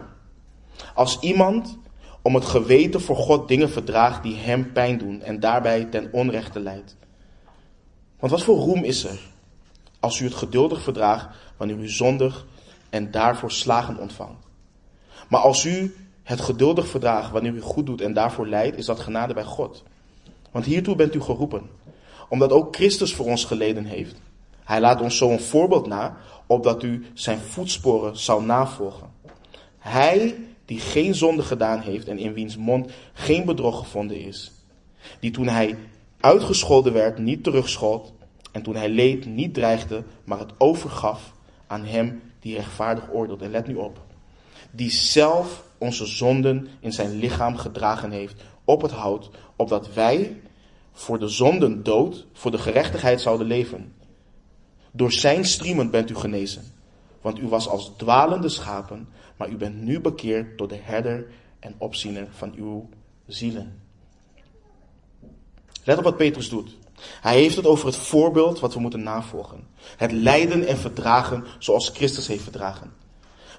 Als 0.95 1.19
iemand 1.21 1.79
om 2.23 2.35
het 2.35 2.45
geweten 2.45 3.01
voor 3.01 3.17
God 3.17 3.49
dingen 3.49 3.71
verdraagt 3.71 4.23
die 4.23 4.37
hem 4.37 4.73
pijn 4.73 4.99
doen 4.99 5.23
en 5.23 5.41
daarbij 5.41 5.85
ten 5.85 6.09
onrechte 6.13 6.61
leidt. 6.61 6.97
Want 8.19 8.33
wat 8.33 8.43
voor 8.43 8.57
roem 8.57 8.85
is 8.85 9.05
er 9.05 9.30
als 10.01 10.21
u 10.21 10.25
het 10.25 10.35
geduldig 10.35 10.83
verdraagt 10.83 11.29
wanneer 11.57 11.79
u 11.79 11.89
zondig 11.89 12.47
en 12.91 13.11
daarvoor 13.11 13.51
slagen 13.51 13.99
ontvangt. 13.99 14.47
Maar 15.29 15.41
als 15.41 15.65
u 15.65 15.95
het 16.23 16.41
geduldig 16.41 16.89
verdraagt 16.89 17.31
wanneer 17.31 17.55
u 17.55 17.61
goed 17.61 17.87
doet 17.87 18.01
en 18.01 18.13
daarvoor 18.13 18.49
lijdt, 18.49 18.77
is 18.77 18.87
dat 18.87 19.01
genade 19.01 19.35
bij 19.35 19.45
God. 19.45 19.83
Want 20.51 20.65
hiertoe 20.65 20.97
bent 20.97 21.15
u 21.15 21.21
geroepen, 21.21 21.71
omdat 22.29 22.53
ook 22.53 22.77
Christus 22.77 23.15
voor 23.15 23.27
ons 23.27 23.45
geleden 23.45 23.85
heeft. 23.85 24.15
Hij 24.65 24.81
laat 24.81 25.01
ons 25.01 25.17
zo 25.17 25.31
een 25.31 25.41
voorbeeld 25.41 25.87
na, 25.87 26.17
opdat 26.47 26.83
u 26.83 27.07
zijn 27.15 27.39
voetsporen 27.39 28.17
zal 28.17 28.41
navolgen. 28.41 29.11
Hij 29.79 30.37
die 30.65 30.81
geen 30.81 31.15
zonde 31.15 31.43
gedaan 31.43 31.81
heeft 31.81 32.09
en 32.09 32.19
in 32.19 32.33
wiens 32.33 32.57
mond 32.57 32.91
geen 33.13 33.45
bedrog 33.45 33.79
gevonden 33.79 34.21
is. 34.21 34.53
Die 35.21 35.31
toen 35.31 35.49
hij 35.49 35.79
uitgescholden 36.21 36.93
werd 36.93 37.19
niet 37.19 37.45
terugschold 37.45 38.13
en 38.53 38.63
toen 38.63 38.77
hij 38.77 38.89
leed, 38.89 39.27
niet 39.27 39.55
dreigde, 39.55 40.05
maar 40.25 40.39
het 40.39 40.53
overgaf 40.59 41.33
aan 41.67 41.85
hem 41.85 42.23
die 42.41 42.55
rechtvaardig 42.55 43.13
oordeelt. 43.13 43.43
En 43.43 43.51
let 43.51 43.67
nu 43.67 43.75
op. 43.75 44.01
Die 44.71 44.91
zelf 44.91 45.65
onze 45.79 46.07
zonden 46.07 46.69
in 46.81 46.93
zijn 46.93 47.19
lichaam 47.19 47.57
gedragen 47.57 48.11
heeft 48.11 48.43
op 48.65 48.83
het 48.83 48.91
hout, 48.91 49.31
opdat 49.57 49.95
wij 49.95 50.41
voor 50.93 51.19
de 51.19 51.29
zonden 51.29 51.83
dood, 51.83 52.27
voor 52.33 52.51
de 52.51 52.59
gerechtigheid 52.59 53.21
zouden 53.21 53.47
leven. 53.47 53.95
Door 54.91 55.13
zijn 55.13 55.45
striemen 55.45 55.91
bent 55.91 56.11
u 56.11 56.15
genezen. 56.15 56.63
Want 57.21 57.39
u 57.39 57.49
was 57.49 57.69
als 57.69 57.93
dwalende 57.97 58.49
schapen, 58.49 59.09
maar 59.37 59.49
u 59.49 59.57
bent 59.57 59.83
nu 59.83 60.01
bekeerd 60.01 60.59
door 60.59 60.69
de 60.69 60.79
herder 60.83 61.27
en 61.59 61.75
opziener 61.79 62.29
van 62.31 62.55
uw 62.57 62.89
zielen. 63.27 63.81
Let 65.85 65.99
op 65.99 66.05
wat 66.05 66.17
Petrus 66.17 66.49
doet. 66.49 66.77
Hij 67.21 67.37
heeft 67.37 67.57
het 67.57 67.67
over 67.67 67.87
het 67.87 67.97
voorbeeld 67.97 68.61
wat 68.61 68.75
we 68.75 68.81
moeten 68.81 69.03
navolgen. 69.03 69.67
Het 69.97 70.13
lijden 70.13 70.67
en 70.67 70.79
verdragen 70.79 71.45
zoals 71.59 71.89
Christus 71.95 72.27
heeft 72.27 72.43
verdragen. 72.43 72.93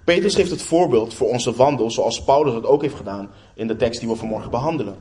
Petrus 0.03 0.35
geeft 0.35 0.51
het 0.51 0.61
voorbeeld 0.61 1.13
voor 1.13 1.27
onze 1.27 1.55
wandel 1.55 1.91
zoals 1.91 2.23
Paulus 2.23 2.53
het 2.53 2.65
ook 2.65 2.81
heeft 2.81 2.95
gedaan 2.95 3.29
in 3.55 3.67
de 3.67 3.75
tekst 3.75 3.99
die 3.99 4.09
we 4.09 4.15
vanmorgen 4.15 4.51
behandelen. 4.51 4.95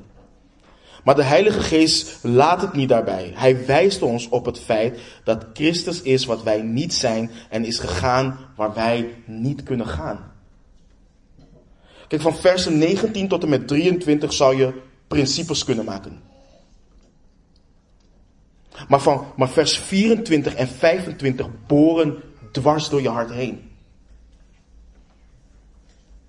Maar 1.05 1.15
de 1.15 1.23
Heilige 1.23 1.61
Geest 1.61 2.19
laat 2.23 2.61
het 2.61 2.73
niet 2.73 2.89
daarbij. 2.89 3.33
Hij 3.35 3.67
wijst 3.67 4.03
ons 4.03 4.29
op 4.29 4.45
het 4.45 4.59
feit 4.59 5.01
dat 5.25 5.47
Christus 5.53 6.03
is 6.03 6.25
wat 6.25 6.43
wij 6.43 6.63
niet 6.63 6.95
zijn 6.95 7.31
en 7.49 7.65
is 7.65 7.79
gegaan 7.79 8.39
waar 8.57 8.75
wij 8.75 9.15
niet 9.25 9.63
kunnen 9.63 9.87
gaan. 9.87 10.33
Kijk, 12.09 12.23
van 12.23 12.37
versen 12.37 12.79
19 12.79 13.29
tot 13.29 13.43
en 13.43 13.49
met 13.49 13.69
23 13.69 14.33
zou 14.33 14.57
je 14.57 14.73
principes 15.09 15.65
kunnen 15.65 15.85
maken. 15.85 16.30
Maar, 18.89 19.01
van, 19.01 19.27
maar 19.37 19.49
vers 19.49 19.79
24 19.79 20.55
en 20.55 20.69
25 20.69 21.47
boren 21.67 22.23
dwars 22.53 22.89
door 22.89 23.03
je 23.03 23.09
hart 23.09 23.31
heen. 23.31 23.71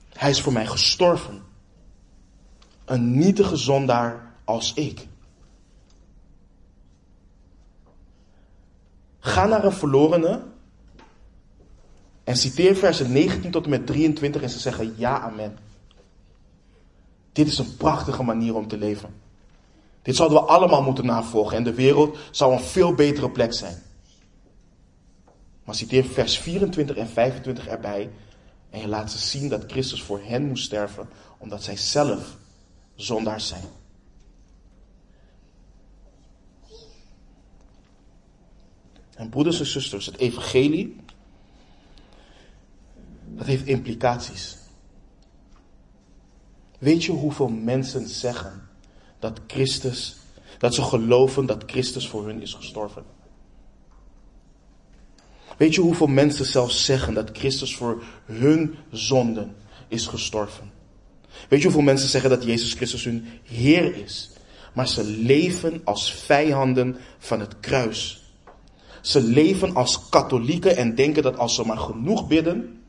Hij 0.09 0.29
is 0.29 0.41
voor 0.41 0.53
mij 0.53 0.65
gestorven. 0.65 1.41
Een 2.85 3.17
nietige 3.17 3.55
zondaar 3.55 4.33
als 4.43 4.73
ik. 4.73 5.07
Ga 9.19 9.45
naar 9.45 9.63
een 9.63 9.71
verlorene 9.71 10.43
en 12.23 12.37
citeer 12.37 12.75
versen 12.75 13.11
19 13.11 13.51
tot 13.51 13.63
en 13.63 13.69
met 13.69 13.87
23 13.87 14.41
en 14.41 14.49
ze 14.49 14.59
zeggen 14.59 14.93
ja, 14.97 15.19
amen. 15.19 15.57
Dit 17.31 17.47
is 17.47 17.57
een 17.57 17.77
prachtige 17.77 18.23
manier 18.23 18.55
om 18.55 18.67
te 18.67 18.77
leven. 18.77 19.09
Dit 20.01 20.15
zouden 20.15 20.41
we 20.41 20.47
allemaal 20.47 20.83
moeten 20.83 21.05
navolgen 21.05 21.57
en 21.57 21.63
de 21.63 21.73
wereld 21.73 22.17
zou 22.31 22.53
een 22.53 22.63
veel 22.63 22.93
betere 22.93 23.31
plek 23.31 23.53
zijn. 23.53 23.81
Maar 25.63 25.75
citeer 25.75 26.05
vers 26.05 26.37
24 26.37 26.95
en 26.95 27.07
25 27.07 27.67
erbij 27.67 28.09
en 28.69 28.79
je 28.79 28.87
laat 28.87 29.11
ze 29.11 29.17
zien 29.17 29.49
dat 29.49 29.71
Christus 29.71 30.01
voor 30.01 30.21
hen 30.23 30.47
moest 30.47 30.63
sterven 30.63 31.09
omdat 31.37 31.63
zij 31.63 31.77
zelf 31.77 32.37
zondaars 32.95 33.47
zijn. 33.47 33.63
En 39.15 39.29
broeders 39.29 39.59
en 39.59 39.65
zusters, 39.65 40.05
het 40.05 40.17
evangelie, 40.17 40.95
dat 43.25 43.45
heeft 43.45 43.65
implicaties. 43.65 44.57
Weet 46.77 47.03
je 47.03 47.11
hoeveel 47.11 47.47
mensen 47.47 48.07
zeggen 48.07 48.69
dat 49.21 49.39
Christus, 49.47 50.15
dat 50.57 50.73
ze 50.73 50.81
geloven 50.81 51.45
dat 51.45 51.63
Christus 51.65 52.07
voor 52.07 52.25
hun 52.25 52.41
is 52.41 52.53
gestorven. 52.53 53.03
Weet 55.57 55.75
je 55.75 55.81
hoeveel 55.81 56.07
mensen 56.07 56.45
zelfs 56.45 56.85
zeggen 56.85 57.13
dat 57.13 57.29
Christus 57.33 57.75
voor 57.75 58.03
hun 58.25 58.75
zonden 58.91 59.55
is 59.87 60.07
gestorven? 60.07 60.71
Weet 61.49 61.59
je 61.59 61.65
hoeveel 61.65 61.83
mensen 61.83 62.09
zeggen 62.09 62.29
dat 62.29 62.43
Jezus 62.43 62.73
Christus 62.73 63.03
hun 63.03 63.27
Heer 63.43 63.95
is? 63.95 64.29
Maar 64.73 64.87
ze 64.87 65.03
leven 65.03 65.81
als 65.83 66.13
vijanden 66.13 66.97
van 67.19 67.39
het 67.39 67.59
kruis. 67.59 68.23
Ze 69.01 69.21
leven 69.21 69.75
als 69.75 70.09
katholieken 70.09 70.77
en 70.77 70.95
denken 70.95 71.23
dat 71.23 71.37
als 71.37 71.55
ze 71.55 71.65
maar 71.65 71.77
genoeg 71.77 72.27
bidden, 72.27 72.80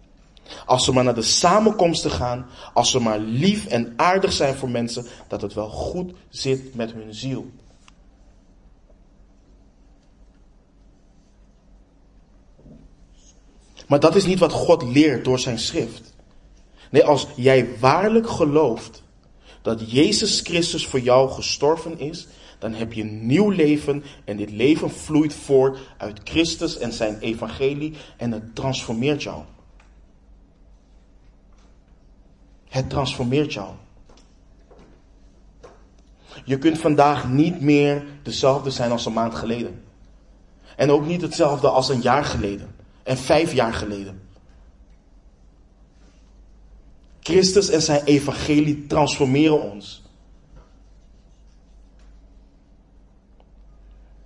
als 0.67 0.85
ze 0.85 0.93
maar 0.93 1.05
naar 1.05 1.15
de 1.15 1.23
samenkomsten 1.23 2.11
gaan, 2.11 2.47
als 2.75 2.91
ze 2.91 3.01
maar 3.01 3.19
lief 3.19 3.67
en 3.67 3.93
aardig 3.97 4.33
zijn 4.33 4.55
voor 4.55 4.71
mensen, 4.71 5.07
dat 5.29 5.43
het 5.43 5.55
wel 5.55 5.69
goed 5.69 6.13
zit 6.29 6.75
met 6.75 6.93
hun 6.93 7.15
ziel. 7.15 7.51
Maar 13.89 14.01
dat 14.01 14.17
is 14.17 14.25
niet 14.25 14.39
wat 14.39 14.53
God 14.53 14.83
leert 14.83 15.25
door 15.25 15.39
zijn 15.39 15.59
schrift. 15.59 16.15
Nee, 16.91 17.05
als 17.05 17.27
jij 17.37 17.79
waarlijk 17.79 18.29
gelooft 18.29 19.03
dat 19.63 19.91
Jezus 19.91 20.41
Christus 20.41 20.87
voor 20.87 21.01
jou 21.01 21.31
gestorven 21.31 21.99
is, 21.99 22.27
dan 22.59 22.73
heb 22.73 22.93
je 22.93 23.05
nieuw 23.05 23.49
leven 23.49 24.05
en 24.25 24.37
dit 24.37 24.51
leven 24.51 24.91
vloeit 24.91 25.35
voort 25.35 25.79
uit 25.99 26.21
Christus 26.25 26.79
en 26.79 26.93
zijn 26.93 27.19
evangelie 27.19 27.95
en 28.17 28.33
het 28.33 28.55
transformeert 28.55 29.23
jou. 29.23 29.43
Het 32.73 32.91
transformeert 32.91 33.53
jou. 33.53 33.69
Je 36.45 36.59
kunt 36.59 36.79
vandaag 36.79 37.29
niet 37.29 37.61
meer 37.61 38.05
dezelfde 38.23 38.71
zijn 38.71 38.91
als 38.91 39.07
een 39.07 39.13
maand 39.13 39.35
geleden. 39.35 39.85
En 40.77 40.91
ook 40.91 41.07
niet 41.07 41.21
hetzelfde 41.21 41.69
als 41.69 41.89
een 41.89 42.01
jaar 42.01 42.25
geleden. 42.25 42.75
En 43.03 43.17
vijf 43.17 43.53
jaar 43.53 43.75
geleden. 43.75 44.23
Christus 47.21 47.71
en 47.71 47.83
zijn 47.83 48.05
evangelie 48.05 48.87
transformeren 48.87 49.63
ons. 49.63 50.03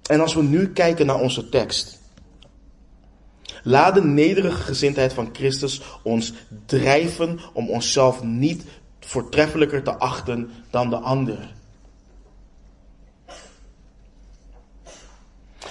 En 0.03 0.21
als 0.21 0.35
we 0.35 0.43
nu 0.43 0.73
kijken 0.73 1.07
naar 1.07 1.21
onze 1.21 1.49
tekst. 1.49 1.99
Laat 3.67 3.95
de 3.95 4.05
nederige 4.05 4.63
gezindheid 4.63 5.13
van 5.13 5.29
Christus 5.33 5.81
ons 6.03 6.33
drijven 6.67 7.39
om 7.53 7.71
onszelf 7.71 8.23
niet 8.23 8.65
voortreffelijker 9.01 9.83
te 9.83 9.99
achten 9.99 10.51
dan 10.71 10.91
de 10.91 10.97
ander. 10.97 11.55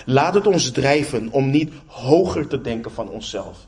Laat 0.05 0.33
het 0.33 0.47
ons 0.47 0.71
drijven 0.71 1.31
om 1.31 1.49
niet 1.49 1.73
hoger 1.85 2.47
te 2.47 2.61
denken 2.61 2.91
van 2.91 3.09
onszelf. 3.09 3.67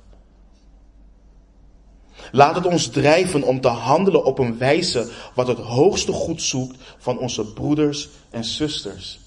Laat 2.32 2.56
het 2.56 2.66
ons 2.66 2.88
drijven 2.88 3.44
om 3.44 3.62
te 3.62 3.68
handelen 3.68 4.26
op 4.26 4.40
een 4.40 4.58
wijze 4.58 5.12
wat 5.36 5.48
het 5.48 5.60
hoogste 5.60 6.12
goed 6.12 6.42
zoekt 6.42 6.78
van 6.98 7.18
onze 7.18 7.46
broeders 7.54 8.10
en 8.30 8.44
zusters. 8.44 9.27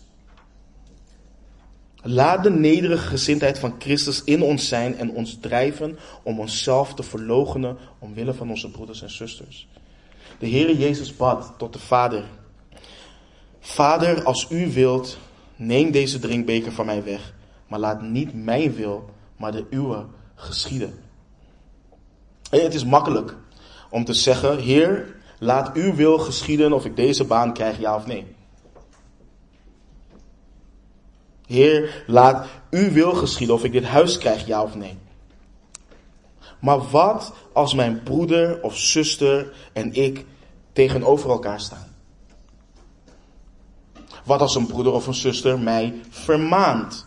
Laat 2.03 2.43
de 2.43 2.51
nederige 2.51 3.07
gezindheid 3.07 3.59
van 3.59 3.75
Christus 3.79 4.25
in 4.25 4.43
ons 4.43 4.69
zijn 4.69 4.99
en 4.99 5.11
ons 5.11 5.39
drijven 5.41 5.99
om 6.23 6.41
onszelf 6.41 6.95
te 6.95 7.03
verloochenen 7.03 7.77
omwille 7.99 8.35
van 8.35 8.51
onze 8.51 8.71
broeders 8.71 9.03
en 9.03 9.11
zusters. 9.11 9.69
De 10.39 10.49
Heere 10.51 10.79
Jezus 10.79 11.17
bad 11.17 11.53
tot 11.57 11.73
de 11.73 11.79
Vader. 11.79 12.25
Vader, 13.61 14.25
als 14.25 14.47
u 14.51 14.73
wilt, 14.73 15.19
neem 15.57 15.91
deze 15.91 16.19
drinkbeker 16.19 16.73
van 16.73 16.87
mij 16.87 17.05
weg, 17.05 17.35
maar 17.69 17.79
laat 17.79 18.03
niet 18.03 18.45
mijn 18.45 18.75
wil, 18.75 19.11
maar 19.37 19.53
de 19.53 19.67
uwe 19.71 20.05
geschieden. 20.35 20.95
En 22.51 22.63
het 22.63 22.75
is 22.75 22.85
makkelijk 22.85 23.37
om 23.91 24.05
te 24.05 24.15
zeggen, 24.15 24.59
Heer, 24.59 25.17
laat 25.39 25.73
uw 25.73 25.95
wil 25.95 26.19
geschieden 26.19 26.73
of 26.73 26.85
ik 26.85 26.97
deze 26.97 27.25
baan 27.25 27.53
krijg, 27.53 27.79
ja 27.79 27.97
of 27.97 28.07
nee. 28.07 28.27
Heer, 31.51 32.05
laat 32.07 32.47
uw 32.71 32.91
wil 32.91 33.15
geschieden 33.15 33.55
of 33.55 33.65
ik 33.65 33.73
dit 33.73 33.85
huis 33.85 34.19
krijg, 34.19 34.47
ja 34.47 34.63
of 34.63 34.75
nee. 34.75 34.99
Maar 36.61 36.89
wat 36.91 37.33
als 37.53 37.75
mijn 37.75 38.03
broeder 38.03 38.63
of 38.63 38.77
zuster 38.77 39.53
en 39.73 39.95
ik 39.95 40.25
tegenover 40.73 41.31
elkaar 41.31 41.61
staan? 41.61 41.95
Wat 44.25 44.41
als 44.41 44.55
een 44.55 44.67
broeder 44.67 44.93
of 44.93 45.07
een 45.07 45.15
zuster 45.15 45.59
mij 45.59 46.01
vermaant? 46.11 47.07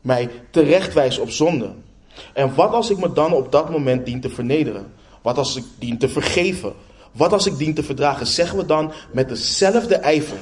Mij 0.00 0.30
terechtwijst 0.50 1.18
op 1.18 1.30
zonde? 1.30 1.74
En 2.32 2.54
wat 2.54 2.72
als 2.72 2.90
ik 2.90 2.98
me 2.98 3.12
dan 3.12 3.32
op 3.32 3.52
dat 3.52 3.70
moment 3.70 4.06
dien 4.06 4.20
te 4.20 4.30
vernederen? 4.30 4.92
Wat 5.22 5.38
als 5.38 5.56
ik 5.56 5.64
dien 5.78 5.98
te 5.98 6.08
vergeven? 6.08 6.72
Wat 7.12 7.32
als 7.32 7.46
ik 7.46 7.58
dien 7.58 7.74
te 7.74 7.82
verdragen? 7.82 8.26
Zeggen 8.26 8.58
we 8.58 8.66
dan 8.66 8.92
met 9.12 9.28
dezelfde 9.28 9.94
ijver 9.94 10.38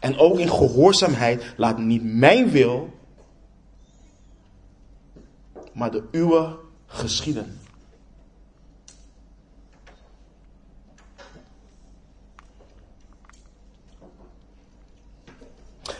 en 0.00 0.18
ook 0.18 0.38
in 0.38 0.50
gehoorzaamheid, 0.50 1.54
laat 1.56 1.78
niet 1.78 2.02
mijn 2.04 2.50
wil, 2.50 2.90
maar 5.72 5.90
de 5.90 6.02
uwe 6.10 6.56
geschieden. 6.86 7.58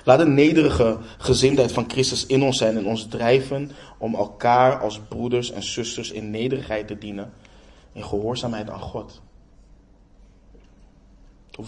Laat 0.05 0.18
de 0.18 0.26
nederige 0.26 0.98
gezindheid 1.18 1.72
van 1.72 1.90
Christus 1.90 2.26
in 2.26 2.42
ons 2.42 2.59
zijn 2.59 2.76
en 2.76 2.86
ons 2.86 3.07
drijven 3.09 3.70
om 3.98 4.14
elkaar 4.14 4.80
als 4.80 5.01
broeders 5.09 5.51
en 5.51 5.62
zusters 5.62 6.11
in 6.11 6.30
nederigheid 6.30 6.86
te 6.86 6.98
dienen, 6.98 7.32
in 7.92 8.05
gehoorzaamheid 8.05 8.70
aan 8.70 8.80
God. 8.80 9.20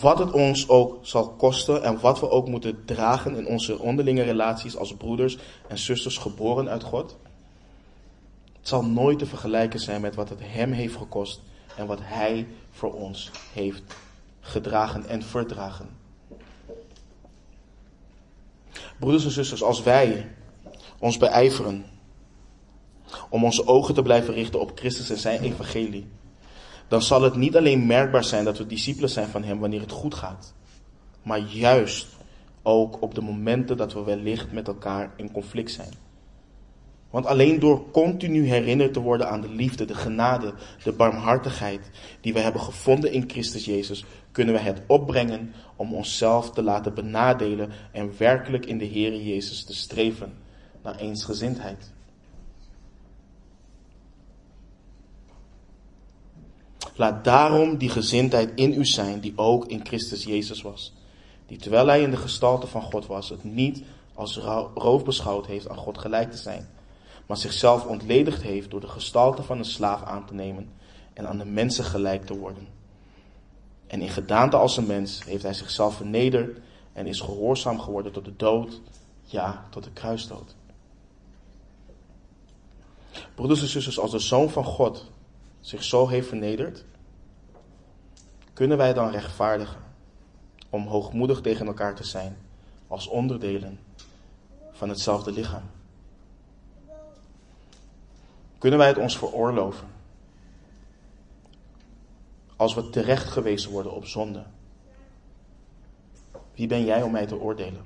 Wat 0.00 0.18
het 0.18 0.30
ons 0.30 0.68
ook 0.68 0.98
zal 1.02 1.30
kosten 1.30 1.82
en 1.82 2.00
wat 2.00 2.20
we 2.20 2.30
ook 2.30 2.48
moeten 2.48 2.84
dragen 2.84 3.36
in 3.36 3.46
onze 3.46 3.78
onderlinge 3.78 4.22
relaties 4.22 4.76
als 4.76 4.94
broeders 4.94 5.38
en 5.68 5.78
zusters 5.78 6.18
geboren 6.18 6.68
uit 6.68 6.82
God. 6.82 7.16
Het 8.58 8.68
zal 8.68 8.84
nooit 8.84 9.18
te 9.18 9.26
vergelijken 9.26 9.80
zijn 9.80 10.00
met 10.00 10.14
wat 10.14 10.28
het 10.28 10.38
Hem 10.42 10.72
heeft 10.72 10.96
gekost 10.96 11.40
en 11.76 11.86
wat 11.86 11.98
Hij 12.02 12.46
voor 12.70 12.94
ons 12.94 13.30
heeft 13.52 13.82
gedragen 14.40 15.06
en 15.06 15.22
verdragen. 15.22 15.88
Broeders 18.98 19.24
en 19.24 19.30
zusters, 19.30 19.62
als 19.62 19.82
wij 19.82 20.30
ons 20.98 21.16
beijveren 21.16 21.84
om 23.28 23.44
onze 23.44 23.66
ogen 23.66 23.94
te 23.94 24.02
blijven 24.02 24.34
richten 24.34 24.60
op 24.60 24.72
Christus 24.74 25.10
en 25.10 25.18
zijn 25.18 25.40
evangelie, 25.40 26.06
dan 26.92 27.02
zal 27.02 27.22
het 27.22 27.36
niet 27.36 27.56
alleen 27.56 27.86
merkbaar 27.86 28.24
zijn 28.24 28.44
dat 28.44 28.58
we 28.58 28.66
discipelen 28.66 29.10
zijn 29.10 29.28
van 29.28 29.44
Hem 29.44 29.58
wanneer 29.58 29.80
het 29.80 29.90
goed 29.90 30.14
gaat, 30.14 30.54
maar 31.22 31.38
juist 31.38 32.06
ook 32.62 33.02
op 33.02 33.14
de 33.14 33.20
momenten 33.20 33.76
dat 33.76 33.92
we 33.92 34.02
wellicht 34.02 34.52
met 34.52 34.68
elkaar 34.68 35.12
in 35.16 35.32
conflict 35.32 35.70
zijn. 35.70 35.92
Want 37.10 37.26
alleen 37.26 37.60
door 37.60 37.90
continu 37.90 38.46
herinnerd 38.46 38.92
te 38.92 39.00
worden 39.00 39.28
aan 39.28 39.40
de 39.40 39.48
liefde, 39.48 39.84
de 39.84 39.94
genade, 39.94 40.54
de 40.84 40.92
barmhartigheid 40.92 41.90
die 42.20 42.32
we 42.32 42.40
hebben 42.40 42.60
gevonden 42.60 43.12
in 43.12 43.30
Christus 43.30 43.64
Jezus, 43.64 44.04
kunnen 44.32 44.54
we 44.54 44.60
het 44.60 44.82
opbrengen 44.86 45.52
om 45.76 45.94
onszelf 45.94 46.50
te 46.50 46.62
laten 46.62 46.94
benadelen 46.94 47.70
en 47.92 48.12
werkelijk 48.18 48.66
in 48.66 48.78
de 48.78 48.84
Heer 48.84 49.22
Jezus 49.22 49.64
te 49.64 49.74
streven 49.74 50.32
naar 50.82 50.96
eensgezindheid. 50.96 51.92
Laat 56.94 57.24
daarom 57.24 57.76
die 57.76 57.88
gezindheid 57.88 58.52
in 58.54 58.72
u 58.72 58.84
zijn 58.84 59.20
die 59.20 59.32
ook 59.36 59.66
in 59.66 59.86
Christus 59.86 60.24
Jezus 60.24 60.62
was. 60.62 60.92
Die 61.46 61.58
terwijl 61.58 61.86
hij 61.86 62.02
in 62.02 62.10
de 62.10 62.16
gestalte 62.16 62.66
van 62.66 62.82
God 62.82 63.06
was, 63.06 63.28
het 63.28 63.44
niet 63.44 63.82
als 64.14 64.38
roof 64.74 65.04
beschouwd 65.04 65.46
heeft 65.46 65.68
aan 65.68 65.76
God 65.76 65.98
gelijk 65.98 66.30
te 66.30 66.36
zijn, 66.36 66.68
maar 67.26 67.36
zichzelf 67.36 67.86
ontledigd 67.86 68.42
heeft 68.42 68.70
door 68.70 68.80
de 68.80 68.88
gestalte 68.88 69.42
van 69.42 69.58
een 69.58 69.64
slaaf 69.64 70.02
aan 70.02 70.26
te 70.26 70.34
nemen 70.34 70.70
en 71.12 71.28
aan 71.28 71.38
de 71.38 71.44
mensen 71.44 71.84
gelijk 71.84 72.26
te 72.26 72.38
worden. 72.38 72.66
En 73.86 74.00
in 74.00 74.08
gedaante 74.08 74.56
als 74.56 74.76
een 74.76 74.86
mens 74.86 75.24
heeft 75.24 75.42
hij 75.42 75.54
zichzelf 75.54 75.94
vernederd 75.94 76.58
en 76.92 77.06
is 77.06 77.20
gehoorzaam 77.20 77.80
geworden 77.80 78.12
tot 78.12 78.24
de 78.24 78.36
dood, 78.36 78.80
ja, 79.24 79.66
tot 79.70 79.84
de 79.84 79.92
kruisdood. 79.92 80.54
Broeders 83.34 83.60
en 83.60 83.68
zusters, 83.68 83.98
als 83.98 84.10
de 84.10 84.18
Zoon 84.18 84.50
van 84.50 84.64
God 84.64 85.10
zich 85.62 85.82
zo 85.82 86.08
heeft 86.08 86.28
vernederd, 86.28 86.84
kunnen 88.52 88.76
wij 88.76 88.92
dan 88.92 89.10
rechtvaardigen 89.10 89.80
om 90.70 90.86
hoogmoedig 90.86 91.40
tegen 91.40 91.66
elkaar 91.66 91.94
te 91.94 92.04
zijn 92.04 92.36
als 92.88 93.06
onderdelen 93.06 93.78
van 94.70 94.88
hetzelfde 94.88 95.32
lichaam? 95.32 95.70
Kunnen 98.58 98.78
wij 98.78 98.88
het 98.88 98.98
ons 98.98 99.18
veroorloven 99.18 99.88
als 102.56 102.74
we 102.74 102.90
terecht 102.90 103.28
gewezen 103.28 103.70
worden 103.70 103.92
op 103.92 104.06
zonde? 104.06 104.44
Wie 106.54 106.66
ben 106.66 106.84
jij 106.84 107.02
om 107.02 107.12
mij 107.12 107.26
te 107.26 107.40
oordelen? 107.40 107.84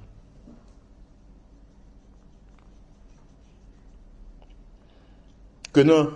Kunnen 5.70 6.14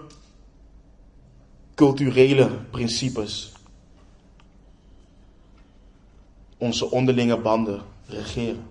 culturele 1.81 2.51
principes 2.70 3.53
onze 6.59 6.91
onderlinge 6.91 7.39
banden 7.39 7.83
regeren. 8.07 8.66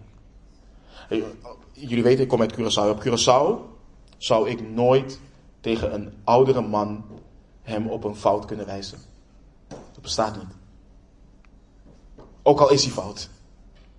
Jullie 1.72 2.04
weten, 2.04 2.24
ik 2.24 2.30
kom 2.30 2.42
uit 2.42 2.54
Curaçao. 2.54 2.90
Op 2.90 3.04
Curaçao 3.06 3.78
zou 4.18 4.50
ik 4.50 4.70
nooit 4.70 5.20
tegen 5.60 5.94
een 5.94 6.14
oudere 6.24 6.62
man 6.62 7.06
hem 7.62 7.88
op 7.88 8.04
een 8.04 8.16
fout 8.16 8.46
kunnen 8.46 8.66
wijzen. 8.66 9.00
Dat 9.68 10.02
bestaat 10.02 10.36
niet. 10.36 10.56
Ook 12.42 12.60
al 12.60 12.72
is 12.72 12.84
hij 12.84 12.94
fout. 12.94 13.30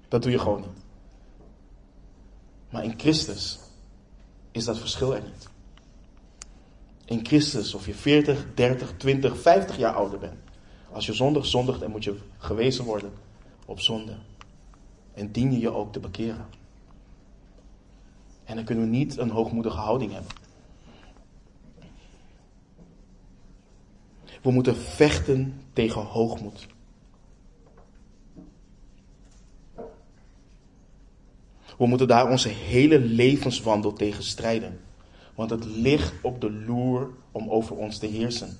Dat 0.09 0.23
doe 0.23 0.31
je 0.31 0.39
gewoon 0.39 0.61
niet. 0.61 0.85
Maar 2.71 2.85
in 2.85 2.95
Christus 2.97 3.59
is 4.51 4.65
dat 4.65 4.79
verschil 4.79 5.15
er 5.15 5.23
niet 5.23 5.50
in 7.11 7.27
Christus, 7.27 7.75
of 7.75 7.87
je 7.87 7.95
40, 7.95 8.47
30, 8.55 8.95
20, 8.97 9.41
50 9.41 9.77
jaar 9.77 9.95
ouder 9.95 10.19
bent. 10.19 10.39
Als 10.93 11.07
je 11.07 11.13
zondig 11.13 11.47
zondigt, 11.47 11.81
dan 11.81 11.91
moet 11.91 12.05
je 12.05 12.17
gewezen 12.39 12.85
worden 12.85 13.13
op 13.67 13.81
zonde. 13.81 14.17
En 15.15 15.33
dien 15.33 15.53
je 15.53 15.59
je 15.59 15.71
ook 15.71 15.93
te 15.93 16.01
bekeren. 16.01 16.47
En 18.45 18.57
dan 18.57 18.65
kunnen 18.65 18.85
we 18.85 18.91
niet 18.91 19.19
een 19.19 19.31
hoogmoedige 19.31 19.77
houding 19.77 20.13
hebben. 20.13 20.33
We 24.43 24.51
moeten 24.51 24.77
vechten 24.77 25.63
tegen 25.73 26.03
hoogmoed. 26.03 26.67
We 31.79 31.87
moeten 31.87 32.09
daar 32.09 32.31
onze 32.31 32.49
hele 32.49 32.99
levenswandel 32.99 33.93
tegen 33.93 34.23
strijden. 34.23 34.81
Want 35.41 35.53
het 35.53 35.65
ligt 35.65 36.13
op 36.23 36.41
de 36.41 36.53
loer 36.53 37.11
om 37.33 37.51
over 37.51 37.77
ons 37.77 37.99
te 37.99 38.07
heersen. 38.07 38.59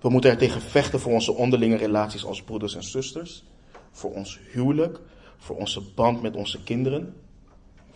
We 0.00 0.08
moeten 0.08 0.30
er 0.30 0.36
tegen 0.36 0.60
vechten 0.60 1.00
voor 1.00 1.12
onze 1.12 1.32
onderlinge 1.32 1.76
relaties 1.76 2.24
als 2.24 2.42
broeders 2.42 2.74
en 2.74 2.82
zusters, 2.82 3.44
voor 3.90 4.14
ons 4.14 4.40
huwelijk, 4.52 5.00
voor 5.36 5.56
onze 5.56 5.80
band 5.94 6.22
met 6.22 6.36
onze 6.36 6.62
kinderen. 6.62 7.14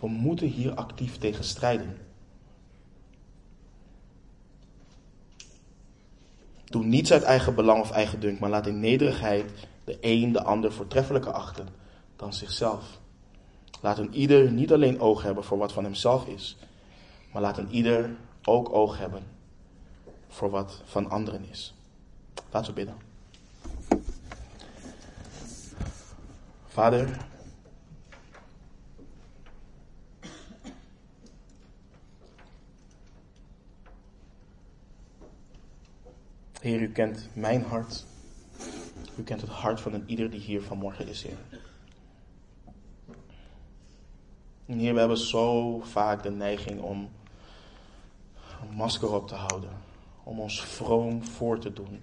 We 0.01 0.09
moeten 0.09 0.49
hier 0.49 0.75
actief 0.75 1.19
tegen 1.19 1.45
strijden. 1.45 1.97
Doe 6.65 6.85
niets 6.85 7.13
uit 7.13 7.23
eigen 7.23 7.55
belang 7.55 7.81
of 7.81 7.91
eigen 7.91 8.21
dunk, 8.21 8.39
maar 8.39 8.51
laat 8.51 8.67
in 8.67 8.81
nederigheid 8.81 9.53
de 9.85 9.99
een 10.01 10.33
de 10.33 10.43
ander 10.43 10.73
voortreffelijker 10.73 11.33
achten 11.33 11.69
dan 12.17 12.33
zichzelf. 12.33 13.03
Laat 13.85 13.99
een 13.99 14.15
ieder 14.15 14.53
niet 14.53 14.73
alleen 14.73 15.01
oog 15.01 15.23
hebben 15.23 15.45
voor 15.45 15.59
wat 15.59 15.73
van 15.73 15.85
hemzelf 15.85 16.27
is, 16.27 16.57
maar 17.33 17.43
laat 17.43 17.59
een 17.59 17.71
ieder 17.71 18.17
ook 18.45 18.73
oog 18.73 18.99
hebben 18.99 19.23
voor 20.29 20.51
wat 20.51 20.83
van 20.85 21.11
anderen 21.11 21.45
is. 21.51 21.75
Laten 22.51 22.75
we 22.75 22.85
bidden. 22.85 22.97
Vader, 26.67 27.27
Heer, 36.61 36.81
u 36.81 36.93
kent 36.93 37.29
mijn 37.33 37.63
hart. 37.63 38.05
U 39.17 39.23
kent 39.23 39.41
het 39.41 39.51
hart 39.51 39.81
van 39.81 39.93
een 39.93 40.05
ieder 40.07 40.31
die 40.31 40.41
hier 40.41 40.63
vanmorgen 40.63 41.09
is, 41.09 41.23
Heer. 41.23 41.64
En 44.67 44.79
Heer, 44.79 44.93
we 44.93 44.99
hebben 44.99 45.19
zo 45.19 45.81
vaak 45.81 46.23
de 46.23 46.31
neiging 46.31 46.81
om 46.81 47.09
een 48.61 48.77
masker 48.77 49.13
op 49.13 49.29
te 49.29 49.35
houden. 49.35 49.71
Om 50.23 50.41
ons 50.41 50.61
vroom 50.61 51.25
voor 51.25 51.59
te 51.59 51.73
doen. 51.73 52.01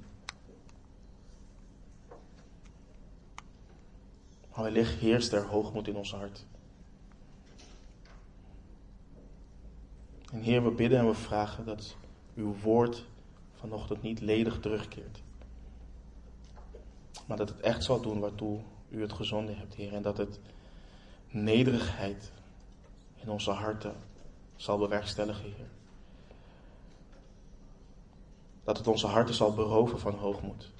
Maar 4.55 4.63
wellicht 4.63 4.93
heerst 4.93 5.33
er 5.33 5.45
hoogmoed 5.45 5.87
in 5.87 5.95
ons 5.95 6.13
hart. 6.13 6.45
En 10.31 10.41
Heer, 10.41 10.63
we 10.63 10.71
bidden 10.71 10.99
en 10.99 11.07
we 11.07 11.13
vragen 11.13 11.65
dat 11.65 11.95
uw 12.35 12.55
woord 12.61 13.05
vanochtend 13.53 14.01
niet 14.01 14.19
ledig 14.19 14.59
terugkeert. 14.59 15.21
Maar 17.25 17.37
dat 17.37 17.49
het 17.49 17.59
echt 17.59 17.83
zal 17.83 18.01
doen 18.01 18.19
waartoe 18.19 18.59
u 18.89 19.01
het 19.01 19.13
gezonden 19.13 19.57
hebt, 19.57 19.73
Heer. 19.73 19.93
En 19.93 20.01
dat 20.01 20.17
het 20.17 20.39
nederigheid 21.29 22.31
in 23.21 23.29
onze 23.29 23.51
harten 23.51 23.95
zal 24.55 24.77
bewerkstelligen, 24.77 25.43
Heer. 25.43 25.69
Dat 28.63 28.77
het 28.77 28.87
onze 28.87 29.07
harten 29.07 29.33
zal 29.33 29.53
beroven 29.53 29.99
van 29.99 30.13
hoogmoed. 30.13 30.71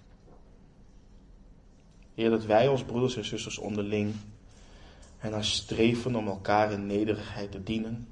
Heer, 2.14 2.30
dat 2.30 2.46
wij 2.46 2.70
als 2.70 2.84
broeders 2.84 3.16
en 3.16 3.26
zusters 3.26 3.58
onderling 3.58 4.16
en 5.18 5.44
streven 5.44 6.16
om 6.16 6.28
elkaar 6.28 6.72
in 6.72 6.88
nederigheid 6.88 7.52
te 7.52 7.64
dienen, 7.64 8.08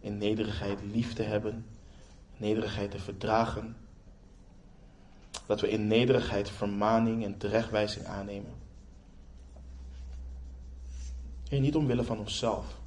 in 0.00 0.18
nederigheid 0.18 0.78
lief 0.82 1.12
te 1.12 1.22
hebben, 1.22 1.66
in 2.36 2.46
nederigheid 2.46 2.90
te 2.90 2.98
verdragen. 2.98 3.76
Dat 5.46 5.60
we 5.60 5.70
in 5.70 5.86
nederigheid 5.86 6.50
vermaning 6.50 7.24
en 7.24 7.38
terechtwijzing 7.38 8.06
aannemen. 8.06 8.52
Heer, 11.48 11.60
niet 11.60 11.76
omwille 11.76 12.04
van 12.04 12.18
onszelf, 12.18 12.78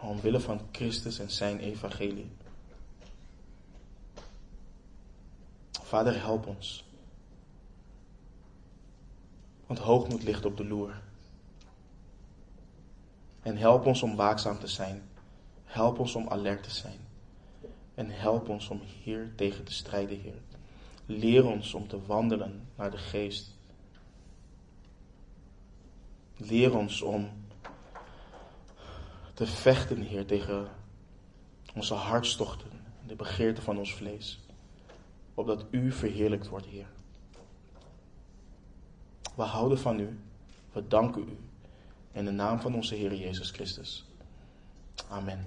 maar 0.00 0.10
omwille 0.10 0.40
van 0.40 0.60
Christus 0.72 1.18
en 1.18 1.30
zijn 1.30 1.58
evangelie. 1.58 2.30
Vader, 5.82 6.20
help 6.20 6.46
ons. 6.46 6.84
Want 9.66 9.78
hoogmoed 9.78 10.22
ligt 10.22 10.44
op 10.44 10.56
de 10.56 10.64
loer. 10.64 11.00
En 13.42 13.56
help 13.56 13.86
ons 13.86 14.02
om 14.02 14.16
waakzaam 14.16 14.58
te 14.58 14.66
zijn. 14.66 15.02
Help 15.64 15.98
ons 15.98 16.14
om 16.14 16.28
alert 16.28 16.62
te 16.62 16.70
zijn. 16.70 16.98
En 17.94 18.10
help 18.10 18.48
ons 18.48 18.68
om 18.68 18.80
hier 19.02 19.32
tegen 19.36 19.64
te 19.64 19.72
strijden, 19.72 20.20
Heer. 20.20 20.40
Leer 21.06 21.46
ons 21.46 21.74
om 21.74 21.88
te 21.88 22.06
wandelen 22.06 22.68
naar 22.76 22.90
de 22.90 22.98
geest. 22.98 23.56
Leer 26.36 26.76
ons 26.76 27.02
om 27.02 27.30
te 29.38 29.46
vechten, 29.46 30.02
Heer, 30.02 30.26
tegen 30.26 30.68
onze 31.74 31.94
hartstochten 31.94 32.70
en 33.00 33.06
de 33.06 33.14
begeerten 33.14 33.62
van 33.62 33.78
ons 33.78 33.94
vlees. 33.94 34.40
Opdat 35.34 35.64
U 35.70 35.92
verheerlijkt 35.92 36.48
wordt, 36.48 36.66
Heer. 36.66 36.86
We 39.36 39.42
houden 39.42 39.78
van 39.78 40.00
U. 40.00 40.18
We 40.72 40.86
danken 40.88 41.22
U. 41.28 41.38
In 42.12 42.24
de 42.24 42.30
naam 42.30 42.60
van 42.60 42.74
onze 42.74 42.94
Heer 42.94 43.14
Jezus 43.14 43.50
Christus. 43.50 44.04
Amen. 45.08 45.46